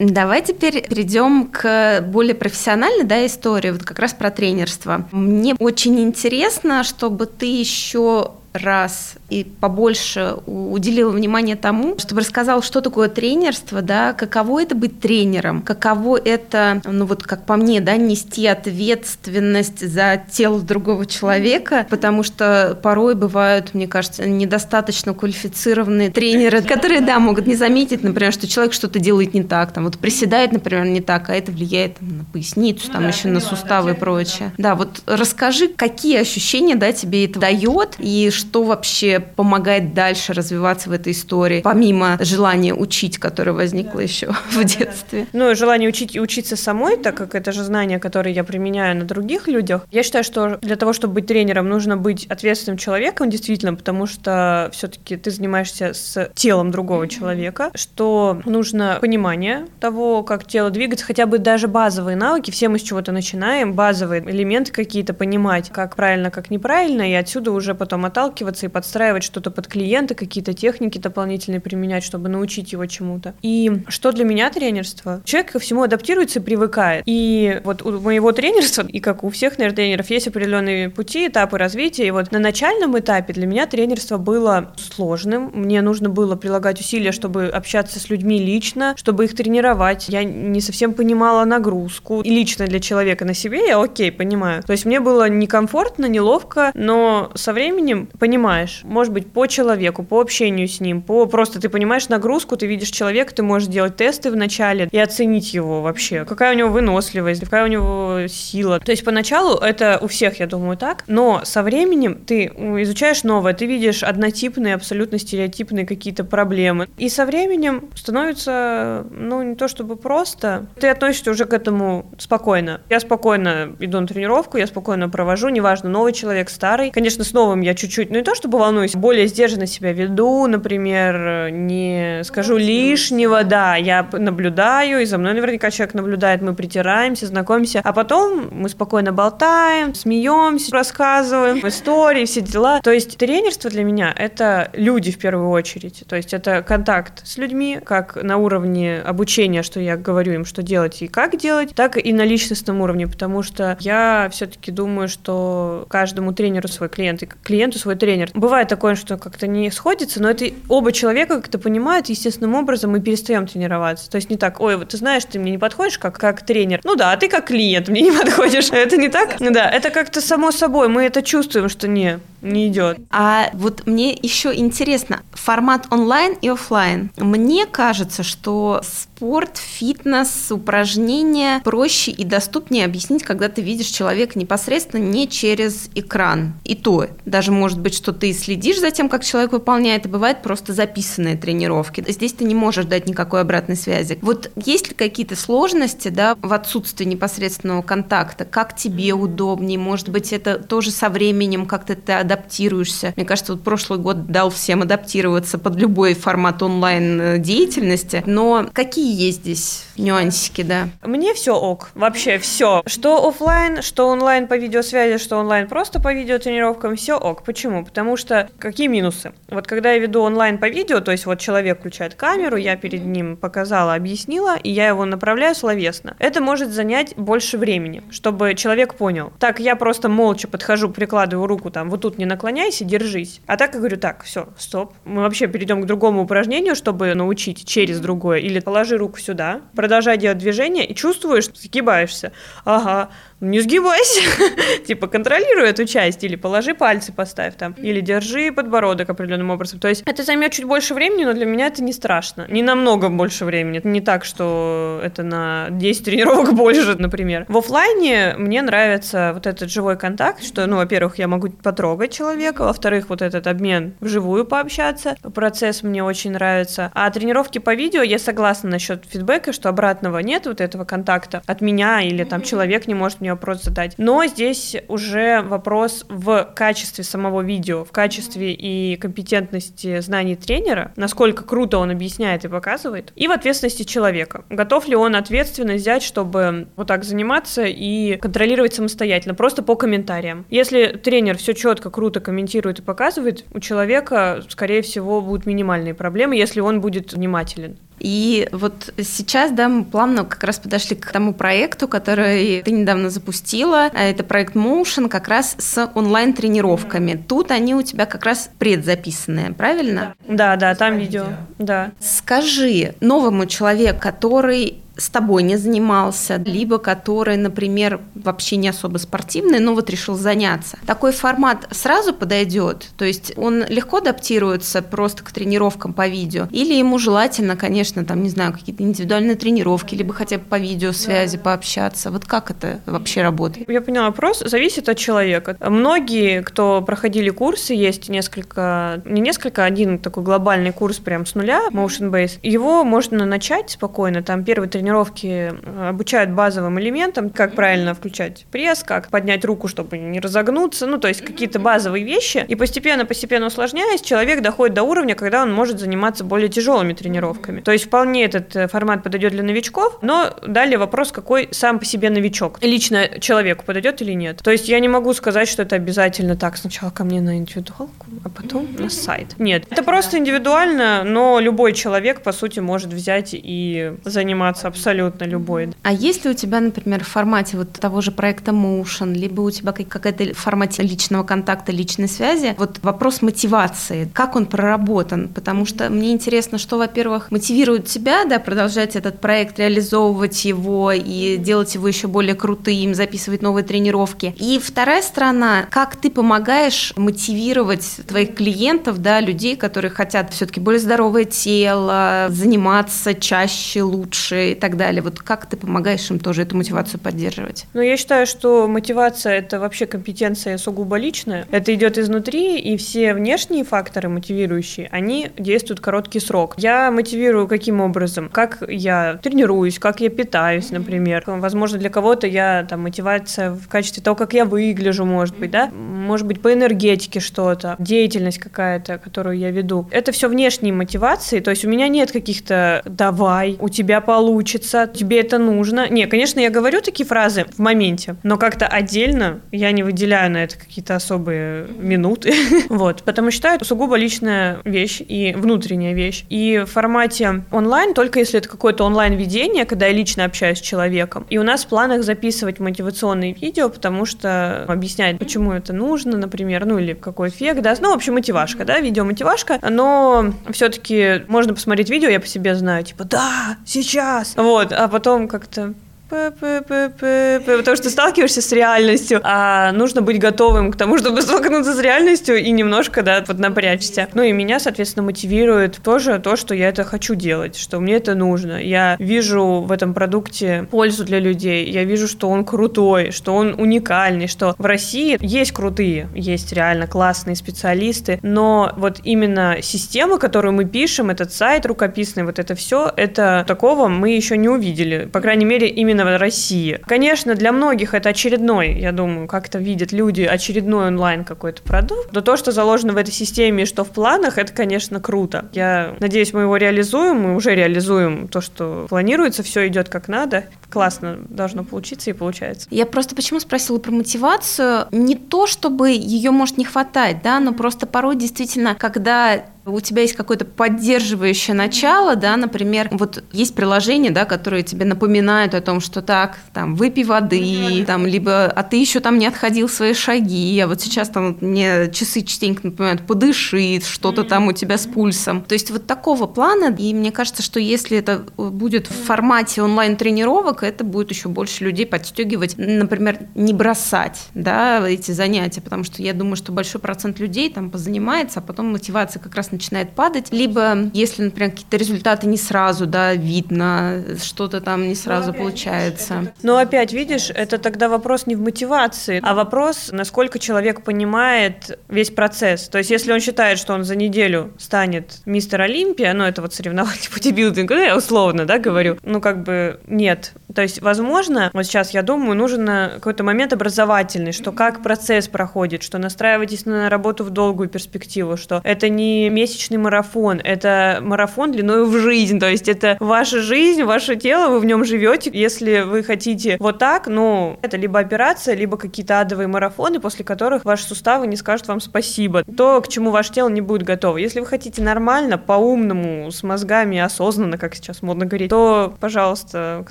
Давай 0.00 0.42
теперь 0.42 0.82
перейдем 0.88 1.46
к 1.46 2.00
более 2.08 2.34
профессиональной 2.34 3.04
да, 3.04 3.26
истории, 3.26 3.70
вот 3.70 3.84
как 3.84 3.98
раз 3.98 4.14
про 4.14 4.30
тренерство. 4.30 5.06
Мне 5.12 5.54
очень 5.58 6.00
интересно, 6.00 6.84
чтобы 6.84 7.26
ты 7.26 7.44
еще 7.44 8.32
раз 8.52 9.14
и 9.28 9.44
побольше 9.44 10.36
уделила 10.46 11.10
внимание 11.10 11.56
тому, 11.56 11.98
чтобы 11.98 12.22
рассказал, 12.22 12.62
что 12.62 12.80
такое 12.80 13.08
тренерство, 13.08 13.80
да, 13.80 14.12
каково 14.12 14.62
это 14.62 14.74
быть 14.74 15.00
тренером, 15.00 15.62
каково 15.62 16.20
это, 16.22 16.82
ну 16.84 17.06
вот 17.06 17.22
как 17.22 17.46
по 17.46 17.56
мне, 17.56 17.80
да, 17.80 17.96
нести 17.96 18.46
ответственность 18.46 19.86
за 19.86 20.22
тело 20.30 20.60
другого 20.60 21.06
человека, 21.06 21.86
потому 21.88 22.22
что 22.22 22.78
порой 22.82 23.14
бывают, 23.14 23.72
мне 23.74 23.86
кажется, 23.86 24.26
недостаточно 24.26 25.14
квалифицированные 25.14 26.10
тренеры, 26.10 26.62
которые, 26.70 27.00
да, 27.00 27.20
могут 27.20 27.46
не 27.46 27.54
заметить, 27.54 28.02
например, 28.02 28.32
что 28.32 28.48
человек 28.48 28.72
что-то 28.72 28.98
делает 28.98 29.32
не 29.32 29.44
так, 29.44 29.72
там 29.72 29.84
вот 29.84 29.98
приседает, 29.98 30.52
например, 30.52 30.86
не 30.86 31.00
так, 31.00 31.30
а 31.30 31.34
это 31.34 31.52
влияет 31.52 31.98
там, 31.98 32.18
на 32.18 32.24
поясницу, 32.24 32.88
ну, 32.88 32.92
там 32.94 33.02
да, 33.02 33.08
еще 33.08 33.28
на 33.28 33.40
суставы 33.40 33.90
да, 33.90 33.96
и 33.96 34.00
прочее. 34.00 34.52
Да, 34.58 34.74
вот 34.74 35.02
расскажи, 35.06 35.68
какие 35.68 36.18
ощущения, 36.18 36.74
да, 36.74 36.92
тебе 36.92 37.26
это 37.26 37.38
дает 37.38 37.94
и 37.98 38.30
что 38.40 38.64
вообще 38.64 39.20
помогает 39.20 39.94
дальше 39.94 40.32
развиваться 40.32 40.88
в 40.88 40.92
этой 40.92 41.12
истории, 41.12 41.60
помимо 41.60 42.18
желания 42.20 42.74
учить, 42.74 43.18
которое 43.18 43.52
возникло 43.52 44.00
еще 44.00 44.32
в 44.50 44.64
детстве? 44.64 45.26
Ну, 45.32 45.54
желание 45.54 45.88
учить 45.88 46.16
и 46.16 46.20
учиться 46.20 46.56
самой, 46.56 46.96
так 46.96 47.14
как 47.16 47.34
это 47.34 47.52
же 47.52 47.62
знания, 47.62 47.98
которые 47.98 48.34
я 48.34 48.42
применяю 48.42 48.96
на 48.96 49.04
других 49.04 49.46
людях. 49.46 49.86
Я 49.90 50.02
считаю, 50.02 50.24
что 50.24 50.58
для 50.62 50.76
того, 50.76 50.92
чтобы 50.92 51.14
быть 51.14 51.26
тренером, 51.26 51.68
нужно 51.68 51.96
быть 51.96 52.26
ответственным 52.26 52.78
человеком, 52.78 53.30
действительно, 53.30 53.74
потому 53.74 54.06
что 54.06 54.70
все-таки 54.72 55.16
ты 55.16 55.30
занимаешься 55.30 55.92
с 55.92 56.30
телом 56.34 56.70
другого 56.70 57.06
человека, 57.06 57.70
что 57.74 58.40
нужно 58.44 58.98
понимание 59.00 59.66
того, 59.78 60.22
как 60.22 60.46
тело 60.46 60.70
двигается, 60.70 61.04
хотя 61.04 61.26
бы 61.26 61.38
даже 61.38 61.68
базовые 61.68 62.16
навыки, 62.16 62.50
все 62.50 62.68
мы 62.68 62.78
с 62.78 62.82
чего-то 62.82 63.12
начинаем, 63.12 63.74
базовые 63.74 64.22
элементы 64.22 64.72
какие-то 64.72 65.12
понимать, 65.12 65.70
как 65.70 65.96
правильно, 65.96 66.30
как 66.30 66.50
неправильно, 66.50 67.08
и 67.08 67.12
отсюда 67.12 67.52
уже 67.52 67.74
потом 67.74 68.06
отталкиваться 68.06 68.29
отталкиваться 68.30 68.66
и 68.66 68.68
подстраивать 68.68 69.24
что-то 69.24 69.50
под 69.50 69.66
клиента, 69.66 70.14
какие-то 70.14 70.52
техники 70.54 70.98
дополнительные 70.98 71.60
применять, 71.60 72.04
чтобы 72.04 72.28
научить 72.28 72.72
его 72.72 72.86
чему-то. 72.86 73.34
И 73.42 73.82
что 73.88 74.12
для 74.12 74.24
меня 74.24 74.50
тренерство? 74.50 75.20
Человек 75.24 75.52
ко 75.52 75.58
всему 75.58 75.82
адаптируется 75.82 76.38
и 76.38 76.42
привыкает. 76.42 77.02
И 77.06 77.60
вот 77.64 77.82
у 77.82 78.00
моего 78.00 78.32
тренерства, 78.32 78.86
и 78.86 79.00
как 79.00 79.24
у 79.24 79.30
всех, 79.30 79.58
наверное, 79.58 79.76
тренеров, 79.76 80.10
есть 80.10 80.28
определенные 80.28 80.90
пути, 80.90 81.26
этапы 81.26 81.58
развития. 81.58 82.06
И 82.06 82.10
вот 82.10 82.32
на 82.32 82.38
начальном 82.38 82.98
этапе 82.98 83.32
для 83.32 83.46
меня 83.46 83.66
тренерство 83.66 84.18
было 84.18 84.72
сложным. 84.76 85.50
Мне 85.54 85.82
нужно 85.82 86.08
было 86.08 86.36
прилагать 86.36 86.80
усилия, 86.80 87.12
чтобы 87.12 87.46
общаться 87.46 87.98
с 87.98 88.10
людьми 88.10 88.38
лично, 88.38 88.94
чтобы 88.96 89.24
их 89.24 89.34
тренировать. 89.34 90.08
Я 90.08 90.24
не 90.24 90.60
совсем 90.60 90.94
понимала 90.94 91.44
нагрузку. 91.44 92.20
И 92.22 92.30
лично 92.30 92.66
для 92.66 92.80
человека 92.80 93.24
на 93.24 93.34
себе 93.34 93.66
я 93.66 93.82
окей, 93.82 94.12
понимаю. 94.12 94.62
То 94.62 94.72
есть 94.72 94.84
мне 94.84 95.00
было 95.00 95.28
некомфортно, 95.28 96.06
неловко, 96.06 96.70
но 96.74 97.30
со 97.34 97.52
временем 97.52 98.08
понимаешь, 98.20 98.82
может 98.84 99.12
быть, 99.12 99.32
по 99.32 99.46
человеку, 99.46 100.04
по 100.04 100.20
общению 100.20 100.68
с 100.68 100.78
ним, 100.78 101.02
по 101.02 101.26
просто 101.26 101.60
ты 101.60 101.68
понимаешь 101.68 102.08
нагрузку, 102.08 102.56
ты 102.56 102.66
видишь 102.66 102.90
человека, 102.90 103.34
ты 103.34 103.42
можешь 103.42 103.68
делать 103.68 103.96
тесты 103.96 104.30
в 104.30 104.36
начале 104.36 104.88
и 104.92 104.98
оценить 104.98 105.52
его 105.54 105.82
вообще, 105.82 106.24
какая 106.24 106.54
у 106.54 106.56
него 106.56 106.68
выносливость, 106.68 107.40
какая 107.40 107.64
у 107.64 107.66
него 107.66 108.28
сила. 108.28 108.78
То 108.78 108.92
есть 108.92 109.04
поначалу 109.04 109.56
это 109.56 109.98
у 110.00 110.06
всех, 110.06 110.38
я 110.38 110.46
думаю, 110.46 110.76
так, 110.76 111.04
но 111.08 111.40
со 111.44 111.62
временем 111.62 112.14
ты 112.14 112.44
изучаешь 112.82 113.24
новое, 113.24 113.54
ты 113.54 113.66
видишь 113.66 114.02
однотипные, 114.02 114.74
абсолютно 114.74 115.18
стереотипные 115.18 115.86
какие-то 115.86 116.22
проблемы, 116.22 116.88
и 116.98 117.08
со 117.08 117.24
временем 117.24 117.88
становится, 117.94 119.06
ну, 119.10 119.42
не 119.42 119.54
то 119.54 119.66
чтобы 119.66 119.96
просто, 119.96 120.66
ты 120.78 120.88
относишься 120.88 121.30
уже 121.30 121.46
к 121.46 121.54
этому 121.54 122.12
спокойно. 122.18 122.82
Я 122.90 123.00
спокойно 123.00 123.74
иду 123.78 123.98
на 123.98 124.06
тренировку, 124.06 124.58
я 124.58 124.66
спокойно 124.66 125.08
провожу, 125.08 125.48
неважно, 125.48 125.88
новый 125.88 126.12
человек, 126.12 126.50
старый. 126.50 126.90
Конечно, 126.90 127.24
с 127.24 127.32
новым 127.32 127.62
я 127.62 127.74
чуть-чуть, 127.74 128.09
ну 128.10 128.16
не 128.16 128.24
то 128.24 128.34
чтобы 128.34 128.58
волнуюсь, 128.58 128.96
более 128.96 129.28
сдержанно 129.28 129.66
себя 129.66 129.92
веду, 129.92 130.48
например, 130.48 131.50
не 131.52 132.22
скажу 132.24 132.56
лишнего, 132.56 133.44
да, 133.44 133.76
я 133.76 134.08
наблюдаю, 134.12 135.00
и 135.00 135.04
за 135.04 135.16
мной 135.16 135.32
наверняка 135.32 135.70
человек 135.70 135.94
наблюдает, 135.94 136.42
мы 136.42 136.54
притираемся, 136.54 137.26
знакомимся, 137.26 137.80
а 137.84 137.92
потом 137.92 138.48
мы 138.50 138.68
спокойно 138.68 139.12
болтаем, 139.12 139.94
смеемся, 139.94 140.72
рассказываем 140.72 141.66
истории, 141.66 142.24
все 142.24 142.40
дела. 142.40 142.80
То 142.80 142.90
есть 142.90 143.16
тренерство 143.16 143.70
для 143.70 143.84
меня— 143.84 144.12
это 144.16 144.70
люди 144.72 145.12
в 145.12 145.18
первую 145.18 145.50
очередь, 145.50 146.02
то 146.08 146.16
есть 146.16 146.34
это 146.34 146.62
контакт 146.62 147.24
с 147.24 147.38
людьми, 147.38 147.78
как 147.84 148.20
на 148.20 148.38
уровне 148.38 148.98
обучения, 148.98 149.62
что 149.62 149.78
я 149.78 149.96
говорю 149.96 150.32
им, 150.32 150.44
что 150.44 150.64
делать 150.64 151.00
и 151.02 151.06
как 151.06 151.36
делать, 151.36 151.76
так 151.76 151.96
и 151.96 152.12
на 152.12 152.24
личностном 152.24 152.80
уровне, 152.80 153.06
потому 153.06 153.44
что 153.44 153.76
я 153.78 154.28
все-таки 154.32 154.72
думаю, 154.72 155.06
что 155.06 155.86
каждому 155.88 156.32
тренеру 156.32 156.66
свой 156.66 156.88
клиент 156.88 157.22
и 157.22 157.26
клиенту 157.26 157.78
свой 157.78 157.99
тренер. 158.00 158.30
Бывает 158.34 158.68
такое, 158.68 158.96
что 158.96 159.16
как-то 159.16 159.46
не 159.46 159.70
сходится, 159.70 160.20
но 160.20 160.30
это 160.30 160.46
оба 160.68 160.90
человека 160.90 161.36
как-то 161.36 161.58
понимают 161.58 162.08
естественным 162.08 162.56
образом, 162.56 162.90
мы 162.90 163.00
перестаем 163.00 163.46
тренироваться. 163.46 164.10
То 164.10 164.16
есть 164.16 164.30
не 164.30 164.36
так, 164.36 164.60
ой, 164.60 164.76
вот 164.76 164.88
ты 164.88 164.96
знаешь, 164.96 165.24
ты 165.24 165.38
мне 165.38 165.52
не 165.52 165.58
подходишь 165.58 165.98
как, 165.98 166.18
как 166.18 166.44
тренер. 166.44 166.80
Ну 166.82 166.96
да, 166.96 167.12
а 167.12 167.16
ты 167.16 167.28
как 167.28 167.46
клиент 167.46 167.88
мне 167.88 168.00
не 168.00 168.10
подходишь. 168.12 168.70
Это 168.72 168.96
не 168.96 169.08
так? 169.08 169.36
Да, 169.38 169.68
это 169.68 169.90
как-то 169.90 170.20
само 170.20 170.52
собой, 170.52 170.88
мы 170.88 171.04
это 171.04 171.22
чувствуем, 171.22 171.68
что 171.68 171.88
не, 171.88 172.20
не 172.42 172.68
идет. 172.68 172.98
А 173.10 173.50
вот 173.54 173.86
мне 173.86 174.12
еще 174.12 174.54
интересно, 174.54 175.22
формат 175.32 175.86
онлайн 175.90 176.36
и 176.40 176.48
офлайн. 176.48 177.10
Мне 177.16 177.66
кажется, 177.66 178.22
что 178.22 178.82
спорт, 178.82 179.56
фитнес, 179.56 180.50
упражнения 180.50 181.60
проще 181.64 182.10
и 182.10 182.24
доступнее 182.24 182.84
объяснить, 182.84 183.22
когда 183.22 183.48
ты 183.48 183.62
видишь 183.62 183.88
человека 183.88 184.38
непосредственно 184.38 185.02
не 185.02 185.28
через 185.28 185.90
экран. 185.94 186.54
И 186.64 186.74
то, 186.74 187.08
даже 187.24 187.52
может 187.52 187.80
быть, 187.80 187.94
что 187.94 188.12
ты 188.12 188.32
следишь 188.32 188.80
за 188.80 188.90
тем, 188.90 189.08
как 189.08 189.24
человек 189.24 189.52
выполняет, 189.52 190.06
и 190.06 190.08
бывает 190.08 190.42
просто 190.42 190.72
записанные 190.72 191.36
тренировки. 191.36 192.04
Здесь 192.06 192.32
ты 192.32 192.44
не 192.44 192.54
можешь 192.54 192.86
дать 192.86 193.08
никакой 193.08 193.42
обратной 193.42 193.76
связи. 193.76 194.18
Вот 194.22 194.50
есть 194.56 194.88
ли 194.88 194.94
какие-то 194.94 195.36
сложности 195.36 196.08
да, 196.08 196.36
в 196.40 196.52
отсутствии 196.52 197.04
непосредственного 197.04 197.82
контакта? 197.82 198.44
Как 198.44 198.76
тебе 198.76 199.12
удобнее? 199.12 199.78
Может 199.78 200.08
быть, 200.08 200.32
это 200.32 200.58
тоже 200.58 200.90
со 200.90 201.08
временем 201.08 201.66
как-то 201.66 201.94
ты 201.94 202.12
адаптируешься? 202.30 203.12
Мне 203.16 203.24
кажется, 203.24 203.54
вот 203.54 203.62
прошлый 203.62 203.98
год 203.98 204.26
дал 204.26 204.50
всем 204.50 204.82
адаптироваться 204.82 205.58
под 205.58 205.76
любой 205.76 206.14
формат 206.14 206.62
онлайн 206.62 207.42
деятельности, 207.42 208.22
но 208.26 208.66
какие 208.72 209.20
есть 209.20 209.38
здесь 209.38 209.84
нюансики, 209.96 210.62
да? 210.62 210.88
Мне 211.02 211.34
все 211.34 211.54
ок, 211.54 211.90
вообще 211.94 212.38
все. 212.38 212.82
Что 212.86 213.26
офлайн, 213.28 213.82
что 213.82 214.08
онлайн 214.08 214.46
по 214.46 214.56
видеосвязи, 214.56 215.22
что 215.22 215.36
онлайн 215.38 215.68
просто 215.68 216.00
по 216.00 216.12
видеотренировкам, 216.12 216.96
все 216.96 217.14
ок. 217.14 217.42
Почему? 217.44 217.84
Потому 217.84 218.16
что 218.16 218.48
какие 218.58 218.86
минусы? 218.86 219.32
Вот 219.48 219.66
когда 219.66 219.92
я 219.92 219.98
веду 219.98 220.22
онлайн 220.22 220.58
по 220.58 220.68
видео, 220.68 221.00
то 221.00 221.12
есть 221.12 221.26
вот 221.26 221.38
человек 221.38 221.80
включает 221.80 222.14
камеру, 222.14 222.56
я 222.56 222.76
перед 222.76 223.04
ним 223.04 223.36
показала, 223.36 223.94
объяснила, 223.94 224.56
и 224.56 224.70
я 224.70 224.88
его 224.88 225.04
направляю 225.04 225.54
словесно. 225.54 226.16
Это 226.18 226.40
может 226.40 226.70
занять 226.70 227.14
больше 227.16 227.58
времени, 227.58 228.02
чтобы 228.10 228.54
человек 228.54 228.94
понял. 228.94 229.32
Так, 229.38 229.60
я 229.60 229.76
просто 229.76 230.08
молча 230.08 230.48
подхожу, 230.48 230.90
прикладываю 230.90 231.46
руку 231.46 231.70
там, 231.70 231.90
вот 231.90 232.02
тут 232.02 232.18
не 232.20 232.26
наклоняйся, 232.26 232.84
держись. 232.84 233.40
А 233.46 233.56
так 233.56 233.72
я 233.74 233.78
говорю, 233.78 233.96
так, 233.96 234.22
все, 234.24 234.48
стоп. 234.56 234.94
Мы 235.04 235.22
вообще 235.22 235.46
перейдем 235.46 235.82
к 235.82 235.86
другому 235.86 236.22
упражнению, 236.22 236.76
чтобы 236.76 237.14
научить 237.14 237.64
через 237.66 237.98
другое. 237.98 238.38
Или 238.38 238.60
положи 238.60 238.96
руку 238.96 239.18
сюда, 239.18 239.62
продолжай 239.74 240.18
делать 240.18 240.38
движение, 240.38 240.86
и 240.86 240.94
чувствуешь, 240.94 241.46
сгибаешься. 241.54 242.32
Ага, 242.64 243.10
не 243.40 243.60
сгибайся, 243.60 244.20
типа 244.86 245.06
контролируй 245.06 245.68
эту 245.68 245.86
часть, 245.86 246.22
или 246.24 246.36
положи 246.36 246.74
пальцы, 246.74 247.12
поставь 247.12 247.56
там, 247.56 247.72
или 247.72 248.00
держи 248.00 248.52
подбородок 248.52 249.08
определенным 249.08 249.50
образом. 249.50 249.80
То 249.80 249.88
есть 249.88 250.02
это 250.04 250.22
займет 250.22 250.52
чуть 250.52 250.66
больше 250.66 250.94
времени, 250.94 251.24
но 251.24 251.32
для 251.32 251.46
меня 251.46 251.66
это 251.66 251.82
не 251.82 251.92
страшно. 251.92 252.46
Не 252.48 252.62
намного 252.62 253.08
больше 253.08 253.44
времени. 253.46 253.78
Это 253.78 253.88
не 253.88 254.00
так, 254.00 254.24
что 254.24 255.00
это 255.02 255.22
на 255.22 255.68
10 255.70 256.04
тренировок 256.04 256.52
больше, 256.54 256.96
например. 256.98 257.46
В 257.48 257.56
офлайне 257.56 258.34
мне 258.36 258.60
нравится 258.60 259.32
вот 259.34 259.46
этот 259.46 259.70
живой 259.70 259.96
контакт, 259.96 260.44
что, 260.44 260.66
ну, 260.66 260.76
во-первых, 260.76 261.18
я 261.18 261.26
могу 261.26 261.50
потрогать 261.50 262.09
человека, 262.10 262.62
во-вторых, 262.62 263.08
вот 263.08 263.22
этот 263.22 263.46
обмен 263.46 263.94
вживую 264.00 264.44
пообщаться. 264.44 265.16
Процесс 265.34 265.82
мне 265.82 266.04
очень 266.04 266.32
нравится. 266.32 266.90
А 266.94 267.10
тренировки 267.10 267.58
по 267.58 267.74
видео, 267.74 268.02
я 268.02 268.18
согласна 268.18 268.68
насчет 268.68 269.04
фидбэка, 269.06 269.52
что 269.52 269.70
обратного 269.70 270.18
нет 270.18 270.46
вот 270.46 270.60
этого 270.60 270.84
контакта 270.84 271.42
от 271.46 271.60
меня 271.62 272.02
или 272.02 272.24
там 272.24 272.42
человек 272.42 272.86
не 272.86 272.94
может 272.94 273.20
мне 273.20 273.30
мне 273.30 273.34
вопрос 273.34 273.62
задать. 273.62 273.94
Но 273.98 274.26
здесь 274.26 274.76
уже 274.88 275.42
вопрос 275.42 276.04
в 276.08 276.50
качестве 276.54 277.04
самого 277.04 277.42
видео, 277.42 277.84
в 277.84 277.92
качестве 277.92 278.52
и 278.52 278.96
компетентности 278.96 280.00
знаний 280.00 280.36
тренера, 280.36 280.92
насколько 280.96 281.44
круто 281.44 281.78
он 281.78 281.90
объясняет 281.90 282.44
и 282.44 282.48
показывает, 282.48 283.12
и 283.16 283.28
в 283.28 283.32
ответственности 283.32 283.84
человека. 283.84 284.44
Готов 284.50 284.88
ли 284.88 284.96
он 284.96 285.16
ответственно 285.16 285.74
взять, 285.74 286.02
чтобы 286.02 286.68
вот 286.76 286.88
так 286.88 287.04
заниматься 287.04 287.64
и 287.64 288.16
контролировать 288.16 288.74
самостоятельно, 288.74 289.34
просто 289.34 289.62
по 289.62 289.76
комментариям. 289.76 290.44
Если 290.50 290.86
тренер 290.86 291.36
все 291.38 291.54
четко, 291.54 291.90
круто 292.00 292.20
комментирует 292.20 292.78
и 292.78 292.82
показывает, 292.82 293.44
у 293.52 293.60
человека, 293.60 294.42
скорее 294.48 294.80
всего, 294.80 295.20
будут 295.20 295.44
минимальные 295.44 295.92
проблемы, 295.92 296.34
если 296.34 296.60
он 296.60 296.80
будет 296.80 297.12
внимателен. 297.12 297.76
И 297.98 298.48
вот 298.52 298.94
сейчас, 298.96 299.52
да, 299.52 299.68
мы 299.68 299.84
плавно 299.84 300.24
как 300.24 300.42
раз 300.44 300.58
подошли 300.58 300.96
к 300.96 301.12
тому 301.12 301.34
проекту, 301.34 301.88
который 301.88 302.62
ты 302.62 302.70
недавно 302.70 303.10
запустила. 303.10 303.90
А 303.92 304.04
это 304.04 304.24
проект 304.24 304.56
Motion 304.56 305.10
как 305.10 305.28
раз 305.28 305.54
с 305.58 305.90
онлайн-тренировками. 305.94 307.12
Mm-hmm. 307.12 307.24
Тут 307.28 307.50
они 307.50 307.74
у 307.74 307.82
тебя 307.82 308.06
как 308.06 308.24
раз 308.24 308.50
предзаписанные, 308.58 309.52
правильно? 309.52 310.14
Да, 310.26 310.56
да, 310.56 310.74
там 310.74 310.96
видео, 310.96 311.26
да. 311.58 311.90
Скажи 312.00 312.94
новому 313.00 313.44
человеку, 313.44 314.00
который 314.00 314.78
с 315.00 315.08
тобой 315.08 315.42
не 315.42 315.56
занимался, 315.56 316.36
либо 316.36 316.78
который, 316.78 317.36
например, 317.36 318.00
вообще 318.14 318.56
не 318.56 318.68
особо 318.68 318.98
спортивный, 318.98 319.58
но 319.58 319.74
вот 319.74 319.88
решил 319.90 320.14
заняться. 320.14 320.78
Такой 320.86 321.12
формат 321.12 321.66
сразу 321.70 322.12
подойдет, 322.12 322.88
то 322.96 323.04
есть 323.04 323.32
он 323.36 323.64
легко 323.64 323.98
адаптируется 323.98 324.82
просто 324.82 325.24
к 325.24 325.32
тренировкам 325.32 325.92
по 325.92 326.06
видео, 326.06 326.46
или 326.50 326.74
ему 326.74 326.98
желательно, 326.98 327.56
конечно, 327.56 328.04
там, 328.04 328.22
не 328.22 328.28
знаю, 328.28 328.52
какие-то 328.52 328.82
индивидуальные 328.82 329.36
тренировки, 329.36 329.94
либо 329.94 330.12
хотя 330.12 330.38
бы 330.38 330.44
по 330.44 330.58
видеосвязи 330.58 331.38
да. 331.38 331.44
пообщаться. 331.44 332.10
Вот 332.10 332.26
как 332.26 332.50
это 332.50 332.80
вообще 332.86 333.22
работает? 333.22 333.68
Я 333.68 333.80
поняла 333.80 334.06
вопрос. 334.06 334.42
Зависит 334.44 334.88
от 334.88 334.98
человека. 334.98 335.56
Многие, 335.60 336.42
кто 336.42 336.82
проходили 336.82 337.30
курсы, 337.30 337.72
есть 337.72 338.08
несколько, 338.08 339.02
не 339.04 339.20
несколько, 339.20 339.64
один 339.64 339.98
такой 339.98 340.22
глобальный 340.22 340.72
курс 340.72 340.98
прям 340.98 341.24
с 341.24 341.34
нуля, 341.34 341.68
Motion 341.72 342.10
Base. 342.10 342.38
Его 342.42 342.84
можно 342.84 343.24
начать 343.24 343.70
спокойно, 343.70 344.22
там 344.22 344.44
первый 344.44 344.68
тренировки 344.68 344.89
тренировки 344.90 345.52
э, 345.52 345.88
обучают 345.88 346.30
базовым 346.30 346.80
элементам, 346.80 347.30
как 347.30 347.54
правильно 347.54 347.94
включать 347.94 348.46
пресс, 348.50 348.82
как 348.82 349.08
поднять 349.08 349.44
руку, 349.44 349.68
чтобы 349.68 349.98
не 349.98 350.18
разогнуться, 350.20 350.86
ну, 350.86 350.98
то 350.98 351.08
есть 351.08 351.24
какие-то 351.24 351.58
базовые 351.58 352.04
вещи. 352.04 352.44
И 352.48 352.56
постепенно-постепенно 352.56 353.46
усложняясь, 353.46 354.00
человек 354.00 354.42
доходит 354.42 354.74
до 354.74 354.82
уровня, 354.82 355.14
когда 355.14 355.42
он 355.42 355.52
может 355.52 355.78
заниматься 355.78 356.24
более 356.24 356.48
тяжелыми 356.48 356.92
тренировками. 356.92 357.60
То 357.60 357.72
есть 357.72 357.84
вполне 357.84 358.24
этот 358.24 358.56
э, 358.56 358.68
формат 358.68 359.02
подойдет 359.02 359.32
для 359.32 359.44
новичков, 359.44 359.98
но 360.02 360.34
далее 360.46 360.78
вопрос, 360.78 361.12
какой 361.12 361.48
сам 361.52 361.78
по 361.78 361.84
себе 361.84 362.10
новичок. 362.10 362.58
Лично 362.60 363.20
человеку 363.20 363.64
подойдет 363.64 364.02
или 364.02 364.12
нет. 364.12 364.40
То 364.42 364.50
есть 364.50 364.68
я 364.68 364.80
не 364.80 364.88
могу 364.88 365.14
сказать, 365.14 365.48
что 365.48 365.62
это 365.62 365.76
обязательно 365.76 366.36
так, 366.36 366.56
сначала 366.56 366.90
ко 366.90 367.04
мне 367.04 367.20
на 367.20 367.38
индивидуалку, 367.38 368.06
а 368.24 368.28
потом 368.28 368.66
на 368.78 368.90
сайт. 368.90 369.38
Нет, 369.38 369.64
это 369.70 369.84
просто 369.84 370.18
индивидуально, 370.18 371.04
но 371.04 371.38
любой 371.38 371.74
человек, 371.74 372.22
по 372.22 372.32
сути, 372.32 372.58
может 372.58 372.92
взять 372.92 373.30
и 373.32 373.92
заниматься 374.04 374.66
абсолютно 374.66 374.79
абсолютно 374.80 375.24
любой. 375.24 375.70
А 375.82 375.92
есть 375.92 376.24
ли 376.24 376.30
у 376.30 376.34
тебя, 376.34 376.60
например, 376.60 377.04
в 377.04 377.08
формате 377.08 377.56
вот 377.56 377.72
того 377.72 378.00
же 378.00 378.12
проекта 378.12 378.52
Motion, 378.52 379.12
либо 379.12 379.42
у 379.42 379.50
тебя 379.50 379.72
какая-то 379.72 380.34
формате 380.34 380.82
личного 380.82 381.22
контакта, 381.22 381.72
личной 381.72 382.08
связи, 382.08 382.54
вот 382.58 382.78
вопрос 382.82 383.22
мотивации, 383.22 384.10
как 384.14 384.36
он 384.36 384.46
проработан? 384.46 385.28
Потому 385.28 385.66
что 385.66 385.90
мне 385.90 386.12
интересно, 386.12 386.58
что, 386.58 386.78
во-первых, 386.78 387.30
мотивирует 387.30 387.86
тебя, 387.86 388.24
да, 388.24 388.38
продолжать 388.38 388.96
этот 388.96 389.20
проект, 389.20 389.58
реализовывать 389.58 390.44
его 390.44 390.92
и 390.92 391.36
делать 391.36 391.74
его 391.74 391.86
еще 391.86 392.06
более 392.06 392.34
крутым, 392.34 392.94
записывать 392.94 393.42
новые 393.42 393.64
тренировки. 393.64 394.34
И 394.38 394.58
вторая 394.58 395.02
сторона, 395.02 395.66
как 395.70 395.96
ты 395.96 396.10
помогаешь 396.10 396.92
мотивировать 396.96 398.00
твоих 398.06 398.34
клиентов, 398.34 399.02
да, 399.02 399.20
людей, 399.20 399.56
которые 399.56 399.90
хотят 399.90 400.32
все-таки 400.32 400.60
более 400.60 400.80
здоровое 400.80 401.24
тело, 401.24 402.28
заниматься 402.30 403.14
чаще, 403.14 403.82
лучше 403.82 404.56
так 404.60 404.76
далее. 404.76 405.02
Вот 405.02 405.18
как 405.18 405.46
ты 405.46 405.56
помогаешь 405.56 406.10
им 406.10 406.18
тоже 406.18 406.42
эту 406.42 406.56
мотивацию 406.56 407.00
поддерживать? 407.00 407.66
Ну, 407.74 407.80
я 407.80 407.96
считаю, 407.96 408.26
что 408.26 408.68
мотивация– 408.68 409.32
это 409.38 409.58
вообще 409.58 409.86
компетенция 409.86 410.58
сугубо 410.58 410.96
личная. 410.96 411.46
Это 411.50 411.74
идет 411.74 411.98
изнутри, 411.98 412.58
и 412.58 412.76
все 412.76 413.14
внешние 413.14 413.64
факторы 413.64 414.08
мотивирующие, 414.08 414.88
они 414.90 415.30
действуют 415.38 415.80
короткий 415.80 416.20
срок. 416.20 416.54
Я 416.58 416.90
мотивирую 416.90 417.48
каким 417.48 417.80
образом? 417.80 418.28
Как 418.28 418.62
я 418.68 419.18
тренируюсь, 419.22 419.78
как 419.78 420.00
я 420.00 420.10
питаюсь, 420.10 420.70
например. 420.70 421.24
Возможно, 421.26 421.78
для 421.78 421.90
кого-то 421.90 422.26
я 422.26 422.66
там 422.68 422.82
мотивация 422.82 423.50
в 423.52 423.68
качестве 423.68 424.02
того, 424.02 424.16
как 424.16 424.34
я 424.34 424.44
выгляжу, 424.44 425.04
может 425.04 425.36
быть, 425.38 425.50
да? 425.50 425.70
Может 425.70 426.26
быть, 426.26 426.42
по 426.42 426.52
энергетике 426.52 427.20
что-то, 427.20 427.76
деятельность 427.78 428.38
какая-то, 428.38 428.98
которую 428.98 429.38
я 429.38 429.50
веду. 429.50 429.88
Это 429.90 430.12
все 430.12 430.28
внешние 430.28 430.72
мотивации, 430.72 431.40
то 431.40 431.50
есть 431.50 431.64
у 431.64 431.68
меня 431.68 431.88
нет 431.88 432.12
каких-то 432.12 432.82
«давай», 432.84 433.56
«у 433.60 433.68
тебя 433.68 434.00
получится», 434.00 434.49
«тебе 434.58 435.20
это 435.20 435.38
нужно». 435.38 435.88
Не, 435.88 436.06
конечно, 436.06 436.40
я 436.40 436.50
говорю 436.50 436.80
такие 436.80 437.06
фразы 437.06 437.46
в 437.54 437.58
моменте, 437.58 438.16
но 438.22 438.36
как-то 438.36 438.66
отдельно 438.66 439.40
я 439.52 439.72
не 439.72 439.82
выделяю 439.82 440.30
на 440.30 440.44
это 440.44 440.58
какие-то 440.58 440.96
особые 440.96 441.66
минуты. 441.78 442.32
вот, 442.68 443.02
потому 443.02 443.30
что 443.30 443.48
это 443.48 443.64
сугубо 443.64 443.96
личная 443.96 444.58
вещь 444.64 445.00
и 445.00 445.34
внутренняя 445.36 445.94
вещь. 445.94 446.24
И 446.28 446.64
в 446.66 446.70
формате 446.70 447.44
онлайн, 447.50 447.94
только 447.94 448.18
если 448.18 448.38
это 448.38 448.48
какое-то 448.48 448.84
онлайн-ведение, 448.84 449.64
когда 449.64 449.86
я 449.86 449.92
лично 449.92 450.24
общаюсь 450.24 450.58
с 450.58 450.62
человеком. 450.62 451.26
И 451.30 451.38
у 451.38 451.42
нас 451.42 451.64
в 451.64 451.68
планах 451.68 452.02
записывать 452.02 452.58
мотивационные 452.58 453.32
видео, 453.32 453.68
потому 453.68 454.04
что 454.04 454.64
объяснять, 454.68 455.18
почему 455.18 455.52
это 455.52 455.72
нужно, 455.72 456.16
например, 456.16 456.66
ну 456.66 456.78
или 456.78 456.94
какой 456.94 457.28
эффект, 457.28 457.62
да, 457.62 457.74
ну, 457.80 457.90
в 457.90 457.94
общем, 457.94 458.14
мотивашка, 458.14 458.64
да, 458.64 458.80
видео-мотивашка, 458.80 459.58
но 459.68 460.32
все-таки 460.50 461.22
можно 461.28 461.54
посмотреть 461.54 461.90
видео, 461.90 462.08
я 462.08 462.20
по 462.20 462.26
себе 462.26 462.54
знаю, 462.54 462.84
типа, 462.84 463.04
да, 463.04 463.56
сейчас, 463.64 464.34
вот, 464.42 464.72
а 464.72 464.88
потом 464.88 465.28
как-то 465.28 465.74
потому 466.10 467.76
что 467.76 467.90
сталкиваешься 467.90 468.42
с 468.42 468.52
реальностью, 468.52 469.20
а 469.22 469.72
нужно 469.72 470.02
быть 470.02 470.18
готовым 470.18 470.72
к 470.72 470.76
тому, 470.76 470.98
чтобы 470.98 471.22
столкнуться 471.30 471.74
с 471.74 471.80
реальностью 471.80 472.36
и 472.36 472.50
немножко, 472.50 473.02
да, 473.02 473.24
вот 473.26 473.38
напрячься. 473.38 474.08
Ну 474.14 474.22
и 474.22 474.32
меня, 474.32 474.60
соответственно, 474.60 475.04
мотивирует 475.04 475.80
тоже 475.82 476.18
то, 476.18 476.36
что 476.36 476.54
я 476.54 476.68
это 476.68 476.84
хочу 476.84 477.14
делать, 477.14 477.56
что 477.56 477.80
мне 477.80 477.94
это 477.94 478.14
нужно. 478.14 478.62
Я 478.62 478.96
вижу 478.98 479.60
в 479.60 479.72
этом 479.72 479.94
продукте 479.94 480.66
пользу 480.70 481.04
для 481.04 481.20
людей, 481.20 481.70
я 481.70 481.84
вижу, 481.84 482.08
что 482.08 482.28
он 482.28 482.44
крутой, 482.44 483.12
что 483.12 483.34
он 483.34 483.54
уникальный, 483.58 484.26
что 484.26 484.54
в 484.58 484.66
России 484.66 485.16
есть 485.20 485.52
крутые, 485.52 486.08
есть 486.14 486.52
реально 486.52 486.86
классные 486.86 487.36
специалисты, 487.36 488.18
но 488.22 488.72
вот 488.76 489.00
именно 489.04 489.58
система, 489.62 490.18
которую 490.18 490.52
мы 490.52 490.64
пишем, 490.64 491.10
этот 491.10 491.32
сайт 491.32 491.66
рукописный, 491.66 492.24
вот 492.24 492.38
это 492.38 492.54
все, 492.54 492.92
это 492.96 493.44
такого 493.46 493.88
мы 493.88 494.10
еще 494.10 494.36
не 494.36 494.48
увидели. 494.48 495.08
По 495.12 495.20
крайней 495.20 495.44
мере, 495.44 495.68
именно 495.68 495.99
в 496.04 496.18
России. 496.18 496.80
Конечно, 496.86 497.34
для 497.34 497.52
многих 497.52 497.94
это 497.94 498.10
очередной, 498.10 498.72
я 498.72 498.92
думаю, 498.92 499.26
как-то 499.26 499.58
видят 499.58 499.92
люди, 499.92 500.22
очередной 500.22 500.88
онлайн 500.88 501.24
какой-то 501.24 501.62
продукт. 501.62 502.12
Но 502.12 502.20
то, 502.20 502.36
что 502.36 502.52
заложено 502.52 502.92
в 502.92 502.96
этой 502.96 503.12
системе 503.12 503.64
что 503.66 503.84
в 503.84 503.90
планах, 503.90 504.38
это, 504.38 504.52
конечно, 504.52 505.00
круто. 505.00 505.48
Я 505.52 505.94
надеюсь, 506.00 506.32
мы 506.32 506.42
его 506.42 506.56
реализуем, 506.56 507.20
мы 507.20 507.36
уже 507.36 507.54
реализуем 507.54 508.28
то, 508.28 508.40
что 508.40 508.86
планируется, 508.88 509.42
все 509.42 509.68
идет 509.68 509.88
как 509.88 510.08
надо. 510.08 510.44
Классно 510.70 511.18
должно 511.28 511.64
получиться 511.64 512.10
и 512.10 512.12
получается. 512.12 512.68
Я 512.70 512.86
просто 512.86 513.14
почему 513.14 513.40
спросила 513.40 513.78
про 513.78 513.90
мотивацию? 513.90 514.86
Не 514.92 515.16
то, 515.16 515.46
чтобы 515.46 515.90
ее 515.90 516.30
может 516.30 516.58
не 516.58 516.64
хватать, 516.64 517.22
да, 517.22 517.40
но 517.40 517.52
просто 517.52 517.86
порой 517.86 518.16
действительно, 518.16 518.74
когда 518.74 519.44
у 519.66 519.80
тебя 519.80 520.02
есть 520.02 520.14
какое-то 520.14 520.44
поддерживающее 520.44 521.54
начало, 521.54 522.16
да, 522.16 522.36
например, 522.36 522.88
вот 522.92 523.22
есть 523.32 523.54
приложения, 523.54 524.10
да, 524.10 524.24
которые 524.24 524.62
тебе 524.62 524.84
напоминают 524.84 525.54
о 525.54 525.60
том, 525.60 525.80
что 525.80 526.02
так, 526.02 526.38
там, 526.52 526.74
выпей 526.74 527.04
воды, 527.04 527.84
там, 527.86 528.06
либо, 528.06 528.46
а 528.46 528.62
ты 528.62 528.76
еще 528.76 529.00
там 529.00 529.18
не 529.18 529.26
отходил 529.26 529.68
свои 529.68 529.94
шаги, 529.94 530.58
а 530.60 530.66
вот 530.66 530.80
сейчас 530.80 531.08
там 531.10 531.36
мне 531.40 531.90
часы 531.92 532.22
частенько 532.22 532.66
напоминают, 532.66 533.06
подыши, 533.06 533.80
что-то 533.80 534.24
там 534.24 534.48
у 534.48 534.52
тебя 534.52 534.78
с 534.78 534.86
пульсом. 534.86 535.42
То 535.42 535.52
есть 535.52 535.70
вот 535.70 535.86
такого 535.86 536.26
плана, 536.26 536.74
и 536.76 536.94
мне 536.94 537.12
кажется, 537.12 537.42
что 537.42 537.60
если 537.60 537.98
это 537.98 538.24
будет 538.36 538.86
в 538.86 539.04
формате 539.04 539.62
онлайн-тренировок, 539.62 540.62
это 540.62 540.84
будет 540.84 541.10
еще 541.10 541.28
больше 541.28 541.64
людей 541.64 541.86
подстегивать, 541.86 542.54
например, 542.56 543.18
не 543.34 543.52
бросать, 543.52 544.28
да, 544.34 544.88
эти 544.88 545.12
занятия, 545.12 545.60
потому 545.60 545.84
что 545.84 546.02
я 546.02 546.14
думаю, 546.14 546.36
что 546.36 546.52
большой 546.52 546.80
процент 546.80 547.18
людей 547.18 547.50
там 547.52 547.70
позанимается, 547.70 548.40
а 548.40 548.42
потом 548.42 548.72
мотивация 548.72 549.20
как 549.20 549.34
раз 549.34 549.49
начинает 549.52 549.90
падать, 549.90 550.28
либо 550.30 550.90
если, 550.92 551.24
например, 551.24 551.50
какие-то 551.50 551.76
результаты 551.76 552.26
не 552.26 552.36
сразу, 552.36 552.86
да, 552.86 553.14
видно, 553.14 554.04
что-то 554.22 554.60
там 554.60 554.88
не 554.88 554.94
сразу 554.94 555.32
Но 555.32 555.38
получается. 555.38 556.32
Но 556.42 556.56
опять, 556.56 556.92
видишь, 556.92 557.30
это 557.30 557.58
тогда 557.58 557.88
вопрос 557.88 558.26
не 558.26 558.36
в 558.36 558.40
мотивации, 558.40 559.20
а 559.22 559.34
вопрос, 559.34 559.90
насколько 559.92 560.38
человек 560.38 560.82
понимает 560.82 561.78
весь 561.88 562.10
процесс. 562.10 562.68
То 562.68 562.78
есть, 562.78 562.90
если 562.90 563.12
он 563.12 563.20
считает, 563.20 563.58
что 563.58 563.74
он 563.74 563.84
за 563.84 563.96
неделю 563.96 564.52
станет 564.58 565.20
мистер 565.26 565.60
Олимпия, 565.62 566.12
ну, 566.12 566.24
это 566.24 566.42
вот 566.42 566.54
соревнование 566.54 567.08
по 567.08 567.16
бодибилдингу, 567.16 567.74
ну, 567.74 567.82
я 567.82 567.96
условно, 567.96 568.44
да, 568.46 568.58
говорю, 568.58 568.98
ну, 569.02 569.20
как 569.20 569.42
бы 569.42 569.80
нет. 569.86 570.32
То 570.54 570.62
есть, 570.62 570.80
возможно, 570.82 571.50
вот 571.52 571.64
сейчас 571.64 571.90
я 571.90 572.02
думаю, 572.02 572.36
нужен 572.36 572.66
какой-то 572.66 573.24
момент 573.24 573.52
образовательный, 573.52 574.32
что 574.32 574.52
как 574.52 574.82
процесс 574.82 575.28
проходит, 575.28 575.82
что 575.82 575.98
настраивайтесь 575.98 576.66
на 576.66 576.88
работу 576.88 577.24
в 577.24 577.30
долгую 577.30 577.68
перспективу, 577.68 578.36
что 578.36 578.60
это 578.64 578.88
не 578.88 579.28
месячный 579.40 579.78
марафон, 579.78 580.38
это 580.44 580.98
марафон 581.00 581.52
длиной 581.52 581.86
в 581.86 581.96
жизнь, 581.98 582.38
то 582.38 582.50
есть 582.50 582.68
это 582.68 582.98
ваша 583.00 583.40
жизнь, 583.40 583.82
ваше 583.84 584.16
тело, 584.16 584.50
вы 584.50 584.60
в 584.60 584.66
нем 584.66 584.84
живете. 584.84 585.30
Если 585.32 585.80
вы 585.80 586.02
хотите 586.02 586.58
вот 586.60 586.78
так, 586.78 587.06
ну, 587.06 587.58
это 587.62 587.78
либо 587.78 587.98
операция, 587.98 588.54
либо 588.54 588.76
какие-то 588.76 589.20
адовые 589.20 589.46
марафоны, 589.46 589.98
после 589.98 590.26
которых 590.26 590.66
ваши 590.66 590.84
суставы 590.84 591.26
не 591.26 591.36
скажут 591.36 591.68
вам 591.68 591.80
спасибо. 591.80 592.44
То, 592.44 592.82
к 592.82 592.88
чему 592.88 593.10
ваше 593.10 593.32
тело 593.32 593.48
не 593.48 593.62
будет 593.62 593.82
готово. 593.82 594.18
Если 594.18 594.40
вы 594.40 594.46
хотите 594.46 594.82
нормально, 594.82 595.38
по-умному, 595.38 596.30
с 596.30 596.42
мозгами, 596.42 596.98
осознанно, 596.98 597.56
как 597.56 597.74
сейчас 597.74 598.02
модно 598.02 598.26
говорить, 598.26 598.50
то, 598.50 598.94
пожалуйста, 599.00 599.84
к 599.88 599.90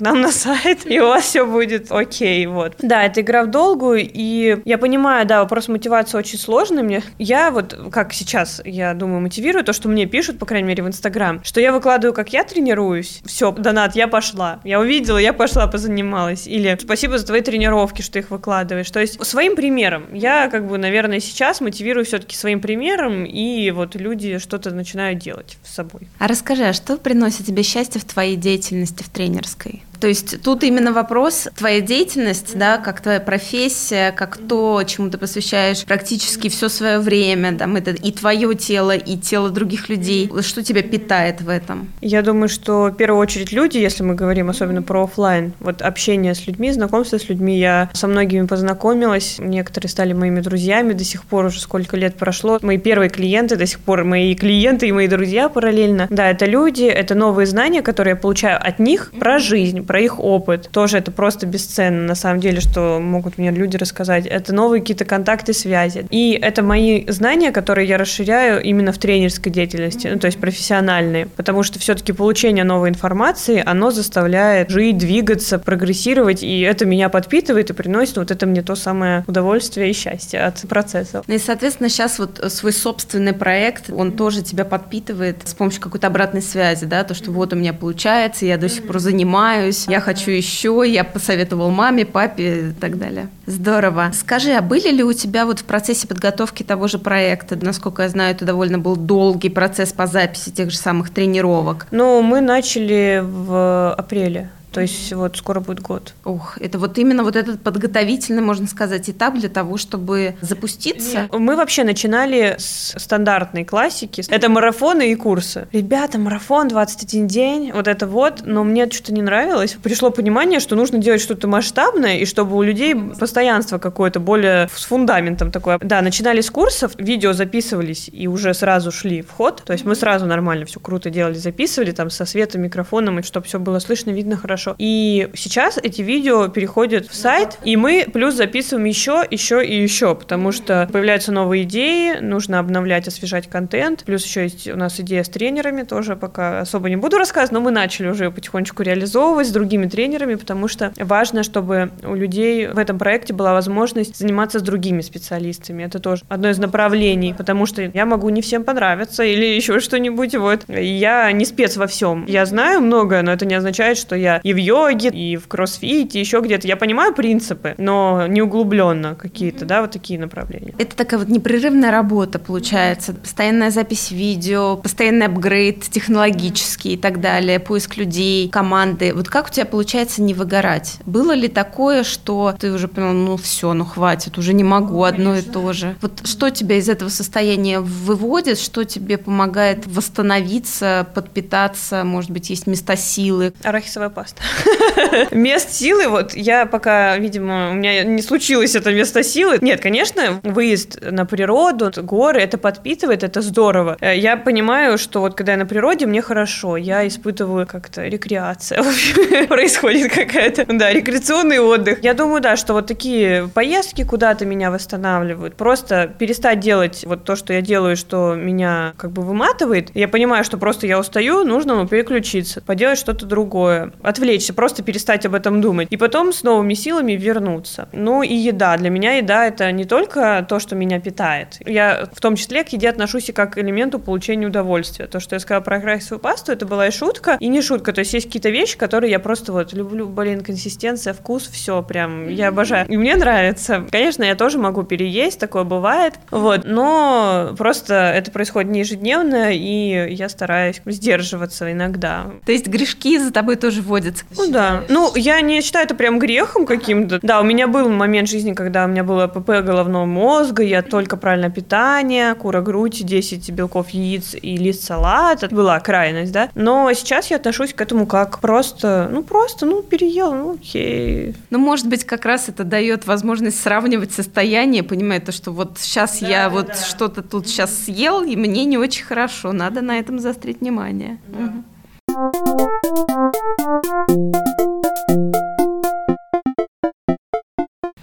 нам 0.00 0.20
на 0.20 0.30
сайт, 0.30 0.86
и 0.86 1.00
у 1.00 1.08
вас 1.08 1.24
все 1.24 1.44
будет 1.44 1.90
окей, 1.90 2.46
вот. 2.46 2.74
Да, 2.82 3.02
это 3.02 3.20
игра 3.20 3.42
в 3.42 3.50
долгую, 3.50 4.08
и 4.08 4.62
я 4.64 4.78
понимаю, 4.78 5.26
да, 5.26 5.40
вопрос 5.40 5.66
мотивации 5.66 6.18
очень 6.18 6.38
сложный 6.38 6.84
мне. 6.84 7.02
Я 7.18 7.50
вот, 7.50 7.76
как 7.90 8.12
сейчас, 8.12 8.62
я 8.64 8.94
думаю, 8.94 9.20
мотивирую 9.20 9.39
мотивирует 9.40 9.66
то, 9.66 9.72
что 9.72 9.88
мне 9.88 10.04
пишут, 10.04 10.38
по 10.38 10.44
крайней 10.44 10.68
мере, 10.68 10.82
в 10.82 10.86
Инстаграм, 10.86 11.42
что 11.42 11.60
я 11.60 11.72
выкладываю, 11.72 12.12
как 12.12 12.32
я 12.32 12.44
тренируюсь. 12.44 13.22
Все, 13.24 13.52
донат, 13.52 13.96
я 13.96 14.06
пошла. 14.06 14.60
Я 14.64 14.80
увидела, 14.80 15.16
я 15.16 15.32
пошла, 15.32 15.66
позанималась. 15.66 16.46
Или 16.46 16.78
спасибо 16.78 17.16
за 17.16 17.26
твои 17.26 17.40
тренировки, 17.40 18.02
что 18.02 18.18
их 18.18 18.30
выкладываешь. 18.30 18.90
То 18.90 19.00
есть 19.00 19.24
своим 19.24 19.56
примером. 19.56 20.12
Я, 20.12 20.48
как 20.50 20.66
бы, 20.66 20.76
наверное, 20.76 21.20
сейчас 21.20 21.62
мотивирую 21.62 22.04
все-таки 22.04 22.36
своим 22.36 22.60
примером, 22.60 23.24
и 23.24 23.70
вот 23.70 23.94
люди 23.94 24.38
что-то 24.38 24.72
начинают 24.72 25.20
делать 25.20 25.56
с 25.64 25.74
собой. 25.74 26.02
А 26.18 26.26
расскажи, 26.26 26.64
а 26.64 26.74
что 26.74 26.98
приносит 26.98 27.46
тебе 27.46 27.62
счастье 27.62 27.98
в 27.98 28.04
твоей 28.04 28.36
деятельности 28.36 29.02
в 29.02 29.08
тренерской? 29.08 29.82
То 30.00 30.08
есть 30.08 30.42
тут 30.42 30.64
именно 30.64 30.92
вопрос 30.92 31.48
твоя 31.56 31.80
деятельность, 31.80 32.56
да, 32.56 32.78
как 32.78 33.00
твоя 33.00 33.20
профессия, 33.20 34.12
как 34.12 34.38
то, 34.38 34.82
чему 34.84 35.10
ты 35.10 35.18
посвящаешь 35.18 35.84
практически 35.84 36.48
все 36.48 36.68
свое 36.68 36.98
время, 36.98 37.56
там 37.56 37.76
это 37.76 37.90
и 37.90 38.10
твое 38.10 38.54
тело, 38.54 38.96
и 38.96 39.16
тело 39.16 39.50
других 39.50 39.88
людей. 39.88 40.30
Что 40.40 40.62
тебя 40.62 40.82
питает 40.82 41.42
в 41.42 41.48
этом? 41.48 41.92
Я 42.00 42.22
думаю, 42.22 42.48
что 42.48 42.84
в 42.86 42.92
первую 42.92 43.20
очередь 43.20 43.52
люди, 43.52 43.76
если 43.78 44.02
мы 44.02 44.14
говорим 44.14 44.48
особенно 44.48 44.82
про 44.82 45.04
офлайн, 45.04 45.52
вот 45.60 45.82
общение 45.82 46.34
с 46.34 46.46
людьми, 46.46 46.72
знакомство 46.72 47.18
с 47.18 47.28
людьми, 47.28 47.58
я 47.58 47.90
со 47.92 48.06
многими 48.06 48.46
познакомилась, 48.46 49.36
некоторые 49.38 49.90
стали 49.90 50.14
моими 50.14 50.40
друзьями, 50.40 50.94
до 50.94 51.04
сих 51.04 51.24
пор 51.24 51.46
уже 51.46 51.60
сколько 51.60 51.96
лет 51.96 52.16
прошло. 52.16 52.58
Мои 52.62 52.78
первые 52.78 53.10
клиенты 53.10 53.56
до 53.56 53.66
сих 53.66 53.80
пор 53.80 54.04
мои 54.04 54.34
клиенты 54.34 54.88
и 54.88 54.92
мои 54.92 55.08
друзья 55.08 55.48
параллельно. 55.48 56.06
Да, 56.08 56.30
это 56.30 56.46
люди, 56.46 56.84
это 56.84 57.14
новые 57.14 57.46
знания, 57.46 57.82
которые 57.82 58.12
я 58.12 58.16
получаю 58.16 58.58
от 58.60 58.78
них 58.78 59.12
про 59.18 59.38
жизнь, 59.38 59.84
про 59.90 60.00
их 60.00 60.20
опыт. 60.20 60.68
Тоже 60.70 60.98
это 60.98 61.10
просто 61.10 61.46
бесценно, 61.46 62.04
на 62.04 62.14
самом 62.14 62.38
деле, 62.38 62.60
что 62.60 63.00
могут 63.00 63.38
мне 63.38 63.50
люди 63.50 63.76
рассказать. 63.76 64.24
Это 64.24 64.54
новые 64.54 64.82
какие-то 64.82 65.04
контакты, 65.04 65.52
связи. 65.52 66.06
И 66.10 66.38
это 66.40 66.62
мои 66.62 67.10
знания, 67.10 67.50
которые 67.50 67.88
я 67.88 67.98
расширяю 67.98 68.62
именно 68.62 68.92
в 68.92 68.98
тренерской 68.98 69.50
деятельности, 69.50 70.06
ну, 70.06 70.20
то 70.20 70.26
есть 70.26 70.38
профессиональные. 70.38 71.26
Потому 71.26 71.64
что 71.64 71.80
все-таки 71.80 72.12
получение 72.12 72.62
новой 72.62 72.90
информации, 72.90 73.60
оно 73.66 73.90
заставляет 73.90 74.70
жить, 74.70 74.96
двигаться, 74.96 75.58
прогрессировать, 75.58 76.44
и 76.44 76.60
это 76.60 76.86
меня 76.86 77.08
подпитывает 77.08 77.70
и 77.70 77.72
приносит 77.72 78.16
вот 78.18 78.30
это 78.30 78.46
мне 78.46 78.62
то 78.62 78.76
самое 78.76 79.24
удовольствие 79.26 79.90
и 79.90 79.92
счастье 79.92 80.40
от 80.40 80.60
процесса. 80.68 81.24
Ну 81.26 81.34
и, 81.34 81.38
соответственно, 81.38 81.88
сейчас 81.88 82.20
вот 82.20 82.40
свой 82.52 82.72
собственный 82.72 83.32
проект, 83.32 83.90
он 83.90 84.12
тоже 84.12 84.42
тебя 84.42 84.64
подпитывает 84.64 85.48
с 85.48 85.54
помощью 85.54 85.80
какой-то 85.82 86.06
обратной 86.06 86.42
связи, 86.42 86.86
да, 86.86 87.02
то, 87.02 87.14
что 87.14 87.32
вот 87.32 87.52
у 87.52 87.56
меня 87.56 87.72
получается, 87.72 88.46
я 88.46 88.56
до 88.56 88.68
сих 88.68 88.86
пор 88.86 89.00
занимаюсь, 89.00 89.79
я 89.88 90.00
хочу 90.00 90.30
еще, 90.30 90.82
я 90.86 91.04
посоветовал 91.04 91.70
маме, 91.70 92.04
папе 92.04 92.70
и 92.70 92.72
так 92.72 92.98
далее. 92.98 93.28
Здорово. 93.46 94.10
Скажи, 94.14 94.52
а 94.52 94.62
были 94.62 94.90
ли 94.90 95.02
у 95.02 95.12
тебя 95.12 95.46
вот 95.46 95.60
в 95.60 95.64
процессе 95.64 96.06
подготовки 96.06 96.62
того 96.62 96.88
же 96.88 96.98
проекта, 96.98 97.56
насколько 97.60 98.02
я 98.02 98.08
знаю, 98.08 98.34
это 98.34 98.44
довольно 98.44 98.78
был 98.78 98.96
долгий 98.96 99.48
процесс 99.48 99.92
по 99.92 100.06
записи 100.06 100.50
тех 100.50 100.70
же 100.70 100.76
самых 100.76 101.10
тренировок? 101.10 101.86
Ну, 101.90 102.22
мы 102.22 102.40
начали 102.40 103.22
в 103.22 103.94
апреле. 103.94 104.50
То 104.72 104.80
есть 104.80 105.12
вот 105.12 105.36
скоро 105.36 105.60
будет 105.60 105.80
год. 105.80 106.14
Ох, 106.24 106.58
это 106.58 106.78
вот 106.78 106.96
именно 106.98 107.24
вот 107.24 107.36
этот 107.36 107.60
подготовительный, 107.62 108.42
можно 108.42 108.66
сказать, 108.66 109.10
этап 109.10 109.34
для 109.38 109.48
того, 109.48 109.76
чтобы 109.76 110.36
запуститься? 110.40 111.22
Нет. 111.22 111.32
Мы 111.32 111.56
вообще 111.56 111.84
начинали 111.84 112.56
с 112.58 112.94
стандартной 112.96 113.64
классики. 113.64 114.22
Это 114.28 114.48
марафоны 114.48 115.10
и 115.10 115.14
курсы. 115.16 115.66
Ребята, 115.72 116.18
марафон 116.18 116.68
21 116.68 117.26
день, 117.26 117.72
вот 117.72 117.88
это 117.88 118.06
вот, 118.06 118.42
но 118.44 118.62
мне 118.64 118.88
что-то 118.90 119.12
не 119.12 119.22
нравилось. 119.22 119.76
Пришло 119.82 120.10
понимание, 120.10 120.60
что 120.60 120.76
нужно 120.76 120.98
делать 120.98 121.20
что-то 121.20 121.48
масштабное, 121.48 122.18
и 122.18 122.24
чтобы 122.24 122.56
у 122.56 122.62
людей 122.62 122.94
постоянство 122.94 123.78
какое-то 123.78 124.20
более 124.20 124.68
с 124.74 124.84
фундаментом 124.84 125.50
такое. 125.50 125.78
Да, 125.80 126.00
начинали 126.02 126.40
с 126.40 126.50
курсов, 126.50 126.92
видео 126.98 127.32
записывались 127.32 128.08
и 128.12 128.28
уже 128.28 128.54
сразу 128.54 128.92
шли 128.92 129.22
в 129.22 129.30
ход. 129.30 129.62
То 129.64 129.72
есть 129.72 129.84
мы 129.84 129.94
сразу 129.94 130.26
нормально 130.26 130.66
все 130.66 130.78
круто 130.78 131.10
делали, 131.10 131.34
записывали 131.34 131.90
там 131.90 132.10
со 132.10 132.24
светом, 132.24 132.62
микрофоном, 132.62 133.18
и 133.18 133.22
чтобы 133.22 133.46
все 133.46 133.58
было 133.58 133.78
слышно, 133.78 134.10
видно 134.10 134.36
хорошо 134.36 134.59
хорошо. 134.60 134.76
И 134.78 135.28
сейчас 135.34 135.78
эти 135.78 136.02
видео 136.02 136.48
переходят 136.48 137.06
в 137.06 137.14
сайт, 137.14 137.58
и 137.64 137.76
мы 137.76 138.06
плюс 138.12 138.34
записываем 138.34 138.84
еще, 138.86 139.24
еще 139.30 139.64
и 139.64 139.82
еще, 139.82 140.14
потому 140.14 140.52
что 140.52 140.88
появляются 140.92 141.32
новые 141.32 141.64
идеи, 141.64 142.18
нужно 142.20 142.58
обновлять, 142.58 143.08
освежать 143.08 143.48
контент. 143.48 144.04
Плюс 144.04 144.24
еще 144.24 144.42
есть 144.42 144.68
у 144.68 144.76
нас 144.76 145.00
идея 145.00 145.24
с 145.24 145.28
тренерами, 145.28 145.82
тоже 145.82 146.16
пока 146.16 146.60
особо 146.60 146.88
не 146.88 146.96
буду 146.96 147.18
рассказывать, 147.18 147.52
но 147.52 147.60
мы 147.60 147.70
начали 147.70 148.08
уже 148.08 148.30
потихонечку 148.30 148.82
реализовывать 148.82 149.48
с 149.48 149.50
другими 149.50 149.86
тренерами, 149.86 150.34
потому 150.34 150.68
что 150.68 150.92
важно, 150.98 151.42
чтобы 151.42 151.90
у 152.04 152.14
людей 152.14 152.68
в 152.68 152.78
этом 152.78 152.98
проекте 152.98 153.32
была 153.32 153.52
возможность 153.52 154.18
заниматься 154.18 154.58
с 154.58 154.62
другими 154.62 155.00
специалистами. 155.00 155.84
Это 155.84 155.98
тоже 155.98 156.22
одно 156.28 156.50
из 156.50 156.58
направлений, 156.58 157.34
потому 157.36 157.66
что 157.66 157.82
я 157.82 158.06
могу 158.06 158.28
не 158.28 158.42
всем 158.42 158.64
понравиться 158.64 159.22
или 159.24 159.44
еще 159.44 159.80
что-нибудь. 159.80 160.34
Вот. 160.34 160.64
Я 160.68 161.32
не 161.32 161.44
спец 161.44 161.76
во 161.76 161.86
всем. 161.86 162.24
Я 162.26 162.44
знаю 162.46 162.80
многое, 162.80 163.22
но 163.22 163.32
это 163.32 163.46
не 163.46 163.54
означает, 163.54 163.96
что 163.96 164.16
я 164.16 164.40
и 164.50 164.52
в 164.52 164.56
йоге, 164.56 165.08
и 165.08 165.36
в 165.36 165.48
кроссфите, 165.48 166.20
еще 166.20 166.40
где-то. 166.40 166.66
Я 166.66 166.76
понимаю 166.76 167.14
принципы, 167.14 167.74
но 167.78 168.26
не 168.26 168.42
углубленно 168.42 169.14
какие-то, 169.14 169.64
да, 169.64 169.82
вот 169.82 169.92
такие 169.92 170.18
направления. 170.18 170.74
Это 170.78 170.96
такая 170.96 171.20
вот 171.20 171.28
непрерывная 171.28 171.90
работа 171.90 172.38
получается, 172.38 173.12
постоянная 173.12 173.70
запись 173.70 174.10
видео, 174.10 174.76
постоянный 174.76 175.26
апгрейд 175.26 175.82
технологический 175.82 176.94
и 176.94 176.96
так 176.96 177.20
далее, 177.20 177.60
поиск 177.60 177.96
людей, 177.96 178.48
команды. 178.48 179.14
Вот 179.14 179.28
как 179.28 179.48
у 179.48 179.50
тебя 179.50 179.66
получается 179.66 180.22
не 180.22 180.34
выгорать? 180.34 180.98
Было 181.06 181.32
ли 181.32 181.48
такое, 181.48 182.02
что 182.02 182.54
ты 182.58 182.72
уже 182.72 182.88
понял, 182.88 183.12
ну 183.12 183.36
все, 183.36 183.72
ну 183.72 183.84
хватит, 183.84 184.36
уже 184.38 184.52
не 184.52 184.64
могу 184.64 185.04
одно 185.04 185.36
и 185.36 185.42
то 185.42 185.72
же? 185.72 185.96
Вот 186.00 186.26
что 186.26 186.50
тебя 186.50 186.76
из 186.76 186.88
этого 186.88 187.08
состояния 187.08 187.80
выводит, 187.80 188.58
что 188.58 188.84
тебе 188.84 189.16
помогает 189.16 189.86
восстановиться, 189.86 191.06
подпитаться, 191.14 192.02
может 192.04 192.30
быть, 192.30 192.50
есть 192.50 192.66
места 192.66 192.96
силы? 192.96 193.52
Арахисовая 193.62 194.08
паста. 194.08 194.39
Мест 195.30 195.72
силы, 195.72 196.08
вот 196.08 196.34
я 196.34 196.66
пока, 196.66 197.16
видимо, 197.18 197.70
у 197.70 197.74
меня 197.74 198.04
не 198.04 198.22
случилось 198.22 198.74
это 198.74 198.92
место 198.92 199.22
силы. 199.22 199.58
Нет, 199.60 199.80
конечно, 199.80 200.40
выезд 200.42 200.98
на 201.02 201.26
природу, 201.26 201.90
горы, 202.02 202.40
это 202.40 202.58
подпитывает, 202.58 203.22
это 203.22 203.42
здорово. 203.42 203.96
Э, 204.00 204.16
я 204.16 204.36
понимаю, 204.36 204.98
что 204.98 205.20
вот 205.20 205.34
когда 205.34 205.52
я 205.52 205.58
на 205.58 205.66
природе, 205.66 206.06
мне 206.06 206.22
хорошо, 206.22 206.76
я 206.76 207.06
испытываю 207.06 207.66
как-то 207.66 208.06
рекреация, 208.06 208.82
происходит 209.48 210.12
какая-то, 210.12 210.66
да, 210.68 210.92
рекреационный 210.92 211.58
отдых. 211.58 212.02
Я 212.02 212.14
думаю, 212.14 212.40
да, 212.40 212.56
что 212.56 212.72
вот 212.72 212.86
такие 212.86 213.48
поездки 213.52 214.04
куда-то 214.04 214.46
меня 214.46 214.70
восстанавливают. 214.70 215.56
Просто 215.56 216.10
перестать 216.18 216.60
делать 216.60 217.04
вот 217.06 217.24
то, 217.24 217.36
что 217.36 217.52
я 217.52 217.60
делаю, 217.60 217.96
что 217.96 218.34
меня 218.34 218.94
как 218.96 219.12
бы 219.12 219.22
выматывает. 219.22 219.90
Я 219.94 220.08
понимаю, 220.08 220.44
что 220.44 220.58
просто 220.58 220.86
я 220.86 220.98
устаю, 220.98 221.44
нужно 221.44 221.74
ну, 221.74 221.86
переключиться, 221.86 222.60
поделать 222.60 222.98
что-то 222.98 223.26
другое, 223.26 223.92
отвлечься 224.02 224.29
отвлечься, 224.30 224.54
просто 224.54 224.82
перестать 224.82 225.26
об 225.26 225.34
этом 225.34 225.60
думать. 225.60 225.88
И 225.90 225.96
потом 225.96 226.32
с 226.32 226.42
новыми 226.42 226.74
силами 226.74 227.12
вернуться. 227.12 227.88
Ну 227.92 228.22
и 228.22 228.34
еда. 228.34 228.76
Для 228.76 228.90
меня 228.90 229.16
еда 229.16 229.46
это 229.46 229.70
не 229.72 229.84
только 229.84 230.46
то, 230.48 230.60
что 230.60 230.76
меня 230.76 231.00
питает. 231.00 231.58
Я 231.66 232.08
в 232.12 232.20
том 232.20 232.36
числе 232.36 232.62
к 232.64 232.68
еде 232.68 232.88
отношусь 232.88 233.28
и 233.28 233.32
как 233.32 233.54
к 233.54 233.58
элементу 233.58 233.98
получения 233.98 234.46
удовольствия. 234.46 235.06
То, 235.06 235.18
что 235.18 235.34
я 235.34 235.40
сказала 235.40 235.62
про 235.62 235.76
арахисовую 235.76 236.20
пасту, 236.20 236.52
это 236.52 236.64
была 236.64 236.86
и 236.86 236.90
шутка, 236.90 237.36
и 237.40 237.48
не 237.48 237.60
шутка. 237.60 237.92
То 237.92 238.00
есть 238.00 238.14
есть 238.14 238.26
какие-то 238.26 238.50
вещи, 238.50 238.78
которые 238.78 239.10
я 239.10 239.18
просто 239.18 239.52
вот 239.52 239.72
люблю, 239.72 240.08
блин, 240.08 240.42
консистенция, 240.42 241.12
вкус, 241.12 241.48
все 241.48 241.82
прям, 241.82 242.28
я 242.28 242.48
обожаю. 242.48 242.86
И 242.88 242.96
мне 242.96 243.16
нравится. 243.16 243.84
Конечно, 243.90 244.22
я 244.22 244.36
тоже 244.36 244.58
могу 244.58 244.84
переесть, 244.84 245.40
такое 245.40 245.64
бывает. 245.64 246.14
Вот, 246.30 246.62
но 246.64 247.54
просто 247.58 247.94
это 247.94 248.30
происходит 248.30 248.70
не 248.70 248.80
ежедневно, 248.80 249.52
и 249.52 250.14
я 250.14 250.28
стараюсь 250.28 250.80
сдерживаться 250.86 251.72
иногда. 251.72 252.26
То 252.46 252.52
есть 252.52 252.68
грешки 252.68 253.18
за 253.18 253.32
тобой 253.32 253.56
тоже 253.56 253.82
водятся 253.82 254.19
ну 254.36 254.50
да. 254.50 254.84
Ну, 254.88 255.12
я 255.14 255.40
не 255.40 255.60
считаю 255.60 255.84
это 255.84 255.94
прям 255.94 256.18
грехом 256.18 256.66
каким-то. 256.66 257.18
Да, 257.22 257.40
у 257.40 257.44
меня 257.44 257.66
был 257.66 257.88
момент 257.88 258.28
жизни, 258.28 258.52
когда 258.52 258.84
у 258.84 258.88
меня 258.88 259.04
было 259.04 259.26
ПП 259.26 259.64
головного 259.64 260.04
мозга, 260.04 260.62
я 260.62 260.82
только 260.82 261.16
правильное 261.16 261.50
питание, 261.50 262.34
кура 262.34 262.60
грудь, 262.60 263.04
10 263.04 263.50
белков 263.50 263.90
яиц 263.90 264.34
и 264.40 264.56
лист 264.56 264.84
салата. 264.84 265.48
Была 265.50 265.80
крайность, 265.80 266.32
да. 266.32 266.50
Но 266.54 266.92
сейчас 266.92 267.30
я 267.30 267.36
отношусь 267.36 267.72
к 267.74 267.80
этому 267.80 268.06
как 268.06 268.40
просто, 268.40 269.08
ну 269.10 269.22
просто, 269.22 269.66
ну 269.66 269.82
переел, 269.82 270.32
ну 270.34 270.54
окей. 270.54 271.34
Ну, 271.50 271.58
может 271.58 271.88
быть, 271.88 272.04
как 272.04 272.24
раз 272.24 272.48
это 272.48 272.64
дает 272.64 273.06
возможность 273.06 273.60
сравнивать 273.60 274.12
состояние, 274.12 274.82
понимая 274.82 275.20
то, 275.20 275.32
что 275.32 275.52
вот 275.52 275.78
сейчас 275.78 276.20
да, 276.20 276.28
я 276.28 276.44
да, 276.44 276.50
вот 276.50 276.66
да. 276.68 276.74
что-то 276.74 277.22
тут 277.22 277.48
сейчас 277.48 277.84
съел, 277.84 278.22
и 278.22 278.36
мне 278.36 278.64
не 278.64 278.78
очень 278.78 279.04
хорошо, 279.04 279.52
надо 279.52 279.80
на 279.80 279.98
этом 279.98 280.18
заострить 280.18 280.60
внимание. 280.60 281.18
Да. 281.28 281.44
Угу. 281.44 282.69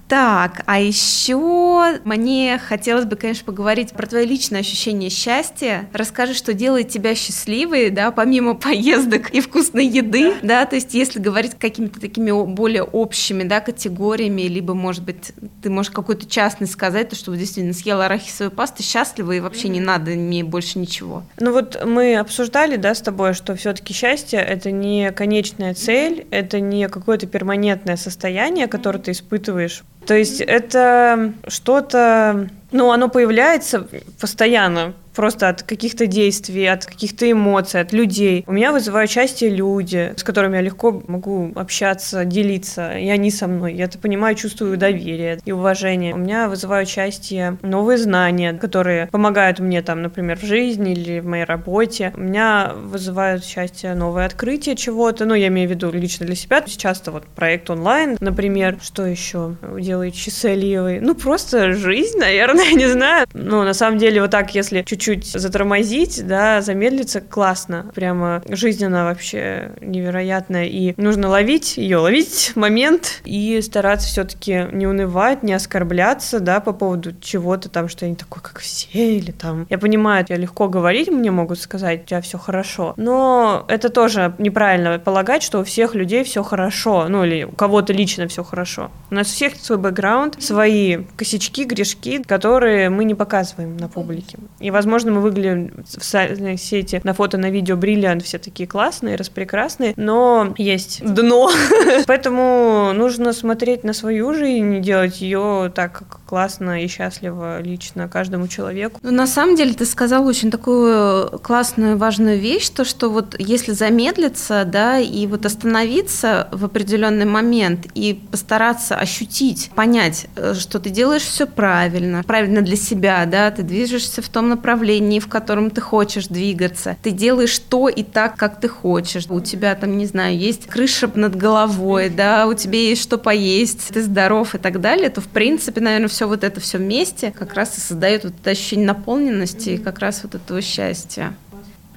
Так, 0.08 0.62
а 0.66 0.80
еще 0.80 2.00
мне 2.06 2.58
хотелось 2.60 3.06
бы, 3.06 3.18
конечно, 3.18 3.46
поговорить 3.46 3.92
про 3.92 4.08
твое 4.08 4.26
личное 4.26 4.62
ощущение 4.62 5.10
счастья. 5.10 5.90
Расскажи, 5.92 6.34
что 6.34 6.54
делает 6.54 6.90
тебя 6.90 7.14
счастливой, 7.14 7.90
да, 7.90 8.12
помимо 8.12 8.56
поездок 8.56 9.32
и 9.32 9.42
вкусной 9.42 9.86
еды, 9.86 10.36
да, 10.42 10.66
то 10.66 10.76
есть 10.76 10.94
если 10.94 11.20
говорить 11.20 11.56
какими-то 11.60 12.00
такими 12.00 12.32
более 12.46 12.84
общими, 12.84 13.44
да, 13.44 13.60
категориями, 13.60 14.44
либо, 14.44 14.74
может 14.74 15.04
быть, 15.04 15.34
ты 15.62 15.70
можешь 15.70 15.92
какой-то 15.92 16.26
частный 16.26 16.68
сказать, 16.68 17.10
то, 17.10 17.16
что 17.16 17.36
действительно 17.36 17.74
съела 17.74 18.06
арахисовую 18.06 18.56
пасту, 18.56 18.84
счастлива 18.84 19.34
и 19.34 19.40
вообще 19.40 19.68
не 19.68 19.82
надо 19.82 20.12
мне 20.12 20.44
больше 20.44 20.80
ничего. 20.80 21.24
Ну 21.40 21.52
вот 21.52 21.84
мы 21.86 22.16
обсуждали, 22.16 22.78
да, 22.78 22.96
с 22.96 23.02
тобой, 23.02 23.34
что 23.34 23.56
все-таки 23.56 23.94
счастье 23.94 24.40
это 24.40 24.72
не 24.72 25.12
конечная 25.12 25.74
цель, 25.74 26.28
это 26.32 26.62
не 26.62 26.88
какое-то 26.88 27.28
перманентное 27.28 27.98
состояние, 27.98 28.68
которое 28.68 29.00
ты 29.00 29.12
испытываешь 29.12 29.84
то 30.08 30.16
есть 30.16 30.40
это 30.40 31.34
что-то, 31.48 32.50
ну, 32.72 32.92
оно 32.92 33.10
появляется 33.10 33.88
постоянно 34.20 34.94
просто 35.18 35.50
от 35.50 35.64
каких-то 35.64 36.06
действий, 36.06 36.68
от 36.68 36.86
каких-то 36.86 37.30
эмоций, 37.30 37.82
от 37.82 37.92
людей. 37.92 38.44
У 38.46 38.52
меня 38.52 38.72
вызывают 38.72 39.10
счастье 39.10 39.50
люди, 39.50 40.14
с 40.16 40.24
которыми 40.24 40.58
я 40.58 40.62
легко 40.62 41.02
могу 41.08 41.52
общаться, 41.56 42.24
делиться, 42.24 42.96
и 42.96 43.10
они 43.10 43.32
со 43.32 43.48
мной. 43.48 43.74
Я 43.74 43.86
это 43.86 43.98
понимаю, 43.98 44.36
чувствую 44.36 44.78
доверие 44.78 45.40
и 45.44 45.52
уважение. 45.52 46.14
У 46.14 46.18
меня 46.18 46.48
вызывают 46.48 46.88
счастье 46.88 47.58
новые 47.64 47.98
знания, 47.98 48.54
которые 48.54 49.08
помогают 49.08 49.58
мне 49.58 49.82
там, 49.82 50.04
например, 50.04 50.38
в 50.38 50.46
жизни 50.46 50.94
или 50.94 51.20
в 51.20 51.26
моей 51.26 51.46
работе. 51.46 52.14
У 52.16 52.20
меня 52.20 52.74
вызывают 52.76 53.44
счастье 53.44 53.96
новые 53.96 54.28
открытия 54.28 54.76
чего-то, 54.76 55.26
ну, 55.26 55.34
я 55.34 55.48
имею 55.48 55.68
в 55.68 55.72
виду 55.72 55.90
лично 55.92 56.28
для 56.28 56.36
себя. 56.36 56.64
Часто 56.68 57.12
вот 57.12 57.26
проект 57.26 57.72
онлайн, 57.72 58.18
например, 58.20 58.78
что 58.84 59.04
еще 59.04 59.56
делает 59.80 60.14
счастливый? 60.14 61.00
Ну, 61.00 61.16
просто 61.16 61.72
жизнь, 61.72 62.20
наверное, 62.20 62.57
не 62.76 62.88
знаю. 62.88 63.28
Ну, 63.34 63.64
на 63.64 63.74
самом 63.74 63.98
деле, 63.98 64.22
вот 64.22 64.32
так, 64.32 64.56
если 64.56 64.82
чуть-чуть 64.82 65.26
затормозить, 65.26 66.26
да, 66.26 66.62
замедлиться, 66.62 67.22
классно. 67.22 67.92
Прямо 67.94 68.42
жизненно 68.50 69.06
вообще 69.06 69.72
невероятно. 69.82 70.68
И 70.68 70.94
нужно 70.98 71.30
ловить 71.30 71.78
ее, 71.78 71.98
ловить 71.98 72.52
момент 72.56 73.22
и 73.26 73.62
стараться 73.62 74.08
все-таки 74.08 74.68
не 74.72 74.88
унывать, 74.88 75.44
не 75.44 75.54
оскорбляться, 75.54 76.40
да, 76.40 76.60
по 76.60 76.74
поводу 76.74 77.14
чего-то 77.22 77.70
там, 77.70 77.88
что 77.90 78.06
я 78.06 78.12
не 78.12 78.16
такой, 78.16 78.42
как 78.42 78.60
все, 78.60 79.18
или 79.18 79.32
там... 79.32 79.68
Я 79.70 79.78
понимаю, 79.78 80.26
я 80.30 80.36
легко 80.36 80.68
говорить, 80.68 81.10
мне 81.10 81.32
могут 81.32 81.60
сказать, 81.60 82.04
у 82.04 82.06
тебя 82.06 82.22
все 82.22 82.38
хорошо. 82.38 82.94
Но 82.98 83.66
это 83.68 83.90
тоже 83.90 84.34
неправильно 84.38 85.00
полагать, 85.00 85.44
что 85.44 85.60
у 85.60 85.64
всех 85.64 85.96
людей 85.96 86.24
все 86.24 86.44
хорошо, 86.44 87.08
ну 87.10 87.24
или 87.24 87.44
у 87.44 87.52
кого-то 87.52 87.94
лично 87.94 88.28
все 88.28 88.44
хорошо. 88.44 88.92
У 89.12 89.16
нас 89.16 89.28
у 89.28 89.32
всех 89.32 89.56
свой 89.56 89.78
бэкграунд, 89.78 90.42
свои 90.42 91.00
косячки, 91.16 91.66
грешки, 91.66 92.22
которые 92.24 92.47
мы 92.90 93.06
не 93.06 93.16
показываем 93.16 93.78
на 93.78 93.88
публике. 93.88 94.38
И, 94.60 94.72
возможно, 94.72 95.12
мы 95.12 95.22
выглядим 95.22 95.84
в 95.86 95.92
социальной 95.92 96.58
сети 96.58 97.02
на 97.04 97.14
фото, 97.14 97.38
на 97.38 97.50
видео 97.50 97.76
бриллиант, 97.76 98.24
все 98.24 98.38
такие 98.38 98.68
классные, 98.68 99.16
распрекрасные, 99.16 99.94
но 99.96 100.54
есть 100.58 101.04
дно. 101.04 101.50
Поэтому 102.08 102.92
нужно 102.94 103.34
смотреть 103.34 103.84
на 103.84 103.94
свою 103.94 104.34
жизнь 104.34 104.76
и 104.76 104.80
делать 104.80 105.22
ее 105.22 105.72
так 105.74 106.04
классно 106.26 106.84
и 106.84 106.88
счастливо 106.88 107.62
лично 107.62 108.08
каждому 108.08 108.48
человеку. 108.48 109.00
Ну, 109.02 109.12
на 109.12 109.28
самом 109.28 109.56
деле, 109.56 109.74
ты 109.74 109.86
сказал 109.86 110.26
очень 110.26 110.52
такую 110.52 111.40
классную, 111.40 111.98
важную 111.98 112.40
вещь, 112.40 112.70
то, 112.70 112.84
что 112.84 113.10
вот 113.10 113.36
если 113.40 113.72
замедлиться, 113.72 114.64
да, 114.66 115.00
и 115.00 115.26
вот 115.28 115.46
остановиться 115.46 116.48
в 116.52 116.66
определенный 116.66 117.26
момент 117.26 117.88
и 117.94 118.14
постараться 118.14 118.96
ощутить, 118.96 119.72
понять, 119.76 120.28
э, 120.36 120.54
что 120.54 120.80
ты 120.80 120.90
делаешь 120.90 121.24
все 121.24 121.48
правильно, 121.48 122.24
правильно 122.38 122.62
для 122.62 122.76
себя, 122.76 123.26
да, 123.26 123.50
ты 123.50 123.64
движешься 123.64 124.22
в 124.22 124.30
том 124.30 124.50
направлении, 124.50 125.20
в 125.20 125.28
котором 125.28 125.72
ты 125.72 125.82
хочешь 125.82 126.28
двигаться, 126.28 126.96
ты 127.02 127.10
делаешь 127.10 127.58
то 127.58 127.90
и 127.90 128.04
так, 128.04 128.36
как 128.36 128.62
ты 128.62 128.68
хочешь. 128.68 129.26
У 129.28 129.40
тебя 129.40 129.74
там, 129.74 129.98
не 129.98 130.06
знаю, 130.06 130.38
есть 130.38 130.68
крыша 130.68 131.10
над 131.16 131.36
головой, 131.36 132.10
да, 132.10 132.46
у 132.46 132.54
тебя 132.54 132.78
есть 132.78 133.02
что 133.02 133.18
поесть, 133.18 133.88
ты 133.92 134.04
здоров 134.04 134.54
и 134.54 134.60
так 134.60 134.82
далее, 134.82 135.10
то, 135.10 135.20
в 135.20 135.28
принципе, 135.28 135.82
наверное, 135.82 136.10
все 136.10 136.28
вот 136.28 136.44
это 136.44 136.60
все 136.60 136.78
вместе 136.78 137.32
как 137.32 137.56
раз 137.56 137.76
и 137.76 137.82
создает 137.82 138.24
вот 138.24 138.34
это 138.40 138.52
ощущение 138.52 138.86
наполненности 138.86 139.72
и 139.72 139.78
как 139.80 139.98
раз 139.98 140.22
вот 140.22 140.36
этого 140.36 140.62
счастья. 140.62 141.34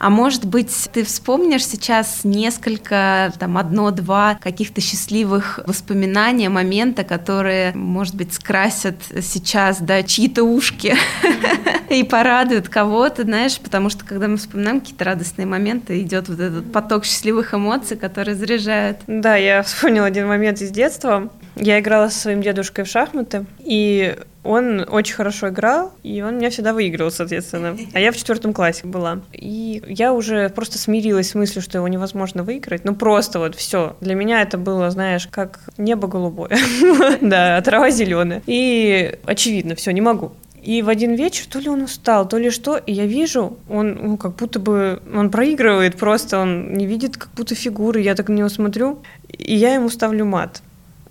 А 0.01 0.09
может 0.09 0.47
быть, 0.47 0.89
ты 0.95 1.05
вспомнишь 1.05 1.67
сейчас 1.67 2.21
несколько, 2.25 3.35
там, 3.39 3.59
одно-два 3.59 4.39
каких-то 4.41 4.81
счастливых 4.81 5.61
воспоминания, 5.67 6.49
момента, 6.49 7.05
которые, 7.05 7.75
может 7.75 8.15
быть, 8.15 8.33
скрасят 8.33 8.97
сейчас, 9.21 9.79
да, 9.79 10.03
чьи-то 10.03 10.43
ушки 10.43 10.97
и 11.91 12.03
порадуют 12.03 12.71
кого-то, 12.71 13.25
знаешь, 13.25 13.59
потому 13.61 13.91
что 13.91 14.07
когда 14.07 14.27
мы 14.27 14.39
вспоминаем 14.39 14.81
какие-то 14.81 15.05
радостные 15.05 15.45
моменты, 15.45 16.01
идет 16.01 16.31
вот 16.31 16.41
этот 16.41 16.73
поток 16.73 17.05
счастливых 17.05 17.53
эмоций, 17.53 17.99
которые 17.99 18.37
заряжают. 18.37 19.01
Да, 19.07 19.37
я 19.37 19.63
вспомнила 19.63 20.07
один 20.07 20.27
момент 20.27 20.63
из 20.63 20.71
детства. 20.71 21.29
Я 21.57 21.81
играла 21.81 22.09
со 22.09 22.19
своим 22.19 22.43
дедушкой 22.43 22.85
в 22.85 22.89
шахматы, 22.89 23.45
и 23.59 24.17
он 24.43 24.87
очень 24.89 25.15
хорошо 25.15 25.51
играл, 25.51 25.93
и 26.03 26.23
он 26.23 26.39
меня 26.39 26.51
всегда 26.51 26.73
выигрывал, 26.73 27.11
соответственно. 27.11 27.77
А 27.93 28.01
я 28.01 28.11
в 28.11 28.17
четвертом 28.17 28.55
классе 28.55 28.87
была. 28.87 29.21
И 29.33 29.83
я 29.87 30.15
уже 30.15 30.49
просто 30.49 30.79
смирилась 30.79 31.31
с 31.31 31.35
мыслью, 31.35 31.63
что 31.63 31.79
его 31.79 31.89
невозможно 31.89 32.43
выиграть. 32.43 32.85
Ну 32.85 32.95
просто 32.95 33.39
вот 33.39 33.55
все. 33.55 33.97
Для 34.01 34.15
меня 34.15 34.41
это 34.41 34.57
было, 34.57 34.91
знаешь, 34.91 35.29
как 35.31 35.61
небо 35.77 36.09
голубое. 36.09 36.57
Да, 37.21 37.57
а 37.57 37.63
трава 37.63 37.91
зеленая. 37.91 38.43
И 38.47 39.19
очевидно, 39.25 39.75
все, 39.75 39.91
не 39.91 40.01
могу. 40.01 40.33
И 40.63 40.83
в 40.83 40.89
один 40.89 41.15
вечер 41.15 41.47
то 41.47 41.59
ли 41.59 41.69
он 41.69 41.83
устал, 41.83 42.29
то 42.29 42.37
ли 42.39 42.51
что, 42.51 42.77
и 42.77 42.93
я 42.93 43.07
вижу, 43.07 43.59
он 43.69 43.99
ну, 44.03 44.17
как 44.17 44.37
будто 44.37 44.59
бы, 44.59 45.01
он 45.15 45.31
проигрывает 45.31 45.97
просто, 45.97 46.39
он 46.39 46.75
не 46.75 46.87
видит 46.87 47.17
как 47.17 47.31
будто 47.35 47.55
фигуры, 47.55 48.01
я 48.01 48.15
так 48.15 48.29
на 48.29 48.35
него 48.35 48.49
смотрю, 48.49 49.03
и 49.29 49.57
я 49.57 49.75
ему 49.75 49.89
ставлю 49.89 50.27
мат. 50.27 50.63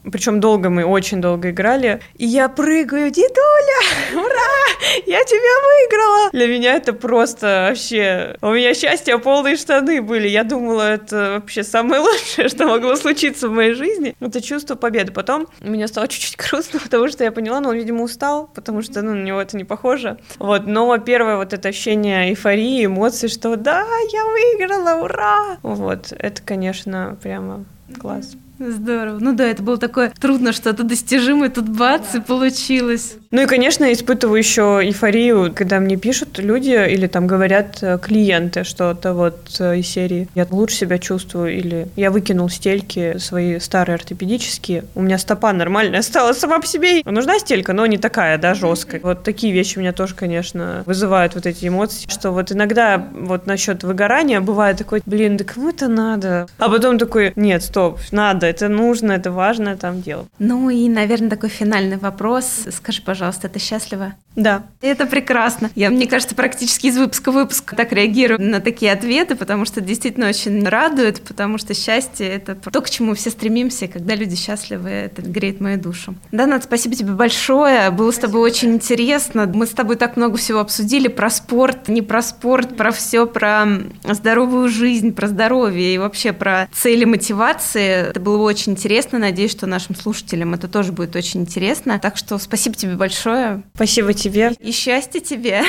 Причем 0.04 0.40
долго 0.40 0.70
мы, 0.70 0.86
очень 0.86 1.22
долго 1.22 1.52
играли. 1.52 2.02
И 2.16 2.26
я 2.26 2.50
прыгаю, 2.50 3.12
дедуля, 3.12 4.14
ура, 4.14 5.00
я 5.06 5.24
тебя 5.24 5.40
выиграла. 5.66 6.30
Для 6.32 6.48
меня 6.48 6.76
это 6.76 6.94
просто 6.94 7.68
вообще... 7.70 8.38
У 8.42 8.52
меня 8.52 8.74
счастье, 8.74 9.18
полные 9.20 9.58
штаны 9.58 10.02
были. 10.02 10.28
Я 10.28 10.44
думала, 10.44 10.84
это 10.94 11.34
вообще 11.36 11.64
самое 11.64 12.02
лучшее, 12.02 12.50
что 12.50 12.66
могло 12.66 12.96
случиться 12.96 13.50
в 13.50 13.52
моей 13.52 13.74
жизни. 13.74 14.16
Это 14.20 14.42
чувство 14.42 14.76
победы. 14.76 15.12
Потом 15.12 15.48
мне 15.60 15.88
стало 15.88 16.08
чуть-чуть 16.08 16.38
грустно, 16.38 16.80
потому 16.84 17.10
что 17.10 17.24
я 17.24 17.32
поняла, 17.32 17.60
ну, 17.60 17.70
он, 17.70 17.76
видимо, 17.76 18.04
устал, 18.04 18.50
потому 18.54 18.82
что, 18.82 19.02
ну, 19.02 19.14
на 19.14 19.24
него 19.24 19.42
это 19.42 19.58
не 19.58 19.64
похоже. 19.66 20.18
Вот, 20.40 20.66
но 20.66 20.98
первое 21.00 21.36
вот 21.36 21.54
это 21.54 21.70
ощущение 21.70 22.30
эйфории, 22.30 22.86
эмоций, 22.86 23.30
что 23.30 23.56
да, 23.56 23.86
я 24.12 24.26
выиграла, 24.26 25.04
ура! 25.04 25.58
Вот, 25.62 26.14
это, 26.18 26.42
конечно, 26.42 27.18
прямо 27.22 27.66
класс. 28.00 28.36
Здорово. 28.60 29.20
Ну 29.20 29.34
да, 29.34 29.48
это 29.48 29.64
было 29.64 29.78
такое 29.78 30.12
трудно 30.20 30.52
что-то 30.52 30.84
достижимое, 30.84 31.50
тут 31.50 31.70
бац, 31.70 32.14
и 32.14 32.20
получилось. 32.20 33.16
Ну 33.32 33.44
и, 33.44 33.46
конечно, 33.46 33.92
испытываю 33.94 34.38
еще 34.38 34.80
эйфорию, 34.82 35.54
когда 35.56 35.80
мне 35.80 35.96
пишут 35.96 36.40
люди 36.40 36.72
или 36.72 37.08
там 37.08 37.28
говорят 37.28 37.78
э, 37.82 37.98
клиенты 38.02 38.64
что-то 38.64 39.14
вот 39.14 39.56
э, 39.60 39.78
из 39.78 39.88
серии 39.88 40.28
«Я 40.36 40.48
лучше 40.50 40.78
себя 40.78 40.98
чувствую» 40.98 41.56
или 41.56 41.88
«Я 41.96 42.12
выкинул 42.12 42.50
стельки 42.50 43.18
свои 43.20 43.60
старые 43.60 43.96
ортопедические, 43.96 44.86
у 44.96 45.02
меня 45.02 45.20
стопа 45.20 45.54
нормальная 45.54 46.02
стала 46.02 46.34
сама 46.34 46.60
по 46.60 46.66
себе». 46.66 47.02
Нужна 47.06 47.40
стелька, 47.40 47.74
но 47.74 47.86
не 47.86 47.98
такая, 47.98 48.38
да, 48.40 48.56
жесткая. 48.56 49.00
Вот 49.02 49.24
такие 49.24 49.54
вещи 49.54 49.78
меня 49.78 49.94
тоже, 49.94 50.16
конечно, 50.16 50.84
вызывают 50.86 51.36
вот 51.36 51.46
эти 51.46 51.68
эмоции, 51.68 52.10
что 52.10 52.32
вот 52.32 52.52
иногда 52.52 53.10
вот 53.14 53.46
насчет 53.46 53.84
выгорания 53.84 54.42
бывает 54.42 54.78
такой, 54.80 55.02
блин, 55.06 55.38
да 55.38 55.44
кому 55.46 55.70
это 55.70 55.88
надо? 55.88 56.48
А 56.58 56.68
потом 56.68 56.98
такой, 56.98 57.32
нет, 57.36 57.64
стоп, 57.64 58.00
надо, 58.12 58.49
это 58.50 58.68
нужно, 58.68 59.14
это 59.14 59.32
важно 59.32 59.78
там 59.78 60.02
делать. 60.02 60.28
Ну 60.40 60.70
и, 60.70 60.90
наверное, 60.90 61.30
такой 61.30 61.50
финальный 61.50 61.98
вопрос. 61.98 62.66
Скажи, 62.72 63.02
пожалуйста, 63.02 63.48
это 63.48 63.60
счастливо? 63.60 64.14
Да. 64.36 64.64
Это 64.82 65.06
прекрасно. 65.06 65.70
Я, 65.76 65.90
мне 65.90 66.08
кажется, 66.08 66.36
практически 66.36 66.88
из 66.88 66.98
выпуска 66.98 67.32
в 67.32 67.36
выпуск 67.36 67.76
так 67.76 67.92
реагирую 67.92 68.42
на 68.42 68.62
такие 68.62 68.92
ответы, 68.92 69.36
потому 69.36 69.66
что 69.66 69.82
действительно 69.82 70.30
очень 70.30 70.66
радует, 70.68 71.22
потому 71.22 71.58
что 71.58 71.74
счастье— 71.74 72.28
это 72.30 72.56
то, 72.56 72.82
к 72.82 72.90
чему 72.90 73.16
все 73.16 73.32
стремимся, 73.32 73.88
когда 73.88 74.16
люди 74.16 74.36
счастливы, 74.36 74.90
это 74.90 75.22
греет 75.22 75.60
мою 75.60 75.80
душу. 75.80 76.16
Да, 76.32 76.46
Над, 76.46 76.64
спасибо 76.64 76.96
тебе 76.96 77.12
большое. 77.14 77.90
Было 77.92 78.12
спасибо. 78.12 78.28
с 78.28 78.32
тобой 78.32 78.42
очень 78.50 78.74
интересно. 78.76 79.52
Мы 79.54 79.66
с 79.66 79.72
тобой 79.72 79.98
так 79.98 80.16
много 80.16 80.38
всего 80.38 80.60
обсудили 80.60 81.08
про 81.08 81.30
спорт, 81.30 81.90
не 81.90 82.02
про 82.02 82.22
спорт, 82.22 82.78
про 82.78 82.92
все, 82.92 83.26
про 83.28 83.66
здоровую 84.10 84.70
жизнь, 84.70 85.14
про 85.14 85.28
здоровье 85.28 85.94
и 85.94 85.98
вообще 85.98 86.32
про 86.32 86.70
цели 86.72 87.06
мотивации. 87.06 88.10
Это 88.10 88.20
было 88.20 88.38
очень 88.44 88.74
интересно. 88.74 89.20
Надеюсь, 89.20 89.52
что 89.52 89.68
нашим 89.68 89.96
слушателям 89.96 90.54
это 90.54 90.68
тоже 90.68 90.92
будет 90.92 91.16
очень 91.16 91.42
интересно. 91.42 92.00
Так 92.00 92.18
что 92.18 92.38
спасибо 92.38 92.76
тебе 92.76 92.96
большое. 92.96 93.64
Спасибо 93.76 94.14
тебе. 94.14 94.52
И 94.60 94.72
счастья 94.72 95.20
тебе. 95.20 95.64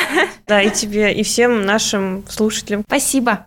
Да, 0.47 0.61
и 0.63 0.71
тебе, 0.71 1.15
и 1.15 1.23
всем 1.23 1.65
нашим 1.65 2.25
слушателям. 2.29 2.83
Спасибо. 2.87 3.47